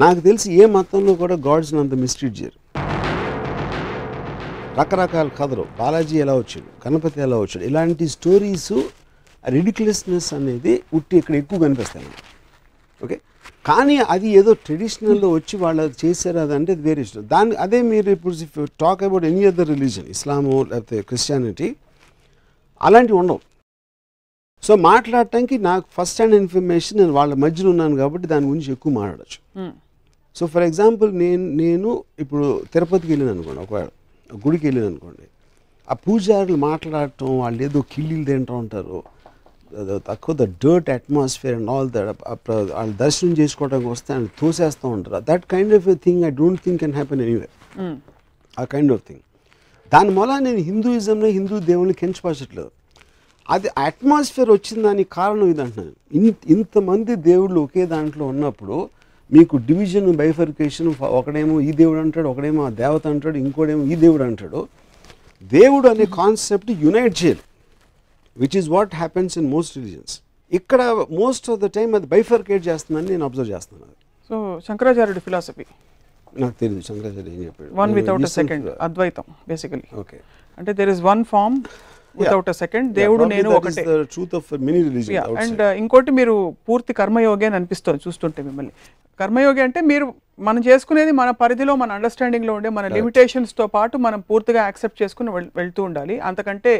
నాకు 0.00 0.20
తెలిసి 0.20 0.54
ఏ 0.54 0.66
మతంలో 0.66 1.14
కూడా 1.14 1.34
గాడ్స్ని 1.34 1.80
అంత 1.80 1.94
మిస్ట్రీట్ 1.94 2.42
చేయరు. 2.42 2.78
రకరకాల 4.80 5.28
కథలు. 5.28 5.64
బాలాజీ 5.78 6.18
ఎలా 6.18 6.32
వచ్చాడు? 6.32 6.88
గణపతి 6.88 7.20
ఎలా 7.20 7.36
వచ్చాడు? 7.36 7.64
ఇలాంటి 7.64 8.08
స్టోరీస్ 8.08 8.72
రిడిక్యులస్నెస్ 9.44 10.28
అనేది 10.38 10.72
ఉట్టి 10.96 11.14
ఇక్కడ 11.20 11.34
ఎక్కువ 11.42 11.58
కనిపిస్తాయి. 11.64 12.08
ఓకే 13.04 13.16
కానీ 13.68 13.96
అది 14.14 14.28
ఏదో 14.38 14.52
ట్రెడిషనల్లో 14.66 15.28
వచ్చి 15.36 15.54
వాళ్ళు 15.62 15.84
చేశారు 16.02 16.38
అది 16.44 16.54
అంటే 16.58 16.72
వేరే 16.86 17.00
ఇష్టం. 17.06 17.24
దాని 17.34 17.56
అదే 17.64 17.78
మీరు 17.90 18.08
ఇప్పుడు 18.16 18.66
talk 18.84 19.02
about 19.08 19.24
any 19.30 19.42
other 19.50 19.68
religion 19.74 20.06
Islam 20.14 20.54
లేకపోతే 20.70 20.98
క్రిస్టియానిటీ 21.10 21.68
అలాంటివి 22.80 23.18
ఉండవు. 23.22 23.40
సో 24.62 24.72
మాట్లాడటానికి 24.90 25.56
నాకు 25.68 25.86
ఫస్ట్ 25.96 26.18
హ్యాండ్ 26.20 26.36
ఇన్ఫర్మేషన్ 26.42 26.98
నేను 27.00 27.12
వాళ్ళ 27.18 27.32
మధ్యలో 27.44 27.68
ఉన్నాను 27.74 27.96
కాబట్టి 28.02 28.26
దాని 28.32 28.46
గురించి 28.50 28.70
ఎక్కువ 28.76 28.92
మాట్లాడచ్చు. 29.00 29.38
సో 30.36 30.46
ఫర్ 30.52 30.64
ఎగ్జాంపుల్ 30.68 31.10
నేను 31.22 31.44
నేను 31.62 31.90
ఇప్పుడు 32.22 32.46
తిరుపతికి 32.74 33.10
వెళ్ళాను 33.12 33.32
అనుకోండి 33.34 33.60
ఒకవేళ 33.66 33.88
ఒక 34.30 34.40
గుడికి 34.46 34.64
వెళ్ళాను 34.68 34.88
అనుకోండి 34.92 35.26
ఆ 35.88 35.94
పూజారులు 36.04 36.58
మాట్లాడటం 36.70 37.30
వాళ్ళు 37.42 37.60
ఏదో 37.66 37.80
కిళ్ళీలు 37.92 38.24
తింటూ 38.30 38.54
ఉంటారు 38.62 38.98
తక్కువ 40.08 40.34
the 40.34 40.44
dirt 40.64 40.88
atmosphere 40.90 41.54
and 41.56 41.70
all 41.70 41.88
that 41.90 42.22
వాళ్ళు 42.50 42.94
దర్శనం 42.96 43.32
చేసుకోవడానికి 43.32 43.88
వస్తే 43.88 44.12
ఆయన 44.14 44.26
తోసేస్తూ 44.40 44.86
ఉంటారు. 44.88 45.24
That 45.28 45.44
kind 45.50 45.74
of 45.74 45.88
a 45.88 45.96
thing 46.04 46.20
I 46.24 46.30
don't 46.40 46.60
think 46.64 46.80
can 46.80 46.94
happen 46.94 47.22
anyway 47.26 47.48
ఆ 48.56 48.64
కైండ్ 48.74 48.92
ఆఫ్ 48.92 49.02
థింగ్ 49.08 49.22
దాని 49.92 50.12
వల్ల 50.18 50.32
నేను 50.38 50.60
హిందూయిజంలో 50.70 51.28
హిందూ 51.36 51.56
దేవుని 51.70 51.94
కించపరచట్లేదు. 52.00 52.70
అది 53.48 53.68
అట్మాస్ఫియర్ 53.78 54.50
వచ్చిన 54.50 54.82
దానికి 54.82 55.10
కారణం 55.10 55.46
ఇది 55.50 55.62
అంటున్నాను 55.62 55.94
ఇన్ 56.18 56.32
ఇంతమంది 56.56 57.12
దేవుళ్ళు 57.28 57.58
ఒకే 57.60 57.84
దాంట్లో 57.86 58.24
ఉన్నప్పుడు 58.26 58.76
మీకు 59.32 59.56
డివిజన్ 59.68 60.10
బైఫర్కేషన్ 60.16 60.88
ఒకడేమో 61.18 61.56
ఈ 61.60 61.70
దేవుడు 61.72 61.98
అంటాడు 61.98 62.28
ఒకడేమో 62.28 62.60
ఆ 62.64 62.70
దేవత 62.82 63.06
అంటాడు 63.06 63.38
ఇంకోడేమో 63.38 63.82
ఈ 63.92 63.96
దేవుడు 64.04 64.22
అంటాడు. 64.22 64.60
దేవుడు 65.52 65.86
అనే 65.88 66.06
కాన్సెప్ట్ 66.20 66.70
యునైట్ 66.84 67.16
చేయాలి 67.22 67.42
which 68.38 68.56
is 68.56 68.68
what 68.68 68.94
happens 68.94 69.34
in 69.38 69.48
most 69.50 69.74
religions 69.78 70.14
ఇక్కడ 70.52 70.80
మోస్ట్ 71.18 71.46
ఆఫ్ 71.50 71.60
ద 71.60 71.68
టైం 71.70 71.88
అది 71.94 72.06
బైఫర్కేట్ 72.06 72.64
చేస్తుందని 72.68 73.08
నేను 73.08 73.24
అబ్జర్వ్ 73.24 73.50
చేస్తున్నాను 73.50 73.94
సో 74.30 74.36
శంకరాచార్యుడి 74.68 75.20
ఫిలాసఫీ 75.20 75.66
నాకు 76.36 76.54
తెలియదు 76.60 76.82
శంకరాచార్య 76.82 77.30
ఏం 77.32 77.42
చెప్పాడు. 77.44 77.70
వన్ 77.74 77.92
వితౌట్ 77.94 78.26
సెకండ్ 78.32 78.66
అద్వైతం 78.80 79.24
బేసికలీ 79.48 79.86
ఓకే 79.96 80.18
అంటే 80.58 80.72
there 80.72 80.90
is 80.90 81.02
one 81.02 81.22
form 81.24 81.56
without 82.16 82.50
second 82.56 82.88
దేవుడు 82.92 83.24
నేను 83.24 83.48
ఒకటే. 83.50 83.82
Truth 84.12 84.34
of 84.34 84.48
many 84.60 84.80
religion 84.82 85.38
and 85.42 85.60
ఇంకోటి 85.78 86.10
మీరు 86.10 86.34
పూర్తి 86.68 86.92
కర్మయోగి 86.92 87.44
అని 87.44 87.56
అనిపిస్తుంది 87.56 88.00
చూస్తుంటే 88.06 88.42
మిమ్మల్ని. 88.42 88.72
కర్మయోగి 89.20 89.60
అంటే 89.60 89.80
మీరు 89.82 90.06
మనం 90.38 90.62
చేసుకునేది 90.66 91.12
మన 91.12 91.30
పరిధిలో 91.40 91.74
మన 91.76 91.92
అండర్స్టాండింగ్లో 91.92 92.54
ఉండే 92.54 92.68
మన 92.70 92.86
లిమిటేషన్స్తో 92.88 93.66
పాటు 93.68 93.96
మనం 93.98 94.20
పూర్తిగా 94.20 94.62
యాక్సెప్ట్ 94.62 95.02
చేసుకుని 95.02 95.30
వెళ్- 95.30 95.50
వెళ్తూ 95.56 95.82
ఉండాలి. 95.82 96.20
అంతకంటే 96.20 96.72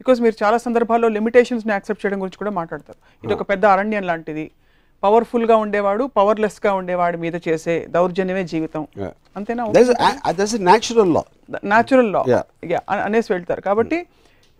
బికాస్ 0.00 0.20
మీరు 0.20 0.44
చాలా 0.44 0.58
సందర్భాల్లో 0.58 1.08
లిమిటేషన్స్ని 1.08 1.72
యాక్సెప్ట్ 1.72 2.06
చేయడం 2.06 2.18
గురించి 2.20 2.38
కూడా 2.38 2.50
మాట్లాడతారు. 2.50 2.98
ఇది 3.24 3.34
ఒక 3.34 3.42
పెద్ద 3.50 3.64
అరణ్యం 3.66 4.02
లాంటిది. 4.02 4.50
పవర్ఫుల్గా 5.02 5.56
ఉండేవాడు 5.56 6.04
పవర్లెస్గా 6.16 6.72
ఉండేవాడి 6.74 7.18
మీద 7.18 7.36
చేసే 7.48 7.86
దౌర్జన్యమే 7.90 8.44
జీవితం. 8.44 8.82
అంతేనా? 9.36 9.64
Natural 10.68 11.12
law 11.14 11.22
natural 11.64 12.12
law 12.12 12.22
Yeah. 12.64 12.82
అనేసి 13.06 13.32
వెళ్తారు. 13.32 13.60
కాబట్టి 13.60 14.06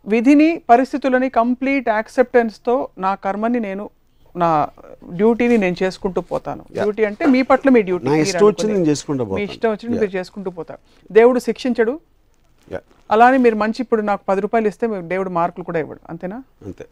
విధిని 0.07 0.62
పరిస్థితులని 0.70 1.29
కంప్లీట్ 1.31 1.88
యాక్సెప్టెన్స్తో 1.88 2.88
నా 2.98 3.14
కర్మని 3.14 3.61
నేను 3.61 3.90
నా 4.37 4.68
డ్యూటీని 5.12 5.57
నేను 5.59 5.76
చేసుకుంటూ 5.83 6.20
పోతాను. 6.20 6.64
డ్యూటీ 6.72 7.05
అంటే 7.05 7.26
మీ 7.26 7.42
పట్ల 7.42 7.70
మీ 7.70 7.83
డ్యూటీ. 7.83 8.09
మీ 8.09 8.20
ఇష్టం 8.20 8.46
వచ్చింది 8.46 8.79
మీరు 9.98 10.11
చేసుకుంటూ 10.16 10.50
పోతారు. 10.50 10.79
దేవుడు 11.12 11.38
శిక్షించడు 11.38 12.00
అలానే 13.11 13.37
మీరు 13.37 13.57
మంచి 13.57 13.79
ఇప్పుడు 13.81 14.03
నాకు 14.03 14.23
పది 14.29 14.40
రూపాయలు 14.40 14.68
ఇస్తే 14.68 14.87
దేవుడు 15.12 15.31
మార్కులు 15.31 15.64
కూడా 15.64 15.79
ఇవ్వడు. 15.79 16.01
అంతేనా? 16.11 16.42
అంతే. 16.66 16.85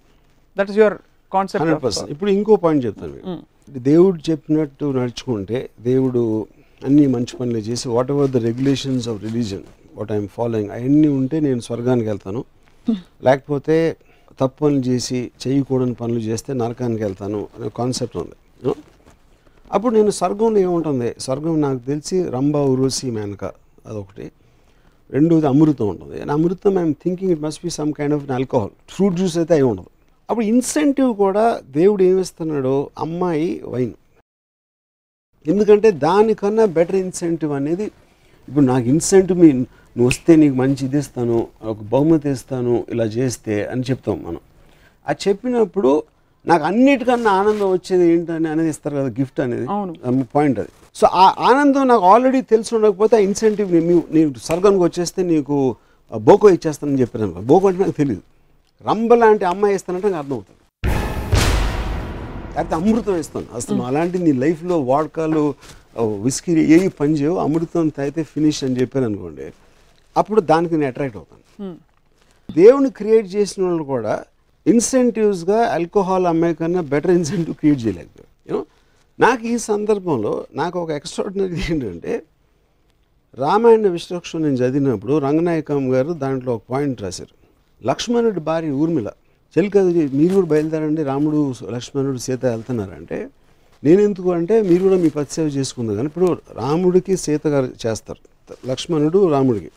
దట్ 0.58 0.70
ఇస్ 0.70 0.78
యువర్ 0.78 0.96
కాన్సెప్ట్ 1.32 2.10
ఇప్పుడు 2.10 2.30
ఇంకో 2.30 2.56
పాయింట్ 2.56 2.84
చెప్తాను 2.86 3.12
మీకు. 3.12 3.36
దేవుడు 3.78 4.30
చెప్పినట్టు 4.30 4.84
నడుచుకుంటే 4.84 5.70
దేవుడు 5.80 6.46
అన్ని 6.84 7.06
మంచి 7.06 7.36
పనులు 7.36 7.58
చేసి 7.58 7.88
whatever 8.10 8.30
the 8.30 8.36
regulations 8.36 9.08
of 9.08 9.22
religion 9.22 9.62
what 9.94 10.12
I'm 10.12 10.28
following 10.28 10.70
అవన్నీ 10.70 11.08
ఉంటే 11.08 11.40
నేను 11.40 11.60
స్వర్గానికి 11.60 12.08
వెళ్తాను. 12.08 12.44
లేకపోతే 13.22 13.96
తప్పు 14.40 14.64
పనులు 14.64 14.80
చేసి 14.80 15.30
చేయకూడని 15.46 15.94
పనులు 15.94 16.18
చేస్తే 16.18 16.52
నరకానికి 16.52 17.02
వెళ్తాను 17.02 17.48
అనే 17.58 17.68
కాన్సెప్ట్ 17.76 18.16
ఉంది. 18.16 18.36
Know? 18.64 18.76
అప్పుడు 19.72 19.94
నేను 19.94 20.10
స్వర్గంలో 20.10 20.58
ఏముంటుంది? 20.58 21.14
స్వర్గం 21.18 21.60
నాకు 21.60 21.78
తెలిసి 21.78 22.22
రంభా 22.22 22.60
ఉరోసి 22.60 23.10
మేనక 23.10 23.44
అదొకటి. 23.86 24.30
రెండోది 25.16 25.46
అమృతం 25.52 25.86
ఉంటుంది. 25.92 26.16
And 26.22 26.32
Amrutham 26.36 26.74
I'm 26.80 26.94
thinking 27.04 27.30
it 27.34 27.42
must 27.46 27.62
be 27.66 27.70
some 27.78 27.92
kind 27.98 28.14
of 28.16 28.24
alcohol 28.38 28.72
fruit 28.94 29.16
juice 29.20 29.36
అయితే 29.42 29.54
అయి 29.58 29.66
ఉండదు. 29.70 29.90
అప్పుడు 30.28 30.46
ఇన్సెంటివ్ 30.52 31.10
కూడా 31.24 31.44
దేవుడు 31.78 32.02
ఏమిస్తున్నాడో 32.10 32.74
అమ్మాయి 33.04 33.48
వైన్. 33.74 33.94
ఎందుకంటే 35.46 35.88
దానికన్నా 36.06 36.64
బెటర్ 36.76 36.98
ఇన్సెంటివ్ 37.04 37.52
అనేది 37.58 37.86
ఇప్పుడు 38.48 38.64
నాకు 38.72 38.86
ఇన్సెంటివ్ 38.94 39.38
మీ 39.44 39.50
నువ్వు 39.96 40.08
వస్తే 40.10 40.32
నీకు 40.42 40.56
మంచి 40.62 40.82
ఇది 40.88 40.98
ఇస్తాను 41.02 41.38
ఒక 41.72 41.78
బహుమతి 41.92 42.28
ఇస్తాను 42.36 42.74
ఇలా 42.92 43.06
చేస్తే 43.16 43.54
అని 43.72 43.82
చెప్తాం 43.90 44.18
మనం. 44.26 44.42
అది 45.06 45.20
చెప్పినప్పుడు 45.26 45.90
నాకు 46.50 46.64
అన్నిటికన్నా 46.70 47.30
ఆనందం 47.40 47.68
వచ్చేది 47.76 48.04
ఏంటని 48.12 48.48
అనేది 48.52 48.70
ఇస్తారు 48.74 48.94
కదా 49.00 49.10
గిఫ్ట్ 49.18 49.40
అనేది. 49.46 49.66
పాయింట్ 50.36 50.58
అది. 50.62 50.72
సో 50.98 51.06
ఆ 51.22 51.24
ఆనందం 51.48 51.82
నాకు 51.90 52.04
ఆల్రెడీ 52.12 52.40
తెలిసి 52.52 52.70
ఉండకపోతే 52.76 53.14
ఆ 53.18 53.22
ఇన్సెంటివ్ 53.26 53.68
నీవు 54.16 54.30
స్వర్గానికి 54.46 54.82
వచ్చేస్తే 54.86 55.20
నీకు 55.32 55.56
బోకో 56.28 56.48
ఇచ్చేస్తానని 56.56 57.00
చెప్పాను. 57.02 57.28
బోకో 57.50 57.66
అంటే 57.70 57.80
నాకు 57.84 57.96
తెలియదు 58.00 58.22
రంబ 58.88 59.10
లాంటి 59.22 59.44
అమ్మాయి 59.50 59.74
ఇస్తానంటే 59.78 60.08
నాకు 60.12 60.20
అర్థమవుతుంది. 60.22 60.54
లేకపోతే 62.54 62.74
అమృతం 62.78 63.16
ఇస్తాను 63.22 63.48
అసలు 63.58 63.80
అలాంటి 63.88 64.18
నీ 64.24 64.32
లైఫ్లో 64.44 64.76
వాడకాలు 64.90 65.42
విస్కీ 66.24 66.52
ఏవి 66.76 66.88
పని 67.00 67.12
చేయవు. 67.20 67.36
అమృతం 67.44 67.88
తాగితే 67.98 68.22
ఫినిష్ 68.32 68.60
అని 68.66 68.76
చెప్పాను 68.80 69.06
అనుకోండి 69.10 69.46
అప్పుడు 70.16 70.40
దానికి 70.50 70.74
నేను 70.80 70.90
అట్రాక్ట్ 70.92 71.18
అవుతాను. 71.20 71.44
దేవుని 72.48 72.90
క్రియేట్ 72.98 73.28
చేసిన 73.36 73.60
వాళ్ళు 73.68 73.84
కూడా 73.94 74.14
ఇన్సెంటివ్స్గా 74.66 75.58
ఆల్కహాల్ 75.76 76.26
అమ్మాయి 76.32 76.56
కన్నా 76.60 76.82
బెటర్ 76.92 77.14
ఇన్సెంటివ్ 77.18 77.56
క్రియేట్ 77.60 77.80
చేయలేకపోయారు. 77.84 78.30
యూనో 78.50 78.62
నాకు 79.20 79.46
ఈ 79.46 79.58
సందర్భంలో 79.58 80.44
నాకు 80.54 80.80
ఒక 80.80 80.90
ఎక్స్ట్రాడినరీ 80.90 81.60
ఏంటంటే 81.70 82.22
రామాయణ 83.34 83.88
విశ్వక్షం 83.88 84.42
నేను 84.42 84.54
చదివినప్పుడు 84.54 85.18
రంగనాయకం 85.18 85.94
గారు 85.94 86.12
దాంట్లో 86.12 86.54
ఒక 86.54 86.62
పాయింట్ 86.70 87.02
రాశారు. 87.02 87.34
లక్ష్మణుడి 87.86 88.40
భార్య 88.40 88.70
ఊర్మిళ. 88.70 89.08
చెలికదు 89.58 90.16
మీరు 90.16 90.34
కూడా 90.34 90.46
బయలుదేరండి 90.46 91.02
రాముడు 91.02 91.54
లక్ష్మణుడు 91.70 92.18
సీత 92.18 92.46
వెళ్తున్నారంటే 92.46 93.28
నేను 93.84 94.00
ఎందుకు 94.00 94.32
అంటే 94.32 94.62
మీరు 94.62 94.82
కూడా 94.82 94.96
మీ 94.96 95.08
పతి 95.08 95.32
సేవ 95.32 95.48
కానీ 95.94 96.06
ఇప్పుడు 96.06 96.38
రాముడికి 96.52 97.16
సీత 97.16 97.46
గారు 97.46 97.68
చేస్తారు. 97.86 98.52
లక్ష్మణుడు 98.68 99.30
రాముడికి. 99.30 99.70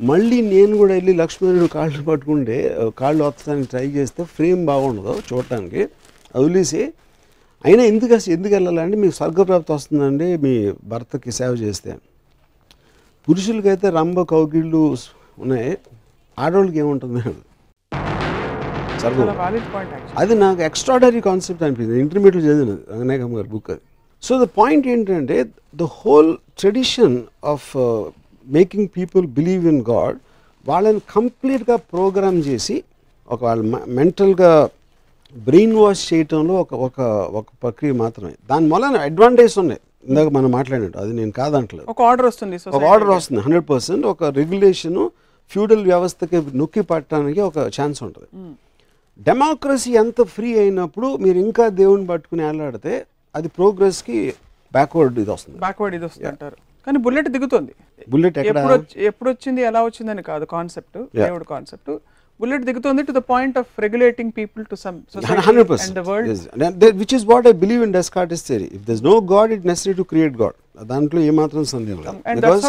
మళ్ళీ 0.00 0.40
నేను 0.40 0.76
కూడా 0.76 0.94
వెళ్ళి 0.94 1.12
లక్ష్మణుడు 1.12 1.66
కాళ్ళు 1.66 2.02
పట్టుకుంటే 2.02 2.78
కాళ్ళు 2.98 3.24
వత్తడానికి 3.24 3.68
ట్రై 3.70 3.86
చేస్తే 3.90 4.24
ఫ్రేమ్ 4.24 4.66
బాగుండదు 4.66 5.22
చూడటానికి. 5.32 5.88
వదిలేసి 6.36 6.92
అయినా 7.64 7.82
ఎందుకు 7.82 8.30
ఎందుకు 8.30 8.54
వెళ్ళాలంటే 8.54 8.96
మీకు 8.96 9.14
స్వర్గప్రాప్తి 9.14 9.72
వస్తుందండి 9.72 10.36
మీ 10.36 10.72
భర్తకి 10.84 11.32
సేవ 11.32 11.52
చేస్తే. 11.52 11.94
పురుషులకైతే 13.28 13.90
రంభ 13.90 14.20
కౌగిళ్ళు 14.20 14.96
ఉన్నాయి. 15.38 15.78
ఆడవాళ్ళకి 16.38 16.78
ఏముంటుంది? 16.78 17.20
స్వర్గం. 19.00 19.28
అది 20.16 20.34
నాకు 20.34 20.60
ఎక్స్ట్రాడనరీ 20.60 21.20
కాన్సెప్ట్ 21.20 21.62
అనిపించింది. 21.62 22.00
ఇంటర్మీడియట్ 22.00 22.46
చదివినది 22.46 22.80
రంగనాయకమ్మ 22.92 23.36
గారి 23.36 23.48
బుక్ 23.48 23.70
అది. 23.70 23.80
సో 24.22 24.44
ద 24.44 24.48
పాయింట్ 24.58 24.86
ఏంటంటే 24.86 25.44
the 25.74 25.82
whole 25.82 26.36
tradition 26.58 27.18
of 27.44 27.76
making 28.46 28.88
people 28.96 29.26
believe 29.26 29.66
in 29.66 29.84
God 29.90 30.18
వాళ్ళని 30.68 31.00
కంప్లీట్గా 31.00 31.76
ప్రోగ్రామ్ 31.76 32.38
చేసి 32.38 32.84
ఒక 33.30 33.44
వాళ్ళ 33.44 33.84
మెంటల్గా 33.88 34.68
బ్రెయిన్ 35.36 35.76
వాష్ 35.76 36.14
చేయటంలో 36.14 36.54
ఒక 36.54 36.74
ఒక 36.74 37.00
ఒక 37.38 37.46
ప్రక్రియ 37.62 37.92
మాత్రమే. 37.92 38.32
దాని 38.50 38.68
వలన 38.72 38.96
అడ్వాంటేజ్ 38.96 39.58
ఉన్నాయి. 39.58 39.80
ఇందాక 40.08 40.28
మనం 40.28 40.50
మాట్లాడినట్టు 40.50 40.98
అది 40.98 41.12
నేను 41.12 41.30
కాదంటలేదు. 41.30 41.86
ఒక 41.90 42.02
ఆర్డర్ 42.02 42.26
వస్తుంది 42.26 42.56
ఒక 42.68 42.84
ఆర్డర్. 42.84 43.08
వస్తుంది 43.08 43.40
హండ్రెడ్ 43.40 43.66
పర్సెంట్ 43.70 44.06
ఒక 44.06 44.24
రెగ్యులేషను 44.24 45.10
ఫ్యూడల్ 45.50 45.84
వ్యవస్థకి 45.84 46.42
నొక్కి 46.54 46.80
పట్టడానికి 46.80 47.40
ఒక 47.40 47.58
ఛాన్స్ 47.58 48.02
ఉంటుంది. 48.02 48.28
డెమోక్రసీ 49.20 49.92
ఎంత 49.92 50.22
ఫ్రీ 50.22 50.58
అయినప్పుడు 50.58 51.16
మీరు 51.16 51.38
ఇంకా 51.38 51.68
దేవుని 51.68 52.06
పట్టుకుని 52.06 52.44
వెళ్ళాడితే 52.44 53.06
అది 53.36 53.48
ప్రోగ్రెస్కి 53.48 54.34
బ్యాక్వర్డ్ 54.72 55.18
ఇది 55.18 55.30
వస్తుంది. 55.30 55.58
బ్యాక్వర్డ్ 55.58 55.94
ఇది 55.94 56.04
వస్తుంది 56.04 56.28
అంటారు. 56.28 56.56
కానీ 56.86 56.98
బుల్లెట్ 56.98 57.28
దిగుతుంది. 57.28 57.72
బుల్లెట్ 58.08 58.38
ఎప్పుడు 58.38 59.00
ఎప్పుడు 59.00 59.30
వచ్చింది 59.30 59.62
ఎలా 59.62 59.84
వచ్చిందని 59.84 60.22
కాదు 60.22 60.44
కాన్సెప్ట్ 60.44 60.98
దేవుడు 61.16 61.44
కాన్సెప్ట్ 61.44 61.90
బుల్లెట్ 62.42 62.64
దిగుతుంది 62.68 63.02
to 63.08 63.14
the 63.18 63.22
point 63.32 63.56
of 63.62 63.70
regulating 63.84 64.32
people 64.40 64.64
to 64.72 64.76
some 64.84 64.98
hundred 65.48 65.72
and 65.86 65.96
the 66.00 66.04
world 66.10 66.30
percent 66.32 66.84
which 67.02 67.14
is 67.18 67.26
what 67.32 67.48
I 67.52 67.54
believe 67.64 67.82
in 67.88 67.94
Descartes 67.98 68.44
theory 68.50 68.68
if 68.78 68.84
this 68.90 69.02
no 69.10 69.16
God 69.34 69.52
it 69.56 69.66
necessary 69.72 69.94
to 70.00 70.06
create 70.12 70.36
God 70.44 70.56
దాంట్లో 70.92 71.20
ఏమాత్రం 71.32 71.64
సందేహం 71.74 72.00
లేదు. 72.04 72.16
And 72.30 72.40
because 72.44 72.66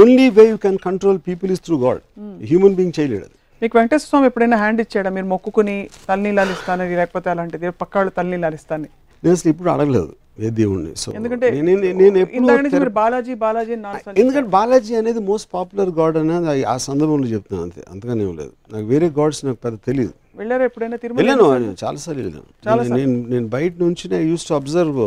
only 0.00 0.26
way 0.38 0.44
you 0.52 0.58
can 0.66 0.80
control 0.88 1.20
people 1.28 1.50
is 1.56 1.62
through 1.68 1.76
God 1.86 2.02
human 2.50 2.74
being 2.78 2.96
చేయలేడు 2.98 3.24
అది. 3.28 3.36
మీకు 3.62 3.74
వెంకటేశ్వర 3.78 4.08
స్వామి 4.10 4.26
ఎప్పుడైనా 4.30 4.56
hand 4.62 4.80
ఇచ్చాడా? 4.84 5.10
మీరు 5.16 5.26
మొక్కుకుని 5.32 5.76
తలనీలాలు 6.08 6.52
ఇస్తానని 6.56 6.94
లేకపోతే 7.00 7.28
అలాంటిది 7.32 7.72
పక్కాళ్ళు 7.82 8.12
తలనీలాలు 8.18 8.56
ఇస్తానని. 8.60 8.90
నేను 9.22 9.48
ఇప్పుడు 9.52 9.70
అడగలేదు. 9.74 10.12
ఏ 10.38 10.50
దేవుణ్ణి? 10.50 10.96
సో 10.96 11.12
ఎందుకంటే 11.12 11.50
నుంచి 11.50 12.88
బాలాజీ 12.88 13.34
బాలాజీ 13.34 13.72
ఎందుకంటే 14.16 14.48
బాలాజీ 14.48 14.94
అనేది 14.94 15.18
మోస్ట్ 15.18 15.50
పాపులర్ 15.54 15.90
గాడ్ 15.90 16.16
అనేది 16.16 16.64
ఆ- 16.64 16.76
సందర్భంలో 16.76 17.28
చెప్తున్నాను 17.28 17.62
అంతే. 17.62 17.84
అంతగానే 17.90 18.24
లేదు. 18.24 18.52
నాకు 18.72 18.86
వేరే 18.86 19.08
గాడ్స్ 19.08 19.44
నాకు 19.44 19.58
పెద్ద 19.64 19.78
తెలియదు 19.86 20.12
వెళ్ళారా 20.36 20.64
ఎప్పుడైనా 20.64 20.96
వెళ్ళాను 21.14 21.74
చాలాసార్లు 21.84 22.22
వెళ్ళాను. 22.22 22.94
నేను- 22.94 23.30
నేను 23.30 23.46
బయట 23.46 23.72
నుంచి 23.78 24.28
యూస్ 24.28 24.48
టు 24.48 24.54
అబ్జర్వ్ 24.54 24.98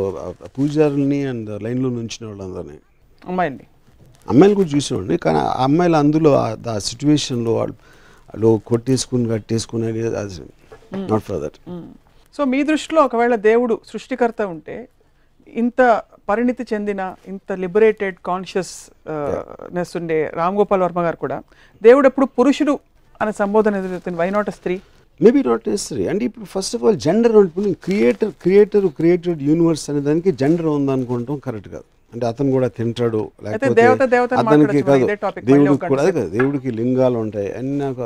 పూజారుల్ని 0.59 1.23
అండ్ 1.25 1.63
లైన్లో 1.63 1.89
నుంచిన 1.89 2.27
వాళ్ళందరినీ. 2.27 2.77
అమ్మాయిల్ని? 3.27 3.63
అమ్మాయిలు 4.29 4.55
కూడా 4.55 4.69
చూసేవాడిని 4.75 5.17
కానీ 5.17 5.37
ఆ 5.37 5.63
అమ్మాయిలు 5.63 5.95
అందులో 5.97 6.35
ఆ- 6.35 6.55
ఆ 6.69 6.77
సిచ్యువేషన్లో 6.79 7.53
వాళ్ళు 7.53 7.75
వాళ్ళు 8.27 8.61
కొట్టేసుకుని 8.65 9.29
కట్టేసుకుని 9.29 9.87
నాట్ 11.11 11.23
ఫర్ 11.23 11.41
దట్ 11.41 11.71
సో 12.37 12.45
మీ 12.45 12.63
దృష్టిలో 12.63 13.01
ఒకవేళ 13.01 13.35
దేవుడు 13.35 13.79
సృష్టికర్త 13.87 14.41
ఉంటే 14.41 14.87
ఇంత 15.47 16.01
పరిణితి 16.29 16.63
చెందిన 16.73 17.15
ఇంత 17.27 17.53
లిబరేటెడ్ 17.53 18.15
కాన్షియస్ 18.25 18.89
నెస్ 19.73 19.97
ఉండే 19.97 20.31
రామ్ 20.33 20.57
గోపాల్ 20.57 20.81
వర్మ 20.81 21.01
గారు 21.01 21.17
కూడా 21.17 21.43
దేవుడు 21.83 22.07
ఎప్పుడు 22.07 22.25
పురుషుడు 22.25 22.79
అనే 23.21 23.31
సంబోధన 23.31 23.75
ఎదురుతుంది 23.75 24.17
వై 24.17 24.29
నాట్ 24.29 24.49
స్త్రీ? 24.49 24.79
మేబీ 25.21 25.43
నాట్ 25.43 25.69
నెసరీ 25.69 26.07
అంటే 26.07 26.25
ఇప్పుడు 26.25 26.45
ఫస్ట్ 26.45 26.75
ఆఫ్ 26.75 26.83
ఆల్ 26.83 26.97
జెండర్ 26.97 27.37
ఇప్పుడు 27.37 27.73
క్రియేటర్ 27.83 28.31
క్రియేటర్ 28.31 28.87
క్రియేటెడ్ 28.87 29.41
యూనివర్స్ 29.41 29.89
అనే 29.89 29.99
దానికి 29.99 30.31
జెండర్ 30.31 30.65
ఉందనుకుంటాం. 30.65 31.37
కరెక్ట్ 31.37 31.69
కాదు. 31.69 31.83
అంటే 32.13 32.25
అతను 32.25 32.51
కూడా 32.51 32.67
తింటాడు 32.67 33.31
లేకపోతే 33.43 33.81
అతనికి 34.35 34.81
కాదు. 34.81 35.07
దేవుడికి 35.45 35.87
కూడా 35.87 36.03
దేవుడికి 36.25 36.71
లింగాలు 36.71 37.17
ఉంటాయి. 37.17 37.53
అన్ని 37.57 37.77
నాకు 37.77 38.01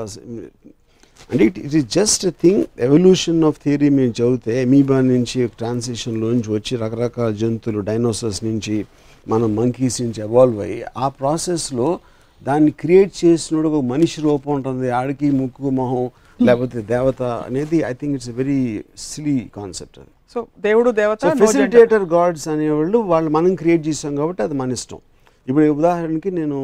అంటే 1.31 1.45
it 1.45 1.57
it 1.59 1.75
is 1.75 1.87
just 1.93 2.23
thing 2.43 2.61
evolution 2.79 3.43
of 3.43 3.57
theory 3.63 3.89
మేము 3.89 4.13
చదివితే 4.19 4.61
ఎమీబా 4.61 5.01
నుంచి 5.01 5.47
ట్రాన్సిషన్లో 5.47 6.27
నుంచి 6.31 6.51
వచ్చి 6.51 6.77
రకరకాల 6.77 7.31
జంతువులు 7.31 7.79
డైనోసర్స్ 7.79 8.43
నుంచి 8.43 8.85
మనం 9.27 9.55
మంకీస్ 9.55 10.01
నుంచి 10.01 10.21
ఎవాల్వ్ 10.21 10.59
అయ్యి 10.61 10.79
ఆ 10.97 11.07
ప్రాసెస్లో 11.07 11.99
దాన్ని 12.43 12.71
క్రియేట్ 12.71 13.25
చేసినప్పుడు 13.25 13.69
ఒక 13.69 13.83
మనిషి 13.83 14.21
రూపం 14.21 14.51
ఉంటుంది. 14.53 14.89
ఆడికి 14.89 15.31
ముక్కు 15.31 15.69
మొహం 15.69 16.03
లేకపోతే 16.47 16.81
దేవత 16.81 17.21
అనేది 17.21 17.77
I 17.87 17.93
think 17.93 18.13
it's 18.15 18.29
very 18.29 18.59
silly 18.97 19.37
concept 19.55 19.97
అది. 19.99 20.11
సో 20.33 20.47
దేవుడు 20.59 20.89
దేవత. 20.91 21.19
ఫెసిలిటేటర్ 21.41 22.05
గాడ్స్ 22.15 22.47
అనేవాళ్ళు 22.47 22.97
వాళ్ళు 23.11 23.29
మనం 23.29 23.55
క్రియేట్ 23.55 23.87
చేసాం 23.87 24.15
కాబట్టి 24.15 24.43
అది 24.43 24.53
మన 24.53 24.71
ఇష్టం. 24.71 24.99
ఇప్పుడు 25.47 25.65
ఉదాహరణకి 25.79 26.31
నేను 26.31 26.59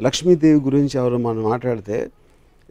లక్ష్మీదేవి 0.00 0.60
గురించి 0.60 0.94
ఎవరు 1.00 1.16
మనం 1.16 1.42
మాట్లాడితే 1.42 1.96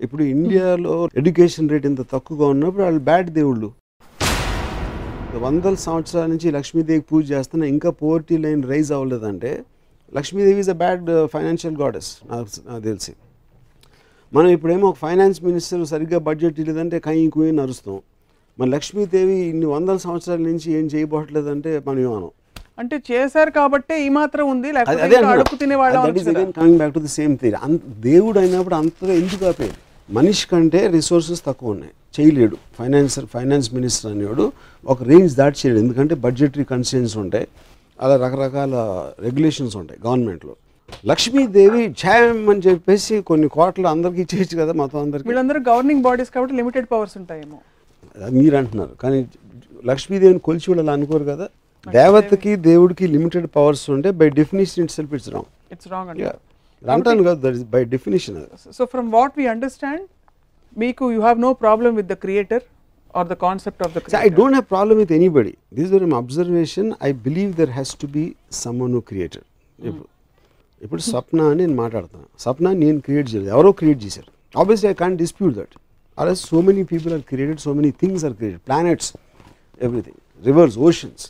ఇప్పుడు 0.06 0.24
ఇండియాలో 0.34 0.94
ఎడ్యుకేషన్ 1.22 1.70
రేట్ 1.72 1.86
ఇంత 1.90 2.02
తక్కువగా 2.14 2.46
ఉన్నప్పుడు 2.54 2.84
వాళ్ళు 2.88 3.02
బ్యాడ్ 3.10 3.30
దేవుళ్ళు. 3.40 3.70
వందల 5.46 5.76
సంవత్సరాల 5.88 6.26
నుంచి 6.34 6.48
లక్ష్మీదేవికి 6.58 7.06
పూజ 7.12 7.24
చేస్తున్నా 7.34 7.66
ఇంకా 7.74 7.90
poverty 8.02 8.36
line 8.46 8.62
rise 8.72 8.92
అవ్వలేదంటే 8.98 9.52
Lakshmidevi 10.18 10.60
is 10.64 10.72
a 10.76 10.78
bad 10.84 11.10
financial 11.34 11.76
goddess 11.82 12.10
నాకు 12.30 12.82
తెలిసి. 12.88 13.12
మనం 14.34 14.50
ఇప్పుడేమో 14.56 14.86
ఒక 14.92 14.98
ఫైనాన్స్ 15.06 15.40
మినిస్టర్ 15.48 15.84
సరిగ్గా 15.92 16.20
బడ్జెట్ 16.28 16.60
లేదంటే 16.70 16.98
కయ్యి 17.08 17.28
కుయ్యి 17.36 17.54
నరుస్తాం. 17.60 17.98
మన 18.60 18.68
లక్ష్మీదేవి 18.76 19.38
ఇన్ని 19.52 19.68
వందల 19.76 19.98
సంవత్సరాల 20.06 20.42
నుంచి 20.50 20.68
ఏం 20.80 20.86
చేయబోట్లేదంటే 20.94 21.72
మనం. 21.88 22.00
ఏమనం 22.08 22.32
అంటే 22.82 22.98
చేశారు 23.12 23.52
కాబట్టే 23.60 23.96
ఈ 24.06 24.10
మాత్రం 24.18 24.46
ఉంది. 24.54 24.70
Coming 26.58 26.80
back 26.82 26.94
to 26.98 27.02
the 27.06 27.12
same 27.20 27.34
theory 27.42 27.78
దేవుడు 28.10 28.38
అయినప్పుడు 28.44 28.76
అంతగా 28.82 29.14
ఎందుకు 29.22 29.46
ఆపేది? 29.52 29.78
మనిషి 30.12 30.48
కంటే 30.48 30.88
రిసోర్సెస్ 30.88 31.42
తక్కువ 31.48 31.72
ఉన్నాయి. 31.72 31.94
చేయలేడు. 32.16 32.58
ఫైనాన్స్ 32.78 33.20
ఫైనాన్స్ 33.20 33.74
మినిస్టర్ 33.74 34.12
అనేవాడు 34.12 34.52
ఒక 34.86 35.04
రేంజ్ 35.04 35.36
దాటి 35.36 35.58
చేయలేడు. 35.60 35.84
ఎందుకంటే 35.86 36.16
బడ్జెటరీ 36.16 36.64
కన్సెన్స్ 36.64 37.18
ఉంటాయి. 37.18 37.48
అలా 38.02 38.16
రకరకాల 38.26 38.74
రెగ్యులేషన్స్ 39.20 39.76
ఉంటాయి 39.78 40.00
గవర్నమెంట్లో. 40.08 40.56
లక్ష్మీదేవి 41.06 41.82
ఛాయం 42.02 42.50
అని 42.50 42.62
చెప్పేసి 42.68 43.22
కొన్ని 43.22 43.48
కోట్లు 43.48 43.88
అందరికీ 43.88 44.22
ఇచ్చేయచ్చు 44.22 44.56
కదా 44.62 44.74
మొత్తం 44.74 45.00
అందరికీ. 45.00 45.30
వీళ్ళందరూ 45.30 45.60
గవర్నింగ్ 45.70 46.02
బాడీస్ 46.02 46.32
కాబట్టి 46.36 46.56
లిమిటెడ్ 46.56 46.88
పవర్స్ 46.92 47.18
ఉంటాయేమో. 47.18 47.60
మీరు 48.30 48.56
అంటున్నారు 48.56 48.94
కానీ 49.04 49.28
లక్ష్మీదేవిని 49.86 50.40
కొలిచి 50.40 50.68
వాళ్ళు 50.70 50.84
అలా 50.84 50.94
అనుకోరు 50.94 51.24
కదా. 51.24 51.48
దేవతకి 51.92 52.56
దేవుడికి 52.56 53.08
లిమిటెడ్ 53.08 53.48
పవర్స్ 53.56 53.90
ఉంటే 53.90 54.12
by 54.12 54.30
definition 54.30 54.84
itself 54.92 55.14
it's 55.14 55.30
wrong 55.30 55.50
it's 55.72 55.88
wrong 55.92 56.10
అండి 56.83 56.95
అంటాను 56.97 57.25
కదా 57.27 57.37
దట్ 57.45 57.57
ఇస్ 57.59 57.67
బై 57.75 57.83
డెఫినేషన్ 57.95 58.37
అది 58.41 58.75
so 58.79 58.85
from 58.95 59.09
what 59.17 59.35
we 59.41 59.47
understand 59.55 60.05
మీకు 60.77 61.05
you 61.15 61.21
have 61.21 61.41
no 61.47 61.53
problem 61.65 61.95
with 62.01 62.09
the 62.13 62.17
creator 62.25 62.65
or 63.15 63.29
the 63.29 63.37
concept 63.45 63.83
of 63.87 63.93
the 63.97 64.01
So 64.09 64.19
I 64.21 64.33
don't 64.39 64.55
have 64.59 64.67
problem 64.69 64.97
with 65.03 65.13
anybody. 65.13 65.53
This 65.73 65.87
is 65.91 66.03
an 66.03 66.15
observation. 66.15 66.87
I 67.01 67.15
believe 67.27 67.51
there 67.57 67.73
has 67.73 67.91
to 68.03 68.09
be 68.17 68.25
someone 68.63 68.93
who 68.97 69.03
created. 69.13 69.45
ఇప్పుడు 69.79 70.07
ఇప్పుడు 70.81 71.03
స్వప్న 71.09 71.43
అని 71.51 71.61
నేను 71.61 71.77
మాట్లాడుతాను 71.83 72.27
స్వప్న 72.43 72.73
నేను 72.81 72.99
create 73.07 73.29
చేయలేదు 73.31 73.51
ఎవరో 73.55 73.71
create 73.81 74.01
చేశారు 74.05 74.31
obviously 74.55 74.89
I 74.91 74.97
can't 75.01 75.19
dispute 75.23 75.55
that 75.61 75.75
అలా 76.19 76.33
so 76.43 76.59
many 76.67 76.83
people 76.91 77.13
are 77.17 77.25
created 77.31 77.61
so 77.65 77.73
many 77.79 77.91
things 78.03 78.25
are 78.29 78.35
created 78.41 78.63
planets 78.69 79.09
everything 79.81 80.19
rivers 80.43 80.77
oceans 80.89 81.25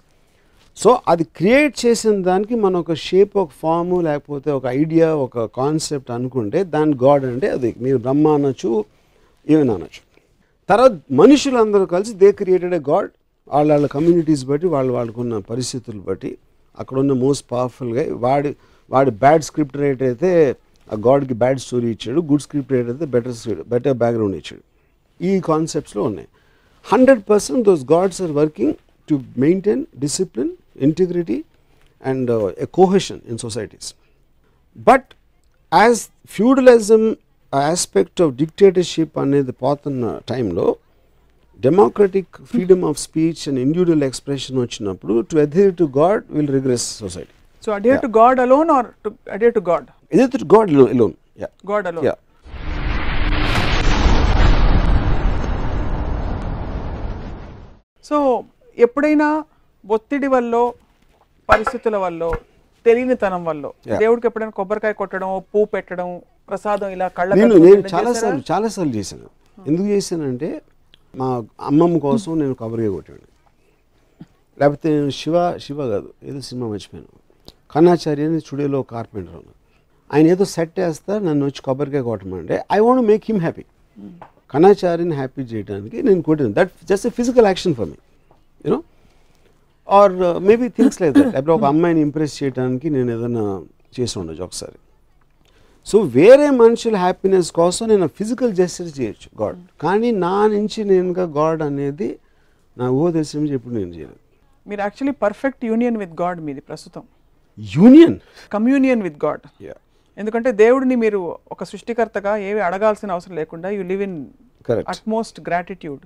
so 0.78 1.00
అది 1.08 1.24
క్రియేట్ 1.24 1.86
చేసిన 1.86 2.22
దానికి 2.22 2.56
మనం 2.56 2.78
ఒక 2.80 2.94
షేప్ 2.94 3.38
ఒక 3.38 3.50
ఫాము 3.62 4.02
లేకపోతే 4.02 4.52
ఒక 4.52 4.66
ఐడియా 4.66 5.16
ఒక 5.16 5.46
కాన్సెప్ట్ 5.46 6.12
అనుకుంటే 6.12 6.64
దాని 6.64 6.94
గాడ్ 7.04 7.26
అంటే 7.26 7.48
అది. 7.48 7.76
మీరు 7.82 7.98
బ్రహ్మ 7.98 8.28
అనొచ్చు 8.28 8.86
ఏమైనా 9.50 9.74
అనొచ్చు. 9.74 10.02
తర్వాత 10.70 10.94
మనుషులందరూ 11.12 11.86
కలిసి 11.86 12.14
దే 12.14 12.32
క్రియేటెడ్ 12.32 12.74
ఏ 12.74 12.82
గాడ్ 12.92 13.10
వాళ్ళ 13.48 13.72
వాళ్ళ 13.72 13.88
కమ్యూనిటీస్ 13.88 14.46
బట్టి 14.46 14.68
వాళ్ళు 14.68 14.94
వాళ్ళకున్న 14.94 15.38
పరిస్థితులు 15.38 16.02
బట్టి 16.10 16.38
అక్కడ 16.80 17.00
ఉన్న 17.00 17.14
మోస్ట్ 17.26 17.46
పవర్ఫుల్గా 17.52 18.04
వాడి 18.26 18.56
వాడి 18.92 19.12
బ్యాడ్ 19.24 19.44
స్క్రిప్ట్ 19.44 19.78
రైటర్ 19.78 20.08
అయితే 20.08 20.32
ఆ 20.94 20.98
గాడ్కి 21.08 21.34
బ్యాడ్ 21.34 21.60
స్టోరీ 21.60 21.88
ఇచ్చాడు 21.96 22.20
గుడ్ 22.30 22.42
స్క్రిప్ట్ 22.42 22.72
రైటర్ 22.74 22.90
అయితే 22.90 23.06
బెటర్ 23.06 23.34
బెటర్ 23.74 23.98
బ్యాక్గ్రౌండ్ 24.04 24.36
ఇచ్చాడు. 24.36 24.64
ఈ 25.22 25.40
కాన్సెప్ట్స్లో 25.40 26.04
ఉన్నాయి. 26.04 26.28
Hundred 26.86 27.24
percent 27.30 27.64
those 27.70 27.84
gods 27.92 28.22
are 28.22 28.32
working 28.32 28.74
to 29.10 29.16
maintain 29.44 29.84
discipline 30.00 30.52
integrity 30.88 31.38
and 32.04 32.30
a 32.58 32.68
cohesion 32.74 33.22
in 33.32 33.40
societies 33.46 33.90
but 34.88 35.08
as 35.72 36.02
feudalism 36.36 37.04
aspect 37.54 38.22
of 38.22 38.32
dictatorship 38.42 39.18
అనేది 39.22 39.54
పోతున్న 39.62 40.12
టైంలో 40.32 40.68
democratic 41.60 42.36
freedom 42.52 42.84
of 42.90 43.00
speech 43.00 43.42
and 43.50 43.60
individual 43.60 44.06
expression 44.10 44.60
వచ్చినప్పుడు 44.64 45.16
to 45.32 45.38
adhere 45.40 45.74
to 45.82 45.88
God 46.00 46.24
will 46.38 46.52
regress 46.58 46.88
society 47.02 47.34
so 47.64 47.72
adhere 47.78 48.02
to 48.06 48.10
God 48.20 48.40
alone 48.40 48.70
or 48.78 48.88
to 49.06 49.12
adhere 49.32 49.56
to 49.58 49.64
God 49.70 49.88
ఇది 50.12 50.26
to 50.38 50.50
God 50.56 50.72
alone 50.88 51.16
yeah 51.44 51.50
God 51.72 51.88
alone 51.92 52.06
yeah 52.08 52.16
so 58.06 58.18
ఎప్పుడైనా 58.86 59.28
ఒత్తిడి 59.96 60.30
వల్ల 60.36 60.56
పరిస్థితుల 61.50 61.96
వల్ల 62.06 62.22
తెలియనితనం 62.86 63.42
వల్ల. 63.50 63.64
దేవుడికి 64.04 64.28
ఎప్పుడైనా 64.30 64.54
కొబ్బరికాయ 64.60 64.94
కొట్టడం 65.02 65.30
పువ్వు 65.52 65.68
పెట్టడం 65.74 66.10
ప్రసాదం 66.50 66.90
ఇలా 66.96 67.08
కళ్ళ 67.18 67.30
నేను 67.40 67.56
చాలాసార్లు? 67.94 68.44
చాలాసార్లు 68.52 68.94
చేశాను. 68.98 69.28
ఎందుకు 69.70 69.88
చేశానంటే 69.94 70.50
మా 71.20 71.28
అమ్మమ్మ 71.70 71.98
కోసం 72.08 72.32
నేను 72.42 72.56
కొబ్బరిగా 72.62 72.92
కొట్టాను 72.98 73.28
లేకపోతే 74.60 74.88
నేను 74.96 75.12
శివ 75.20 75.36
శివ 75.66 75.80
కాదు 75.94 76.10
ఏదో 76.30 76.40
సినిమా 76.48 76.68
మర్చిపోయాను. 76.74 77.12
కన్నాచార్య 77.74 78.26
అని 78.30 78.40
స్టూడియోలో 78.46 78.80
కార్పెంటర్ 78.94 79.36
ఉన్నాను 79.40 79.58
ఆయన 80.14 80.26
ఏదో 80.34 80.46
సెట్ 80.56 80.78
వేస్తా 80.80 81.14
నన్ను 81.28 81.44
వచ్చి 81.50 81.62
కొబ్బరికాయ 81.68 82.04
కొట్టమంటే 82.10 82.56
I 82.78 82.80
want 82.86 83.04
make 83.12 83.26
him 83.30 83.42
happy 83.46 83.66
కన్నాచార్యని 84.54 85.16
happy 85.22 85.42
చేయడానికి 85.52 85.98
నేను 86.08 86.22
కొట్టాను. 86.30 86.54
That 86.60 86.72
just 86.92 87.08
a 87.10 87.12
physical 87.20 87.48
action 87.52 87.76
for 87.80 87.90
me 87.92 87.98
you know 88.66 88.80
or 89.88 90.14
maybe 90.50 90.68
things 90.68 91.02
like 91.02 91.14
that 91.16 91.34
లేకపోతే 91.34 91.52
ఒక 91.52 91.64
అమ్మాయిని 91.64 92.02
ఇంప్రెస్ 92.02 92.44
చేయడానికి 92.44 92.88
నేను 92.90 93.12
ఏదైనా 93.18 93.44
చేసి 93.96 94.16
ఉండొచ్చు 94.20 94.44
ఒకసారి. 94.44 94.78
సో 95.86 96.00
వేరే 96.00 96.48
మనుషుల 96.50 96.96
హ్యాపీనెస్ 96.96 97.52
కోసం 97.52 97.84
నేను 97.88 98.08
ఫిజికల్ 98.08 98.54
జస్టిస్ 98.54 98.92
చేయొచ్చు 99.00 99.30
గాడ్ 99.42 99.60
కానీ 99.82 100.10
నా 100.26 100.48
నుంచి 100.48 100.84
నేనుగా 100.84 101.26
గాడ్ 101.40 101.62
అనేది 101.62 102.10
నా 102.78 102.88
ఊహ 102.90 103.08
తెలిసి 103.12 103.38
నుంచి 103.38 103.54
ఎప్పుడు 103.54 103.74
నేను 103.74 103.92
చేయలేదు. 103.94 104.20
మీరు 104.68 104.82
actually 104.82 105.16
perfect 105.22 105.64
union 105.66 105.98
with 105.98 106.16
God 106.22 106.42
మీది 106.42 106.62
ప్రస్తుతం. 106.62 107.04
యూనియన్ 107.78 108.18
కమ్యూనియన్ 108.54 109.02
విత్ 109.02 109.20
గాడ్ 109.26 109.46
ఎందుకంటే 110.18 110.50
దేవుడిని 110.52 110.96
మీరు 110.96 111.20
ఒక 111.52 111.64
సృష్టికర్తగా 111.64 112.32
ఏవి 112.38 112.60
అడగాల్సిన 112.60 113.12
అవసరం 113.12 113.36
లేకుండా 113.36 113.68
you 113.70 113.84
live 113.92 114.02
in 114.02 114.18
utmost 114.94 115.38
gratitude 115.48 116.02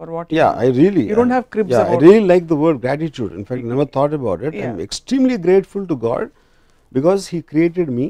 for 0.00 0.10
what 0.14 0.30
Yeah, 0.32 0.50
I 0.64 0.68
really. 0.78 1.04
You 1.10 1.16
don't 1.20 1.34
have 1.36 1.46
cribs 1.54 1.72
Yeah, 1.74 1.92
I 1.92 1.98
really 2.04 2.26
like 2.32 2.46
the 2.46 2.58
word 2.64 2.76
gratitude. 2.80 3.32
In 3.32 3.44
fact, 3.44 3.62
I 3.64 3.70
never 3.74 3.86
thought 3.96 4.14
about 4.20 4.40
it. 4.42 4.52
I'm 4.60 4.78
Yeah. 4.78 4.86
extremely 4.88 5.38
grateful 5.46 5.84
to 5.92 5.96
God 6.08 6.26
because 6.92 7.22
He 7.32 7.40
created 7.52 7.88
me, 7.98 8.06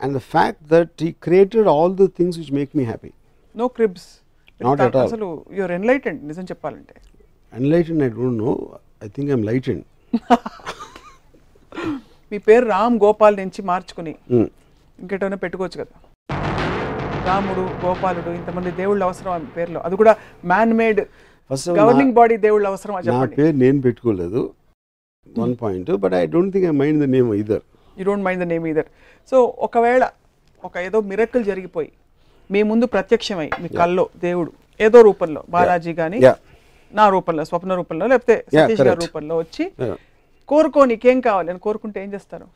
and 0.00 0.10
the 0.14 0.24
fact 0.34 0.58
that 0.68 0.90
He 0.98 1.10
created 1.26 1.66
all 1.66 1.90
the 2.02 2.08
things 2.18 2.34
which 2.40 2.52
make 2.52 2.72
me 2.80 2.84
happy. 2.92 3.12
No 3.54 3.68
cribs 3.78 4.08
Not 4.60 4.80
at 4.86 4.94
all. 4.98 5.06
అసలు 5.08 5.28
your 5.58 5.72
enlightened 5.78 6.20
నిజం 6.30 6.46
చెప్పాలంటే 6.52 6.96
Enlightened, 7.52 8.02
I 8.02 8.10
don't 8.18 8.36
know. 8.42 8.52
I 9.02 9.10
think 9.14 9.28
I'm 9.34 9.44
lightened. 9.50 9.84
మీ 12.32 12.38
పేరు 12.48 12.64
రామ్ 12.74 12.96
గోపాల్ 13.04 13.36
నుంచి 13.42 13.60
మార్చుకుని 13.70 14.12
Mm. 14.36 14.46
ఇంకెటైనా 14.98 15.38
పెట్టుకోవచ్చు 15.44 15.78
కదా 15.82 15.94
రాముడు 17.26 17.62
గోపాలుడు 17.82 18.30
ఇంతమంది 18.30 18.70
దేవుళ్ళు 18.72 19.04
అవసరం 19.04 19.32
ఆ 19.32 19.38
పేరులో. 19.56 19.80
అది 19.80 19.96
కూడా 19.96 20.12
man 20.44 20.72
made 20.74 21.00
all, 21.50 21.60
governing 21.78 22.12
body 22.12 22.36
దేవుళ్ళు 22.38 22.68
అవసరం 22.68 22.94
నా 22.94 23.00
పేరు 23.38 23.56
నేను 23.56 23.80
పెట్టుకోలేదు. 23.80 24.40
One 25.26 25.54
point 25.62 25.90
but 26.02 26.14
I 26.14 26.24
don't 26.26 26.52
think 26.54 26.66
I 26.66 26.74
mind 26.82 27.00
the 27.04 27.08
name 27.10 27.30
either 27.34 27.62
you 27.96 28.04
don't 28.04 28.24
mind 28.24 28.42
the 28.44 28.48
name 28.48 28.66
either 28.66 28.88
so 29.32 29.38
ఒకవేళ 29.58 30.02
ఒక 30.62 30.76
ఏదో 30.78 31.00
మిరక్కల్ 31.10 31.44
జరిగిపోయి 31.44 31.90
మీ 32.50 32.62
ముందు 32.62 32.86
ప్రత్యక్షమై 32.86 33.48
మీ 33.62 33.68
కల్లో 33.76 34.04
దేవుడు 34.18 34.50
ఏదో 34.80 34.98
రూపంలో 35.02 35.40
బాలాజీ 35.50 35.92
కానీ 35.94 36.18
నా 36.92 37.08
రూపంలో 37.08 37.42
స్వప్న 37.44 37.74
రూపంలో 37.74 38.04
లేకపోతే 38.06 38.36
సతీష్ 38.54 38.80
గారి. 38.80 39.00
రూపంలో 39.02 39.34
వచ్చి 39.36 39.64
కోరుకో 40.48 40.84
నీకేం 40.84 41.18
కావాలి? 41.20 41.50
అని 41.50 41.58
కోరుకుంటే 41.58 41.98
ఏం 42.02 42.12
చేస్తారు? 42.14 42.46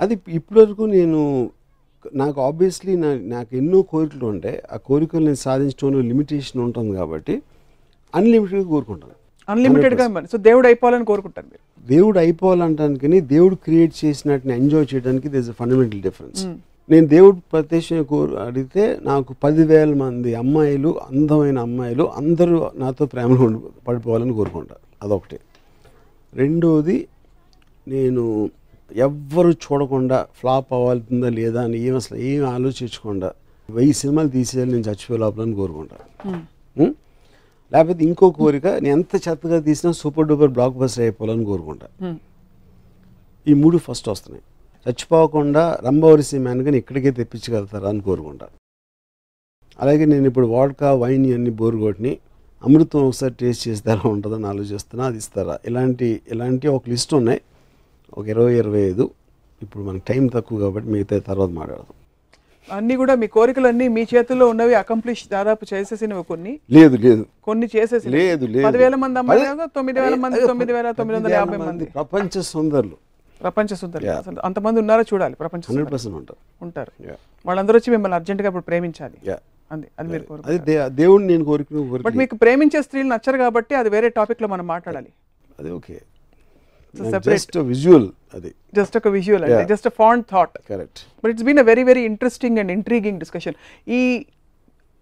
అది 0.00 0.18
ఇప్పటివరకు 0.28 0.82
నేను 0.82 1.50
నాకు 2.14 2.40
ఆబ్వియస్లీ 2.40 2.96
నా 2.96 3.14
నాకు 3.14 3.56
ఎన్నో 3.56 3.82
కోరికలు 3.82 4.26
ఉంటాయి 4.26 4.62
ఆ 4.72 4.76
కోరికలు 4.76 5.24
నేను 5.24 5.34
సాధించడంలో 5.34 6.00
లిమిటేషన్ 6.00 6.62
ఉంటుంది 6.62 6.96
కాబట్టి 6.96 7.42
అన్లిమిటెడ్గా 8.14 8.68
కోరుకుంటాను. 8.68 9.12
అన్లిమిటెడ్గా 9.48 10.08
మరి. 10.08 10.26
సో 10.26 10.38
దేవుడు 10.38 10.66
అయిపోవాలని 10.66 11.04
కోరుకుంటారు 11.04 11.46
మీరు. 11.46 11.86
దేవుడు 11.88 12.18
అయిపోవాలంటానికి 12.18 13.20
దేవుడు 13.20 13.54
క్రియేట్ 13.54 14.04
చేసినట్టుని 14.04 14.54
ఎంజాయ్ 14.54 14.94
చేయడానికి 14.94 15.28
దిస్ 15.28 15.50
ఫండమెంటల్ 15.50 16.02
డిఫరెన్స్ 16.02 16.46
నేను 16.90 17.06
దేవుడు 17.06 17.36
ప్రత్యక్ష 17.52 17.92
కోరు 17.92 18.36
అడిగితే 18.36 18.98
నాకు 19.02 19.34
పదివేల 19.44 19.94
మంది 19.94 20.34
అమ్మాయిలు 20.34 21.00
అందమైన 21.00 21.58
అమ్మాయిలు 21.58 22.12
అందరూ 22.12 22.70
నాతో 22.74 23.06
ప్రేమలో 23.06 23.62
పడిపోవాలని 23.88 24.32
కోరుకుంటారు. 24.32 24.80
అదొకటి. 25.02 25.38
రెండోది 26.34 27.08
నేను 27.88 28.50
ఎవ్వరు 28.92 29.50
చూడకుండా 29.64 30.26
ఫ్లాప్ 30.38 30.72
అవ్వాల్సిందా 30.72 31.28
లేదా 31.28 31.60
అని 31.64 31.78
ఏం 31.78 31.94
అసలు 31.96 32.18
ఏం 32.18 32.42
ఆలోచించకుండా 32.46 33.28
వెయ్యి 33.68 33.92
సినిమాలు 33.92 34.28
తీసేయాలి 34.28 34.70
నేను 34.72 34.84
చచ్చిపోయే 34.88 35.18
లోపలని 35.18 35.54
కోరుకుంటాను? 35.54 36.94
లేకపోతే 37.72 38.04
ఇంకో 38.04 38.30
కోరిక 38.30 38.66
నేను 38.66 38.92
ఎంత 38.96 39.28
చెత్తగా 39.28 39.60
తీసినా 39.60 39.92
సూపర్ 39.92 40.26
డూపర్ 40.28 40.50
బ్లాక్ 40.50 40.74
బస్టర్ 40.74 41.02
అయిపోవాలని 41.04 41.44
కోరుకుంటా. 41.44 41.88
ఈ 43.48 43.54
మూడు 43.54 43.78
ఫస్ట్ 43.78 44.08
వస్తున్నాయి. 44.08 44.44
చచ్చిపోకుండా 44.86 45.78
రంభవరిసి 45.86 46.38
మ్యాన్గాని 46.38 46.78
ఇక్కడికే 46.78 47.10
తెప్పించగలుగుతారా 47.10 47.88
అని 47.88 48.00
కోరుకుంటా. 48.00 48.46
అలాగే 49.80 50.04
నేను 50.04 50.26
ఇప్పుడు 50.26 50.46
వాడ్కా 50.46 50.94
వైన్ 50.94 51.26
ఇవన్నీ 51.26 51.50
బోరు 51.50 51.76
కొట్టిని 51.76 52.18
అమృతం 52.64 53.00
ఒకసారి 53.08 53.34
టేస్ట్ 53.40 53.68
చేస్తే 53.68 53.90
ఎలా 53.90 54.10
ఉంటుందని 54.10 54.46
ఆలోచిస్తున్నా 54.46 55.06
అది 55.06 55.18
ఇస్తారా? 55.18 55.58
ఇలాంటి 55.64 56.20
ఇలాంటి 56.32 56.68
ఒక 56.68 56.82
లిస్ట్ 56.88 57.14
ఉన్నాయి. 57.14 57.40
ఒక 58.12 58.28
ఇరవై 58.28 58.54
ఇరవై 58.54 58.80
ఐదు. 58.80 59.10
ఇప్పుడు 59.62 59.84
మనకు 59.84 60.04
టైం 60.08 60.26
తక్కువ 60.26 60.60
కాబట్టి 60.60 60.88
మిగతా 60.88 61.18
తర్వాత 61.18 61.48
మాట్లాడదాం. 61.48 61.94
అన్ని 62.76 62.96
కూడా 62.96 63.14
మీ 63.14 63.26
కోరికలన్నీ 63.26 63.88
మీ 63.88 64.06
చేతుల్లో 64.14 64.48
ఉన్నవి 64.48 64.74
అకంప్లిష్ 64.74 65.28
దాదాపు 65.28 65.66
చేసేసినవి 65.74 66.24
కొన్ని. 66.24 66.60
లేదు 66.70 66.96
లేదు. 66.96 67.26
కొన్ని 67.42 67.70
చేసేసి 67.76 68.08
లేదు 68.08 68.46
లేదు. 68.46 68.66
పదివేల 68.66 68.94
మంది 68.94 69.18
అమ్మాయి 69.18 69.42
తొమ్మిది 69.74 70.00
వేల 70.00 70.14
మంది 70.14 70.46
తొమ్మిది 70.46 70.72
వేల 70.72 70.90
తొమ్మిది 70.90 71.18
వందల 71.18 71.32
యాభై 71.32 71.56
మంది. 71.56 71.84
ప్రపంచ 71.84 72.42
సుందరులు. 72.42 72.96
ప్రపంచ 73.42 73.74
సుందరులు. 73.74 74.10
అసలు 74.10 74.40
అంతమంది 74.40 74.80
ఉన్నారో 74.80 75.02
చూడాలి 75.02 75.34
ప్రపంచ 75.34 75.58
హండ్రెడ్ 75.58 75.66
సుందరులు. 75.66 75.92
పర్సెంట్ 75.94 76.16
ఉంటారు. 76.16 76.40
ఉంటారు. 76.62 76.92
వాళ్ళందరూ 77.46 77.76
వచ్చి 77.78 77.90
మిమ్మల్ని 77.90 78.14
అర్జెంటుగా 78.14 78.46
ఇప్పుడు 78.46 78.64
ప్రేమించాలి. 78.64 79.18
అంది 79.72 79.86
అది 79.98 80.08
మీరు 80.08 80.88
దేవుడిని 80.88 81.28
నేను 81.32 81.44
కోరికను 81.44 81.82
బట్ 81.82 82.02
కోరిక 82.02 82.16
మీకు 82.16 82.34
ప్రేమించే 82.36 82.82
స్త్రీలు 82.82 83.08
నచ్చరు 83.08 83.36
కాబట్టి 83.36 83.74
అది 83.74 83.88
వేరే 83.88 84.08
టాపిక్లో 84.08 84.48
మనం 84.48 84.66
మాట్లాడాలి. 84.66 85.10
అది 85.60 85.70
ఓకే. 85.70 85.96
జస్ట్ 87.28 87.56
విజువల్ 87.70 88.08
అది. 88.34 88.50
జస్ట్ 88.74 88.96
ఒక 88.96 89.08
విజువల్ 89.08 89.44
అంటే. 89.44 89.64
Just 89.72 89.88
font 89.98 90.26
thought 90.30 90.56
correct 90.70 91.00
but 91.24 91.30
it's 91.32 91.44
been 91.44 91.58
a 91.58 91.66
very 91.72 91.84
very 91.84 92.02
interesting 92.12 92.58
and 92.58 92.72
intriguing 92.72 93.18
discussion 93.18 93.56
ఈ 93.98 94.00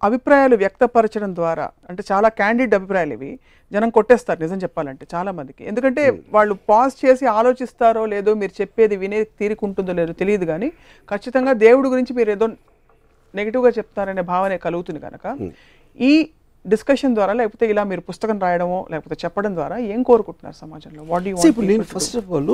అభిప్రాయాలు 0.03 0.57
వ్యక్తపరచడం 0.57 1.35
ద్వారా 1.35 1.67
అంటే 1.89 2.03
చాలా 2.11 2.29
క్యాండిడ్ 2.41 2.75
అభిప్రాయాలు 2.75 3.13
ఇవి 3.13 3.31
జనం 3.73 3.91
కొట్టేస్తారు 3.91 4.41
నిజం 4.41 4.57
చెప్పాలంటే 4.57 5.07
చాలా 5.15 5.31
మందికి. 5.33 5.63
ఎందుకంటే 5.65 6.03
వాళ్ళు 6.33 6.55
పాజ్ 6.71 6.95
చేసి 7.05 7.27
ఆలోచిస్తారో 7.39 8.07
లేదో 8.07 8.35
మీరు 8.35 8.53
చెప్పేది 8.61 8.97
వినే 8.97 9.21
తీరుకుంటుందో 9.41 9.93
లేదో 9.93 10.13
తెలియదు 10.13 10.45
కానీ 10.45 10.69
ఖచ్చితంగా 11.09 11.53
దేవుడి 11.67 11.89
గురించి 11.89 12.13
మీరు 12.13 12.31
ఏదో 12.31 12.49
నెగిటివ్గా 13.35 13.71
చెప్తారనే 13.71 14.23
భావన 14.33 14.57
కలుగుతుంది 14.67 15.01
కనుక 15.01 15.27
ఈ 15.97 16.13
డిస్కషన్ 16.65 17.15
ద్వారా 17.15 17.33
లేకపోతే 17.33 17.71
ఇలా 17.71 17.85
మీరు 17.85 18.01
పుస్తకం 18.01 18.39
రాయడమో 18.39 18.87
లేకపోతే 18.91 19.17
చెప్పడం 19.25 19.55
ద్వారా 19.55 19.79
ఏం 19.87 20.03
కోరుకుంటున్నారు 20.03 20.57
సమాజంలో? 20.57 21.03
వాట్ 21.03 21.27
యూ 21.27 21.35
ఇప్పుడు 21.51 21.67
నేను 21.67 21.85
ఫస్ట్ 21.91 22.17
ఆఫ్ 22.17 22.31
ఆల్ 22.33 22.53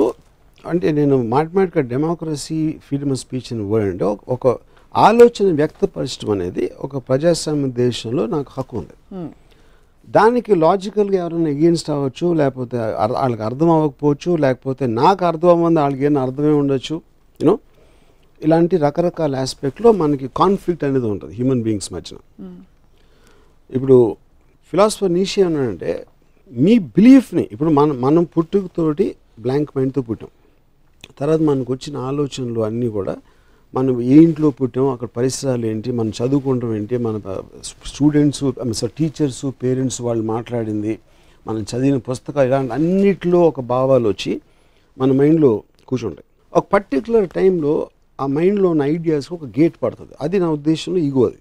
అంటే 0.63 0.91
నేను 0.91 1.23
మాట్లాడక 1.27 1.79
డెమోక్రసీ 1.91 2.57
ఫ్రీడమ్ 2.87 3.11
ఆఫ్ 3.11 3.19
స్పీచ్ 3.19 3.53
అని 3.53 3.63
అంటే 3.85 4.05
ఒక- 4.27 4.57
ఆలోచన 4.95 5.51
వ్యక్తపరచడం 5.53 6.31
అనేది 6.31 6.71
ఒక 6.79 6.97
ప్రజాస్వామ్య 7.09 7.67
దేశంలో 7.77 8.25
నాకు 8.25 8.49
హక్కు 8.51 8.77
ఉంది. 8.77 8.95
దానికి 10.07 10.55
లాజికల్గా 10.55 11.17
ఎవరైనా 11.17 11.49
ఎగెన్స్ట్ 11.49 11.89
అవ్వచ్చు 11.89 12.33
లేకపోతే 12.33 12.77
వాళ్ళకి 13.15 13.43
అర్థం 13.43 13.69
అవ్వకపోవచ్చు 13.69 14.35
లేకపోతే 14.35 14.85
నాకు 14.93 15.25
అర్థం 15.25 15.49
అవ్వంది 15.49 15.79
వాళ్ళకి 15.79 16.03
ఏమైనా 16.03 16.21
అర్థమే 16.21 16.53
ఉండొచ్చు 16.53 16.95
యూనో 17.39 17.55
ఇలాంటి 18.41 18.77
రకరకాల 18.77 19.35
ఆస్పెక్ట్లో 19.35 19.91
మనకి 19.93 20.27
కాన్ఫ్లిక్ట్ 20.37 20.83
అనేది 20.83 21.05
ఉంటుంది 21.05 21.33
హ్యూమన్ 21.35 21.63
బీయింగ్స్ 21.63 21.93
మధ్యన. 21.93 22.19
ఇప్పుడు 23.73 24.17
ఫిలాసఫర్ 24.71 25.13
నీషి 25.13 25.41
ఏమన్నాడంటే 25.41 26.05
మీ 26.51 26.79
బిలీఫ్ని 26.79 27.49
ఇప్పుడు 27.51 27.69
మనం 27.69 28.01
మనం 28.01 28.23
పుట్టుకతోటి 28.23 29.15
బ్లాంక్ 29.39 29.69
మైండ్తో 29.77 30.01
పుట్టాం. 30.01 30.29
తర్వాత 31.19 31.39
మనకు 31.39 31.73
వచ్చిన 31.73 31.97
ఆలోచనలు 31.97 32.61
అన్నీ 32.61 32.87
కూడా 32.87 33.17
మనం 33.75 34.01
ఏ 34.01 34.15
ఇంట్లో 34.23 34.49
పుట్టాం 34.49 34.87
అక్కడ 34.89 35.07
పరిసరాలు 35.17 35.65
ఏంటి 35.65 35.91
మనం 35.91 36.09
చదువుకుంటాం 36.09 36.75
ఏంటి 36.75 36.97
మన 36.97 37.19
స్టూడెంట్స్ 37.85 38.43
టీచర్స్ 38.97 39.45
పేరెంట్స్ 39.63 40.01
వాళ్ళు 40.01 40.23
మాట్లాడింది 40.23 40.99
మనం 41.47 41.61
చదివిన 41.61 41.97
పుస్తకాలు 41.97 42.47
ఇలాంటి 42.47 42.73
అన్నిట్లో 42.73 43.41
ఒక 43.41 43.59
భావాలు 43.59 44.07
వచ్చి 44.09 44.41
మన 44.97 45.11
మైండ్లో 45.11 45.63
కూర్చుంటాయి. 45.87 46.25
ఒక 46.53 46.65
పర్టికులర్ 46.73 47.29
టైంలో 47.29 47.89
ఆ 48.21 48.25
మైండ్లో 48.25 48.69
ఉన్న 48.69 48.83
ఐడియాస్కి 48.95 49.33
ఒక 49.33 49.43
గేట్ 49.43 49.73
పడుతుంది. 49.83 50.11
అది 50.21 50.39
నా 50.39 50.49
ఉద్దేశంలో 50.51 50.99
ఈగో 50.99 51.23
అది. 51.25 51.39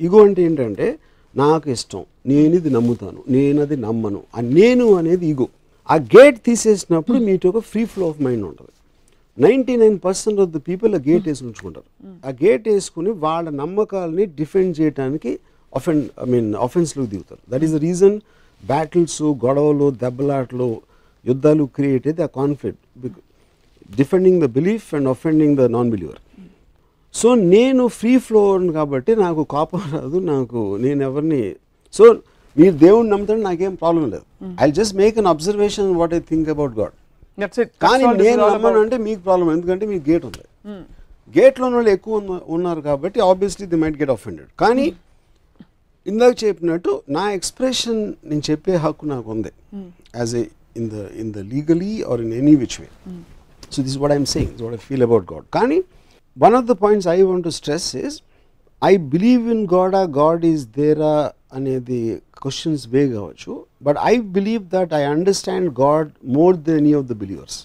ఈగో 0.00 0.24
అంటే 0.24 0.42
ఏంటంటే 0.42 0.98
నాకు 1.40 1.66
ఇష్టం 1.76 2.02
నేను 2.30 2.52
ఇది 2.60 2.70
నమ్ముతాను 2.76 3.20
నేను 3.34 3.58
అది 3.66 3.76
నమ్మను. 3.86 4.20
ఆ 4.36 4.40
నేను 4.58 4.86
అనేది 5.00 5.24
ఈగో 5.32 5.46
ఆ 5.88 5.96
గేట్ 6.14 6.38
తీసేసినప్పుడు 6.48 7.18
మీతో 7.28 7.48
ఒక 7.52 7.60
ఫ్రీ 7.70 7.82
ఫ్లో 7.92 8.06
ఆఫ్ 8.12 8.20
మైండ్ 8.26 8.44
ఉంటుంది. 8.50 8.72
Ninety 9.38 9.74
nine 9.82 9.96
percent 10.06 10.38
of 10.44 10.50
the 10.56 10.60
people 10.68 10.90
ఆ 10.98 11.00
గేట్ 11.08 11.26
వేసి 11.30 11.42
ఉంచుకుంటారు 11.48 11.88
ఆ 12.28 12.30
గేట్ 12.42 12.66
వేసుకుని 12.72 13.10
వాళ్ళ 13.24 13.48
నమ్మకాలని 13.62 14.24
డిఫెండ్ 14.40 14.72
చేయడానికి 14.80 15.32
అఫెన్ 15.72 16.02
ఐ 16.24 16.26
మీన్ 16.34 16.48
అఫెన్స్లోకి 16.66 17.10
దిగుతారు. 17.14 17.42
That 17.52 17.64
is 17.66 17.74
the 17.76 17.80
reason 17.88 18.16
battles 18.62 19.22
గొడవలు 19.44 19.88
దెబ్బలాటలు 20.04 20.70
యుద్ధాలు 21.26 21.64
క్రియేట్ 21.76 22.06
అయితే 22.10 22.22
ఆ 22.28 22.30
conflict 22.40 22.82
defending 24.00 24.40
the 24.44 24.48
belief 24.58 24.88
and 24.98 25.08
offending 25.14 25.56
the 25.60 25.66
non 25.76 25.90
believer 25.94 26.20
so 27.14 27.28
నేను 27.50 27.82
ఫ్రీ 27.94 28.12
ఫ్లో 28.18 28.42
కాబట్టి 28.72 29.12
నాకు 29.16 29.42
కోపం 29.52 29.82
రాదు 29.94 30.18
నాకు 30.26 30.60
నేను 30.78 31.02
ఎవరిని 31.02 31.42
సో 31.94 32.04
మీరు 32.56 32.74
దేవుడిని 32.78 33.10
నమ్ముతాడు 33.12 33.40
నాకేం 33.40 33.74
ప్రాబ్లం 33.74 34.04
లేదు. 34.10 34.24
I 34.60 34.70
just 34.72 34.94
make 34.96 35.16
an 35.18 35.26
observation 35.26 35.88
what 35.96 36.14
I 36.14 36.20
think 36.30 36.48
about 36.48 36.74
God 36.78 36.94
కానీ 37.84 38.02
నేను 38.22 38.40
నమ్మను 38.54 38.80
అంటే 38.84 38.96
మీకు 39.06 39.20
ప్రాబ్లం 39.20 39.48
ఎందుకంటే 39.52 39.86
మీకు 39.86 40.04
గేట్ 40.10 40.24
ఉంది. 40.26 40.44
గేట్లో 41.34 41.64
ఉన్న 41.66 41.76
వాళ్ళు 41.76 41.90
ఎక్కువ 41.90 42.18
ఉన్న- 42.20 42.42
ఉన్నారు 42.48 42.80
కాబట్టి 42.80 43.18
obviously 43.22 43.66
they 43.66 43.76
might 43.76 43.96
get 44.00 44.10
offended 44.10 44.48
కానీ 44.60 44.86
ఇందాక 46.06 46.34
చెప్పినట్టు 46.44 47.02
నా 47.10 47.32
ఎక్స్ప్రెషన్ 47.32 48.00
నేను 48.24 48.42
చెప్పే 48.50 48.74
హక్కు 48.76 49.06
నాకు 49.06 49.28
ఉంది. 49.30 49.52
As 50.16 50.34
a 50.36 50.44
in 50.76 50.88
the 50.88 50.98
in 51.16 51.32
the 51.32 51.44
legally 51.52 51.92
or 52.04 52.20
in 52.20 52.34
any 52.34 52.54
which 52.56 52.78
way 52.80 52.88
so 53.70 53.82
this 53.82 53.98
what 53.98 54.12
I'm 54.12 54.26
saying 54.28 54.62
what 54.62 54.74
I 54.74 54.82
feel 54.86 55.02
about 55.02 55.26
God 55.32 55.46
కానీ 55.52 55.78
one 56.38 56.56
of 56.58 56.66
the 56.66 56.76
points 56.82 57.08
I 57.08 57.18
want 57.22 57.44
to 57.44 57.52
stress 57.58 57.90
is 58.02 58.16
I 58.82 58.92
believe 59.14 59.44
in 59.54 59.64
God 59.74 60.02
God 60.18 60.44
is 60.52 60.64
there 60.78 61.14
అనేది 61.52 62.00
questions 62.42 62.82
వే 62.88 63.02
కావచ్చు 63.14 63.52
but 63.82 63.98
I 64.04 64.14
believe 64.36 64.64
that 64.74 64.92
I 64.94 65.04
understand 65.12 65.68
God 65.80 66.08
more 66.38 66.56
than 66.66 66.80
any 66.82 66.94
of 67.00 67.06
the 67.06 67.16
believers 67.22 67.58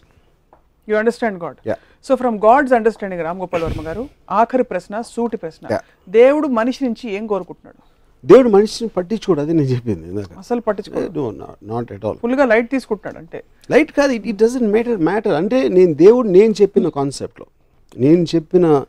you 0.88 0.98
understand 1.02 1.40
God 1.44 1.60
Yeah. 1.66 1.80
So 2.06 2.14
from 2.16 2.38
God's 2.46 2.74
understanding 2.78 3.22
Ram 3.26 3.38
Gopal 3.42 3.64
Varma 3.66 3.82
garu 3.86 4.02
ఆఖరి 4.38 4.64
ప్రశ్న 4.72 4.96
సూటి 5.12 5.38
ప్రశ్న. 5.44 5.66
దేవుడు 6.14 6.48
మనిషి 6.58 6.82
నుంచి 6.86 7.06
ఏం 7.18 7.24
కోరుకుంటున్నాడు? 7.28 7.80
దేవుడు 8.24 8.50
మనిషిని 8.50 8.90
పట్టించుకోడు 8.98 9.42
అది 9.44 9.54
నేను 9.54 9.70
చెప్పింది 9.72 10.24
అసలు 10.42 10.62
పట్టించుకో 10.68 11.24
నాట్ 11.72 11.90
ఎట్ 11.96 12.04
ఆల్ 12.08 12.18
ఫుల్గా 12.24 12.46
లైట్ 12.52 12.70
తీసుకుంటున్నాడు 12.72 13.18
అంటే 13.18 13.40
లైట్ 13.70 13.92
కాదు 14.00 14.12
it 14.18 14.28
it 14.32 14.40
doesn't 14.44 14.70
matter 14.76 15.00
matter 15.10 15.36
అంటే 15.40 15.58
నేను 15.78 15.94
దేవుడు 16.04 16.28
నేను 16.38 16.54
చెప్పిన 16.62 16.90
కాన్సెప్ట్లో 17.00 17.48
నేను 17.98 18.24
చెప్పిన 18.36 18.86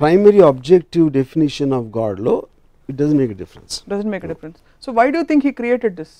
primary 0.00 0.40
objective 0.40 1.12
definition 1.12 1.72
of 1.72 1.98
గాడ్లో 1.98 2.46
it 2.88 2.96
doesn't 2.96 3.18
make 3.18 3.32
difference 3.32 3.84
doesn't 3.90 4.10
make 4.10 4.26
difference 4.26 4.58
so 4.84 4.92
why 4.92 5.10
do 5.10 5.22
think 5.22 5.46
he 5.46 5.52
created 5.52 5.94
this 5.94 6.14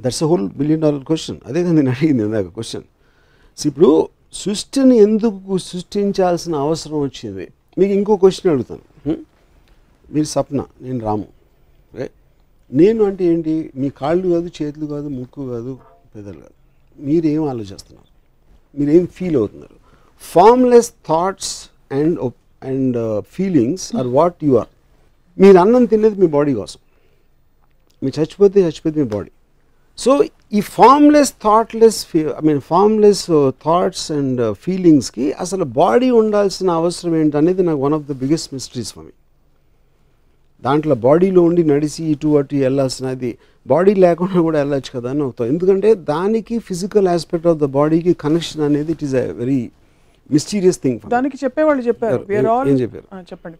that's 0.00 0.22
a 0.22 0.26
whole 0.26 0.48
billion 0.48 0.80
dollar 0.80 1.04
question 1.04 1.38
అదే 1.46 1.62
కదా 1.62 1.72
నేను 1.72 1.90
అడిగింది 1.90 2.22
ఇందాక 2.22 2.46
క్వశ్చన్ 2.46 2.82
ఇప్పుడు 3.66 4.08
సృష్టిని 4.32 4.96
ఎందుకు 4.96 5.58
సృష్టించాల్సిన 5.58 6.54
అవసరం 6.54 7.00
వచ్చింది? 7.00 7.48
మీకు 7.78 7.92
ఇంకో 7.92 8.16
క్వశ్చన్ 8.16 8.52
అడుగుతాను. 8.52 8.80
హ్మ్? 9.06 9.24
మీరు 10.14 10.24
సప్న 10.24 10.64
నేను 10.80 10.98
రాము. 10.98 11.26
నేను 12.72 13.04
అంటే 13.04 13.24
ఏంటి? 13.24 13.70
మీ 13.76 13.88
కాళ్ళు 13.88 14.28
కాదు 14.28 14.50
చేతులు 14.62 14.86
కాదు 14.86 15.08
ముక్కు 15.08 15.48
కాదు 15.48 15.78
పెదలు 16.16 16.40
కాదు. 16.40 16.54
మీరేం 16.98 17.48
ఆలోచిస్తున్నారు? 17.48 18.08
మీరేం 18.80 19.06
ఫీల్ 19.06 19.36
అవుతున్నారు? 19.36 19.77
Formless 20.22 20.90
thoughts 21.10 21.52
and 21.98 22.18
and 22.70 22.96
feelings 23.36 23.86
are 24.00 24.08
what 24.18 24.38
you 24.48 24.54
are. 24.60 24.70
మీరు 25.36 25.58
అన్నం 25.64 25.84
తినేది 25.92 26.16
మీ 26.22 26.28
బాడీ 26.36 26.54
కోసం. 26.60 26.80
మీరు 28.02 28.14
చచ్చిపోతే 28.20 28.58
చచ్చిపోతే 28.66 28.96
మీ 29.02 29.08
బాడీ. 29.16 29.30
సో 29.98 30.10
ఈ 30.58 30.60
formless 30.78 31.30
thoughtless 31.44 32.00
I 32.16 32.42
mean 32.48 32.60
formless 32.72 33.24
thoughts 33.66 34.04
and 34.18 34.40
ఫీలింగ్స్కి 34.64 35.26
అసలు 35.44 35.64
బాడీ 35.80 36.10
ఉండాల్సిన 36.20 36.68
అవసరం 36.80 37.14
ఏంటనేది 37.22 37.62
నాకు 37.68 37.80
one 37.86 37.94
of 37.98 38.04
the 38.10 38.14
biggest 38.22 38.50
mysteries 38.56 38.92
for 38.94 39.04
me. 39.06 39.14
దాంట్లో 40.62 40.94
బాడీలో 41.06 41.40
ఉండి 41.48 41.62
నడిచి 41.72 42.02
ఇటు 42.12 42.28
అటు 42.38 42.54
వెళ్ళాల్సినది 42.62 43.30
బాడీ 43.66 43.92
లేకుండా 44.04 44.38
కూడా 44.46 44.58
వెళ్ళొచ్చు 44.62 44.90
కదా 44.96 45.08
అని 45.10 45.22
అవుతాం 45.26 45.46
ఎందుకంటే 45.46 45.88
దానికి 46.12 46.54
ఫిజికల్ 46.68 47.08
ఆస్పెక్ట్ 47.14 47.48
ఆఫ్ 47.52 47.58
ద 47.58 47.66
బాడీకి 47.78 48.12
కనెక్షన్ 48.24 48.62
అనేది 48.68 48.92
it 48.96 49.04
is 49.08 49.14
a 49.22 49.24
very 49.42 49.60
mysterious 50.36 50.78
thing 50.84 50.98
దానికి 51.14 51.36
చెప్పేవాళ్ళు 51.44 51.82
చెప్పారు. 51.88 52.22
ఏం 52.70 52.78
చెప్పారు? 52.84 53.06
చెప్పండి. 53.32 53.58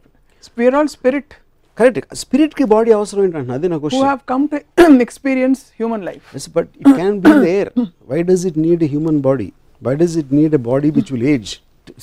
We are 0.58 0.76
all 0.80 0.90
spirit 0.96 1.32
correct. 1.78 2.00
స్పిరిట్కి 2.22 2.64
body 2.74 2.90
అవసరం 2.98 3.22
ఏంటంటే 3.26 3.52
అదే 3.56 3.68
నా 3.72 3.76
who 3.84 3.88
have 3.94 4.20
come 4.32 4.44
to 4.52 4.58
experience 5.06 5.60
human 5.80 6.04
life 6.10 6.24
Yes, 6.36 6.46
but 6.56 6.66
it 6.82 6.88
can 7.00 7.14
be 7.26 7.32
there. 7.48 7.68
Why 8.10 8.20
does 8.30 8.44
it 8.50 8.56
need 8.66 8.82
a 8.88 8.90
human 8.94 9.18
body? 9.28 9.48
Why 9.82 9.94
does 10.02 10.14
it 10.22 10.30
need 10.38 10.52
a 10.60 10.62
body 10.70 10.90
which 10.98 11.10
will 11.14 11.26
age? 11.34 11.50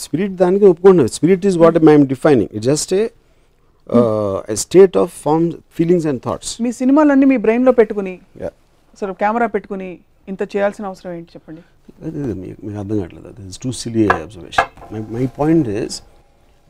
Spirit 0.06 0.32
దానికి 0.44 0.66
ఒప్పుకుంటున్నాను 0.72 1.12
spirit 1.18 1.44
is 1.50 1.58
what 1.64 1.76
I'm 1.92 2.08
defining 2.14 2.52
it 2.58 2.66
just 2.72 2.94
a 3.00 3.04
state 4.64 4.96
of 5.04 5.12
form 5.26 5.46
feelings 5.78 6.08
and 6.12 6.22
thoughts 6.28 6.52
మీ 6.66 6.72
సినిమాలన్నీ 6.82 7.26
మీ 7.34 7.38
బ్రెయిన్లో 7.46 7.74
పెట్టుకుని 7.80 8.14
అసలు 8.98 9.14
camera 9.22 9.48
పెట్టుకుని 9.56 9.90
ఇంత 10.32 10.42
చేయాల్సిన 10.54 10.84
అవసరం 10.90 11.12
ఏంటి 11.18 11.32
చెప్పండి? 11.36 11.62
మీకు 12.42 12.78
అర్థం 12.82 12.96
కావట్లేదు. 13.00 13.28
అది 13.32 13.48
is 13.52 13.60
too 13.66 13.72
silly 13.82 14.04
observation 14.26 14.70
my 15.18 15.26
point 15.40 15.68
is 15.82 15.98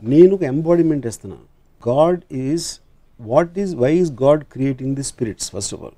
నేను 0.02 0.32
ఒక 0.38 0.44
ఎంబాడిమెంట్ 0.54 1.06
ఇస్తున్నాను 1.12 1.46
God 1.90 2.22
is 2.46 2.68
what 3.20 3.54
is 3.64 3.74
why 3.84 3.92
is 4.02 4.12
God 4.24 4.44
creating 4.56 4.94
the 5.00 5.06
spirits 5.12 5.48
first 5.56 5.74
of 5.78 5.84
all 5.88 5.98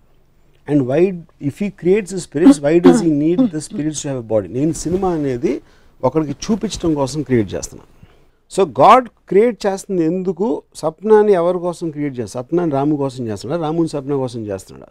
and 0.68 0.84
why 0.92 1.02
if 1.50 1.60
he 1.64 1.70
creates 1.82 2.14
the 2.18 2.22
spirits 2.28 2.62
why 2.68 2.74
does 2.88 3.02
he 3.08 3.12
need 3.26 3.44
the 3.56 3.62
spirits 3.70 4.02
to 4.04 4.10
have 4.12 4.24
body 4.34 4.48
నేను 4.60 4.74
cinema 4.86 5.12
అనేది 5.20 5.54
ఒకరికి 6.08 6.36
చూపించడం 6.46 6.92
కోసం 7.02 7.20
create 7.30 7.50
చేస్తున్నాను 7.56 7.92
so 8.56 8.62
God 8.80 9.08
create 9.30 9.58
చేస్తుంది 9.66 10.04
ఎందుకు? 10.12 10.48
స్వప్నాన్ని 10.82 11.34
ఎవరి 11.40 11.60
కోసం 11.66 11.86
క్రియేట్ 11.96 12.16
చేస్తాడు 12.20 12.34
సప్నాని 12.38 12.72
రాము 12.78 12.96
కోసం 13.02 13.22
చేస్తున్నాడు? 13.30 13.62
రాముని 13.66 13.90
సప్న 13.94 14.16
కోసం 14.24 14.42
చేస్తున్నాడా? 14.50 14.90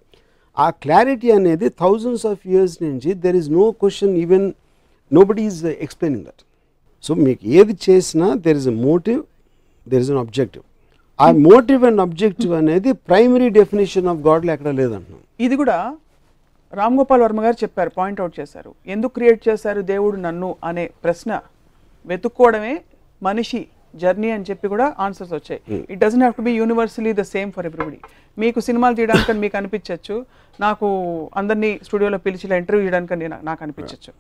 ఆ 0.57 0.69
క్లారిటీ 0.85 1.31
అనేది 1.39 1.69
థౌజండ్స్ 1.83 2.27
ఆఫ్ 2.33 2.43
ఇయర్స్ 2.53 2.77
నుంచి 2.87 3.11
there 3.25 3.37
is 3.41 3.51
no 3.59 3.65
question 3.83 4.15
even 4.25 4.47
no 5.13 5.23
body 5.31 5.45
is 5.51 5.61
explaining 5.87 6.25
that 6.29 6.43
so 7.05 7.15
మీకు 7.27 7.43
ఏది 7.59 7.75
చేసినా 7.89 8.29
there 8.47 8.59
is 8.63 8.71
a 8.75 8.77
motive 8.89 9.21
there 9.87 10.03
is 10.05 10.11
an 10.15 10.23
objective 10.25 10.65
ఆ 11.19 11.27
మోటివ్ 11.49 11.83
అండ్ 11.89 12.01
అబ్జెక్టివ్ 12.07 12.53
అనేది 12.61 12.91
ప్రైమరీ 13.11 13.49
డెఫినేషన్ 13.59 14.09
ఆఫ్ 14.13 14.21
గాడ్లో 14.27 14.51
ఎక్కడ 14.55 14.71
లేదంటున్నాం. 14.81 15.23
ఇది 15.47 15.55
కూడా 15.61 15.77
రామ్ 16.73 16.97
గోపాల్ 17.01 17.23
వర్మ 17.25 17.41
గారు 17.45 17.57
చెప్పారు 17.63 17.91
పాయింట్అవుట్ 17.99 18.35
చేశారు. 18.41 18.71
ఎందుకు 18.95 19.13
క్రియేట్ 19.19 19.41
చేశారు 19.49 19.81
దేవుడు 19.93 20.17
నన్ను 20.27 20.49
అనే 20.69 20.85
ప్రశ్న 21.05 21.31
వెతుక్కోవడమే 22.07 22.75
మనిషి 23.23 23.61
జర్నీ 24.03 24.31
అని 24.35 24.45
చెప్పి 24.49 24.67
కూడా 24.73 24.87
ఆన్సర్స్ 25.05 25.33
వచ్చాయి. 25.37 25.61
It 25.93 26.01
doesn't 26.03 26.23
have 26.23 26.37
to 26.39 26.45
be 26.47 26.53
universally 26.61 27.13
the 27.21 27.25
same 27.33 27.51
for 27.57 27.67
everybody 27.71 27.99
మీకు 28.37 28.61
సినిమాలు 28.69 28.97
తీయడానికి 28.99 29.33
మీకు 29.45 29.57
అనిపించవచ్చు 29.61 30.17
నాకు 30.59 30.87
అందరినీ 31.41 31.71
స్టూడియోలో 31.87 32.19
పిలిచి 32.27 32.47
ఇలా 32.49 32.57
ఇంటర్వ్యూ 32.63 32.85
చేయడానికి 32.87 33.17
నాకు 33.51 33.61
అనిపించవచ్చు 33.67 34.13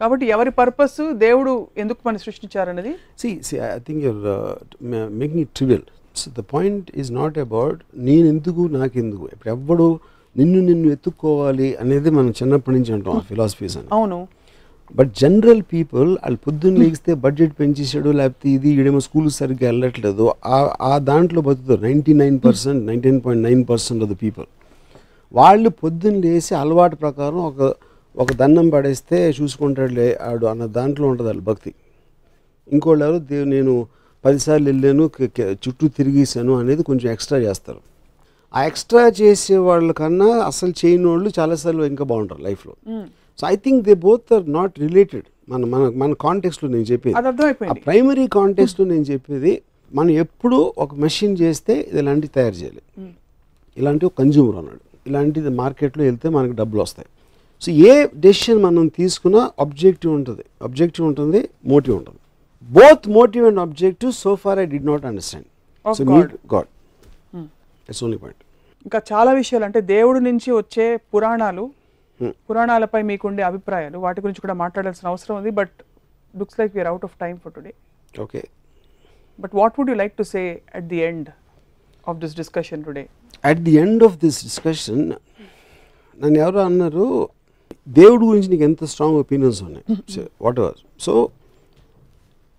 కాబట్టి 0.00 0.26
ఎవరి 0.34 0.50
పర్పస్ 0.58 1.00
దేవుడు 1.24 1.52
ఎందుకు 1.76 2.00
మన 2.08 2.16
సృష్టించారనేది 2.24 2.92
See, 3.16 3.34
see, 3.42 3.58
I 3.60 3.72
I 3.72 3.80
think 3.80 3.98
you're 4.02 4.22
uh, 4.34 4.54
ma- 4.92 5.10
making 5.20 5.40
it 5.40 5.50
trivial. 5.54 5.82
So 6.16 6.30
the 6.32 6.44
point 6.44 6.84
is 7.02 7.08
not 7.18 7.34
about 7.44 7.76
నేను 8.08 8.26
ఎందుకు 8.32 8.62
నాకు 8.76 8.96
ఎందుకు 8.98 9.24
ఇప్పుడు 9.34 9.50
ఎవ్వడు 9.54 9.86
నిన్ను 10.36 10.60
నిన్ను 10.68 10.88
ఎత్తుక్కోవాలి 10.92 11.68
అనేది 11.76 12.10
మనం 12.10 12.30
చిన్నప్పటి 12.38 12.74
నుంచి 12.76 12.92
అంటాం 12.96 13.18
ఫిలాసఫీస్ 13.30 13.76
అని. 13.80 13.88
అవును. 13.96 14.18
బట్ 14.96 15.12
జనరల్ 15.20 15.62
పీపుల్ 15.62 16.08
వాళ్ళు 16.08 16.36
పొద్దున్న 16.36 16.78
లేగిస్తే 16.78 17.14
బడ్జెట్ 17.14 17.52
పెంచేసాడు 17.60 18.10
లేకపోతే 18.10 18.50
ఇది 18.50 18.68
ఈడేమో 18.68 19.00
స్కూల్ 19.00 19.30
సరిగ్గా 19.30 19.70
వెళ్ళట్లేదు. 19.70 20.32
ఆ- 20.46 20.76
ఆ 20.82 20.98
దాంట్లో 20.98 21.40
బతుకుతారు. 21.40 21.80
Ninety 21.80 22.12
nine 22.12 22.40
percent 22.44 22.86
nineteen 22.86 23.20
point 23.26 23.44
nine 23.48 23.64
percent 23.70 24.04
of 24.04 24.12
the 24.12 24.14
people 24.22 24.46
వాళ్ళు 25.32 25.68
పొద్దున్న 25.68 26.18
లేసి 26.18 26.54
అలవాటు 26.54 26.96
ప్రకారం 26.96 27.36
ఒక 27.36 27.74
ఒక 28.16 28.32
దండం 28.32 28.70
పడేస్తే 28.70 29.34
చూసుకుంటాడులే 29.42 30.18
ఆడు 30.22 30.46
అన్న 30.46 30.66
దాంట్లో 30.66 31.08
ఉంటుంది 31.08 31.28
వాళ్ళ 31.28 31.42
భక్తి. 31.42 31.74
ఇంకోళ్ళు 32.72 33.04
ఎవరు 33.04 33.18
దేవు 33.18 33.44
నేను 33.44 33.86
పదిసార్లు 34.24 34.66
వెళ్ళాను 34.66 35.10
చుట్టూ 35.50 35.88
తిరిగేసాను 35.88 36.58
అనేది 36.58 36.82
కొంచెం 36.82 37.12
ఎక్స్ట్రా 37.12 37.38
చేస్తారు. 37.38 37.78
ఆ 38.54 38.64
ఎక్స్ట్రా 38.64 39.12
చేసే 39.20 39.56
వాళ్ళకన్నా 39.56 40.26
అసలు 40.26 40.72
చేయని 40.84 41.06
వాళ్ళు 41.06 41.30
చాలాసార్లు 41.38 41.84
ఇంకా 41.84 42.04
బాగుంటారు 42.04 42.42
లైఫ్లో. 42.42 42.74
So 43.40 43.46
I 43.46 43.56
think 43.56 43.84
they 43.84 43.94
both 43.94 44.32
are 44.32 44.52
not 44.52 44.78
related 44.78 45.24
మన 45.48 45.64
మన 45.64 45.92
మన 45.96 46.12
కాంటెక్స్లో 46.12 46.70
నేను 46.70 46.82
చెప్పేది. 46.82 47.16
ఆ 47.70 47.72
ప్రైమరీ 47.72 48.26
కాంటెక్స్లో 48.26 48.86
నేను 48.86 49.02
చెప్పేది 49.02 49.62
మనం 49.94 50.10
ఎప్పుడు 50.10 50.74
ఒక 50.78 50.94
మెషిన్ 50.94 51.38
చేస్తే 51.38 51.88
ఇలాంటివి 51.92 52.28
తయారు 52.28 52.54
చేయాలి. 52.54 53.08
ఇలాంటి 53.76 54.06
ఒక 54.06 54.12
కన్జ్యూమర్ 54.18 54.56
అన్నాడు 54.56 54.80
ఇలాంటిది 55.08 55.48
మార్కెట్లో 55.48 56.04
వెళ్తే 56.04 56.28
మనకి 56.28 56.52
డబ్బులు 56.52 56.82
వస్తాయి. 56.82 57.08
సో 57.62 57.72
ఏ 57.72 58.08
డెసిషన్ 58.16 58.62
మనం 58.62 58.86
తీసుకున్నా 58.86 59.50
అబ్జెక్టివ్ 59.60 60.14
ఉంటుంది. 60.14 60.44
అబ్జెక్టివ్ 60.62 61.06
ఉంటుంది 61.06 61.48
మోటివ్ 61.64 61.96
ఉంటుంది. 61.96 62.18
Objective 63.56 64.10
so 64.10 64.34
far 64.34 64.58
i 64.58 64.70
did 64.70 64.82
not 64.82 64.98
understand. 64.98 65.44
Of 65.86 65.92
so 65.92 66.04
God. 66.04 66.14
meet 66.14 66.26
god. 66.26 66.64
Hmm. 67.34 67.44
that's 67.88 68.00
only 68.00 68.18
point. 68.18 68.36
ఇంకా 68.82 69.02
చాలా 69.12 69.32
విషయాలు 69.32 69.64
అంటే 69.64 69.80
దేవుడి 69.80 70.20
నుంచి 70.20 70.52
వచ్చే 70.52 70.96
పురాణాలు. 70.96 71.70
పురాణాలపై 72.30 73.02
మీకుండే 73.02 73.42
అభిప్రాయాలు 73.42 73.98
వాటి 73.98 74.20
గురించి 74.20 74.40
కూడా 74.40 74.54
మాట్లాడాల్సిన 74.54 75.08
అవసరం 75.08 75.36
ఉంది 75.36 75.50
but 75.50 75.70
looks 76.36 76.58
like 76.58 76.74
we are 76.74 76.88
out 76.88 77.04
of 77.04 77.16
time 77.20 77.38
for 77.38 77.52
today. 77.52 77.74
okay 78.20 78.46
but 79.40 79.50
what 79.54 79.72
would 79.78 79.90
you 79.90 79.96
like 79.96 80.12
to 80.12 80.22
say 80.22 80.62
at 80.74 80.84
the 80.84 80.96
end 80.96 81.28
of 82.08 82.18
this 82.18 82.36
discussion 82.36 82.84
today? 82.84 83.08
at 83.46 83.58
the 83.58 83.76
end 83.76 83.98
of 84.00 84.10
this 84.10 84.34
discussion 84.34 85.12
నన్ను 86.20 86.38
ఎవరో 86.38 86.60
అన్నారు 86.60 87.28
దేవుడి 87.88 88.26
గురించి 88.26 88.48
నీకు 88.48 88.62
ఎంత 88.62 88.84
strong 88.84 89.16
opinions 89.16 89.62
ఉన్నాయి? 89.62 90.28
Whatever 90.60 90.74
so 91.00 91.28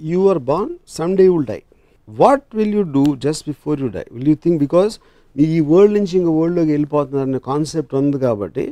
you 0.01 0.29
are 0.29 0.39
born 0.39 0.75
someday 1.17 1.29
will 1.29 1.45
die 1.45 1.61
what 2.09 2.43
will 2.55 2.73
you 2.73 2.81
do 2.81 3.15
just 3.15 3.49
before 3.49 3.81
you 3.81 3.87
die 3.87 4.05
will 4.11 4.27
you 4.27 4.35
think 4.35 4.59
because 4.59 4.99
మీ 5.35 5.45
ఈ 5.49 5.59
world 5.67 5.93
నుంచి 5.93 6.13
ఇంకో 6.17 6.31
వరల్డ్లోకి 6.31 6.71
వెళ్ళిపోతున్నారనే 6.71 7.39
కాన్సెప్ట్ 7.45 7.93
ఉంది 7.95 8.17
కాబట్టి 8.19 8.63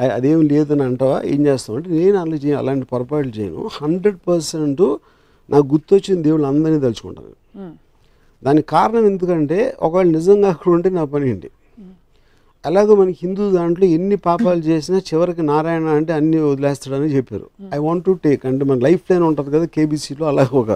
అ- 0.00 0.10
అదేం 0.16 0.40
లేదని 0.48 0.82
అంటావా? 0.82 1.18
ఏం 1.26 1.40
చేస్తావు 1.46 1.76
అంటే 1.78 1.90
నేను 1.96 2.18
అలా 2.18 2.36
చేయను 2.36 2.58
అలాంటి 2.58 2.86
పొరపాట్లు 2.86 3.32
చేయను. 3.38 3.62
హండ్రెడ్ 3.76 4.18
పర్సెంట్ 4.28 4.82
నాకు 5.48 5.66
గుర్తొచ్చిన 5.66 6.16
దేవుళ్ళు 6.22 6.46
అందరినీ 6.46 6.80
తలుచుకుంటాను 6.80 7.32
దానికి 8.42 8.68
కారణం 8.68 9.04
ఎందుకంటే 9.06 9.56
ఒకవేళ 9.80 10.08
నిజంగా 10.10 10.48
అక్కడ 10.50 10.70
ఉంటే 10.72 10.90
నా 10.90 11.04
పని 11.06 11.26
ఏంటి? 11.30 11.48
అలాగే 12.64 12.94
మనకి 12.94 13.18
హిందూ 13.22 13.50
దాంట్లో 13.50 13.86
ఎన్ని 13.90 14.16
పాపాలు 14.24 14.60
చేసినా 14.62 14.98
చివరికి 15.06 15.42
నారాయణ 15.44 15.88
అంటే 15.98 16.12
అన్ని 16.12 16.38
వదిలేస్తాడని 16.44 17.10
చెప్పారు. 17.10 17.46
ఐ 17.74 17.80
వాంట్ 17.80 18.04
టు 18.04 18.12
టేక్ 18.24 18.42
అంటే 18.46 18.64
మన 18.64 18.78
లైఫ్ 18.80 19.04
లైన్ 19.10 19.24
ఉంటుంది 19.24 19.50
కదా 19.50 19.66
కేబీసీలో 19.74 20.26
అలాగే 20.26 20.54
ఒక 20.56 20.72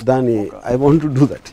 దాని 0.00 0.36
I 0.66 0.76
want 0.76 1.02
to 1.02 1.10
do 1.16 1.26
that 1.26 1.48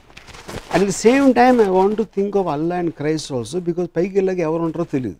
at 0.73 0.83
the 0.83 0.95
same 1.05 1.27
time 1.33 1.57
I 1.61 1.69
want 1.77 1.97
to 1.97 2.05
think 2.15 2.35
of 2.41 2.49
Allah 2.55 2.75
and 2.81 2.91
Christ 2.99 3.31
also 3.37 3.59
because 3.69 3.87
పైకి 3.97 4.13
వెళ్ళాక 4.19 4.39
ఎవరు 4.49 4.63
ఉంటారో 4.67 4.85
తెలియదు 4.95 5.19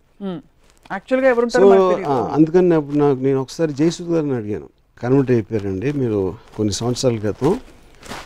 యాక్చువల్గా 0.91 1.29
సో 1.55 1.59
మనకు 1.69 1.85
తెలీదు. 1.93 2.15
అందుకని 2.37 2.67
నాకు 3.03 3.19
నేను 3.27 3.39
ఒకసారి 3.41 3.71
జయసూద్ 3.73 4.09
గారిని 4.15 4.35
అడిగాను. 4.39 4.67
కన్వర్ట్ 5.01 5.31
అయిపోయారండి 5.31 5.89
మీరు 5.91 6.19
కొన్ని 6.57 6.73
సంవత్సరాల 6.73 7.17
క్రితం. 7.23 7.53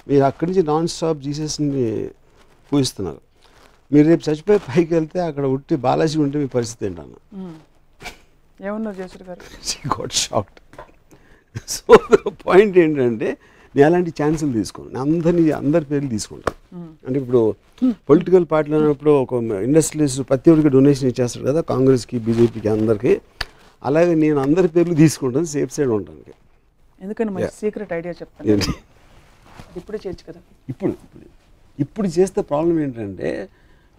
మీరు 0.10 0.24
అక్కడి 0.30 0.47
నుంచి 0.52 0.64
నాన్ 0.72 0.88
స్టాప్ 0.93 1.20
జీసస్ని 1.26 1.84
పూజిస్తున్నారు. 2.72 3.22
మీరు 3.91 4.06
రేపు 4.08 4.24
చచ్చిపోయి 4.30 4.60
పైకి 4.68 4.91
వెళ్తే 4.93 5.20
అక్కడ 5.20 5.45
ఉట్టి 5.56 5.76
బాలాజీ 5.86 6.18
ఉంటే 6.26 6.38
మీ 6.43 6.47
పరిస్థితి 6.58 6.84
ఏంటన్న? 6.88 7.16
మ్మ్. 7.39 7.56
ఏమన్నారు 8.68 8.95
Jayashree 8.95 9.26
garu? 9.30 9.41
She 9.70 9.80
got 9.95 10.16
shocked 10.24 10.60
so 11.76 11.93
point 12.45 12.78
ఏంటంటే 12.84 13.30
నేను 13.76 13.86
అలాంటి 13.89 14.12
ఛాన్సులు 14.22 14.52
తీసుకోను. 14.52 15.00
అందరినీ 15.06 15.52
అందరి 15.62 15.86
పేర్లు 15.86 16.10
తీసుకుంటాను 16.10 16.59
అంటే 16.74 17.20
ఇప్పుడు 17.20 17.42
పొలిటికల్ 18.10 18.46
పార్టీలు 18.52 18.76
అన్నప్పుడు 18.76 19.12
ఒక 19.12 19.34
ఇండస్ట్రియలిస్ట్ 19.68 20.22
ప్రతి 20.30 20.52
ఒక్కరికి 20.52 20.70
డొనేషన్ 20.70 21.08
ఇచ్చేస్తాడు 21.10 21.46
కదా 21.46 21.62
కాంగ్రెస్కి 21.62 22.20
బీజేపీకి 22.20 22.70
అందరికీ. 22.70 23.14
అలాగే 23.84 24.16
నేను 24.16 24.40
అందరి 24.40 24.68
పేర్లు 24.68 24.96
తీసుకుంటాను 24.96 25.46
సేఫ్ 25.46 25.74
సైడ్ 25.74 25.92
ఎందుకని 27.02 27.32
మంచి 27.32 27.44
Yeah. 27.44 27.60
సీక్రెట్ 27.62 27.94
ఐడియా 27.94 28.14
చెప్తాను. 28.14 28.74
ఇప్పుడే 29.78 30.00
చేయొచ్చు 30.08 30.24
కదా. 30.30 30.40
ఇప్పుడు 30.70 30.92
ఇప్పుడు 30.92 31.26
ఇప్పుడు 31.80 32.08
చేస్తే 32.08 32.42
ప్రాబ్లం 32.42 32.80
ఏంటంటే 32.80 33.50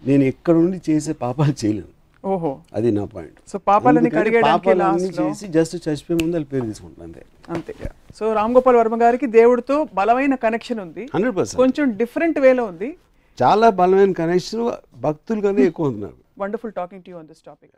నేను 0.05 0.23
ఎక్కడ 0.23 0.53
నుండి 0.53 0.81
చేసే 0.89 1.13
పాపాలు 1.13 1.65
చేయలేను. 1.65 1.91
ఓహో. 2.25 2.59
అది 2.73 2.91
నా 2.91 3.05
పాయింట్. 3.05 3.49
సో 3.49 3.57
పాపాలని 3.57 4.09
పాపాలన్నీ 4.41 5.03
చేసి 5.03 5.47
జస్ట్ 5.47 5.75
చచ్చిపోయే 5.75 6.17
ముందు 6.21 6.35
వాళ్ళ 6.35 6.45
పేరు 6.45 6.65
తీసుకుంటాను 6.65 7.03
అంతే. 7.03 7.25
అంతే. 7.49 7.75
సో 8.15 8.33
రామ్ 8.33 8.53
గోపాల్ 8.53 8.75
వర్మ 8.77 9.01
గారికి 9.01 9.25
దేవుడితో 9.25 9.87
బలమైన 9.93 10.35
కనెక్షన్ 10.35 10.79
ఉంది. 10.79 11.09
Hundred 11.15 11.37
percent. 11.37 11.57
కొంచెం 11.57 11.97
డిఫరెంట్ 11.97 12.39
వేలో 12.39 12.65
ఉంది. 12.65 12.97
చాలా 13.43 13.69
బలమైన 13.69 14.11
కనెక్షన్ 14.11 14.71
భక్తులు 14.95 15.41
కన్నా 15.41 15.61
ఎక్కువ 15.61 15.87
ఉంది 15.87 16.01
నాకు 16.01 16.13
wonderful 16.39 16.73
talking 16.73 17.03
to 17.03 17.09
you 17.09 17.17
on 17.17 17.27
this 17.27 17.39
topic 17.47 17.71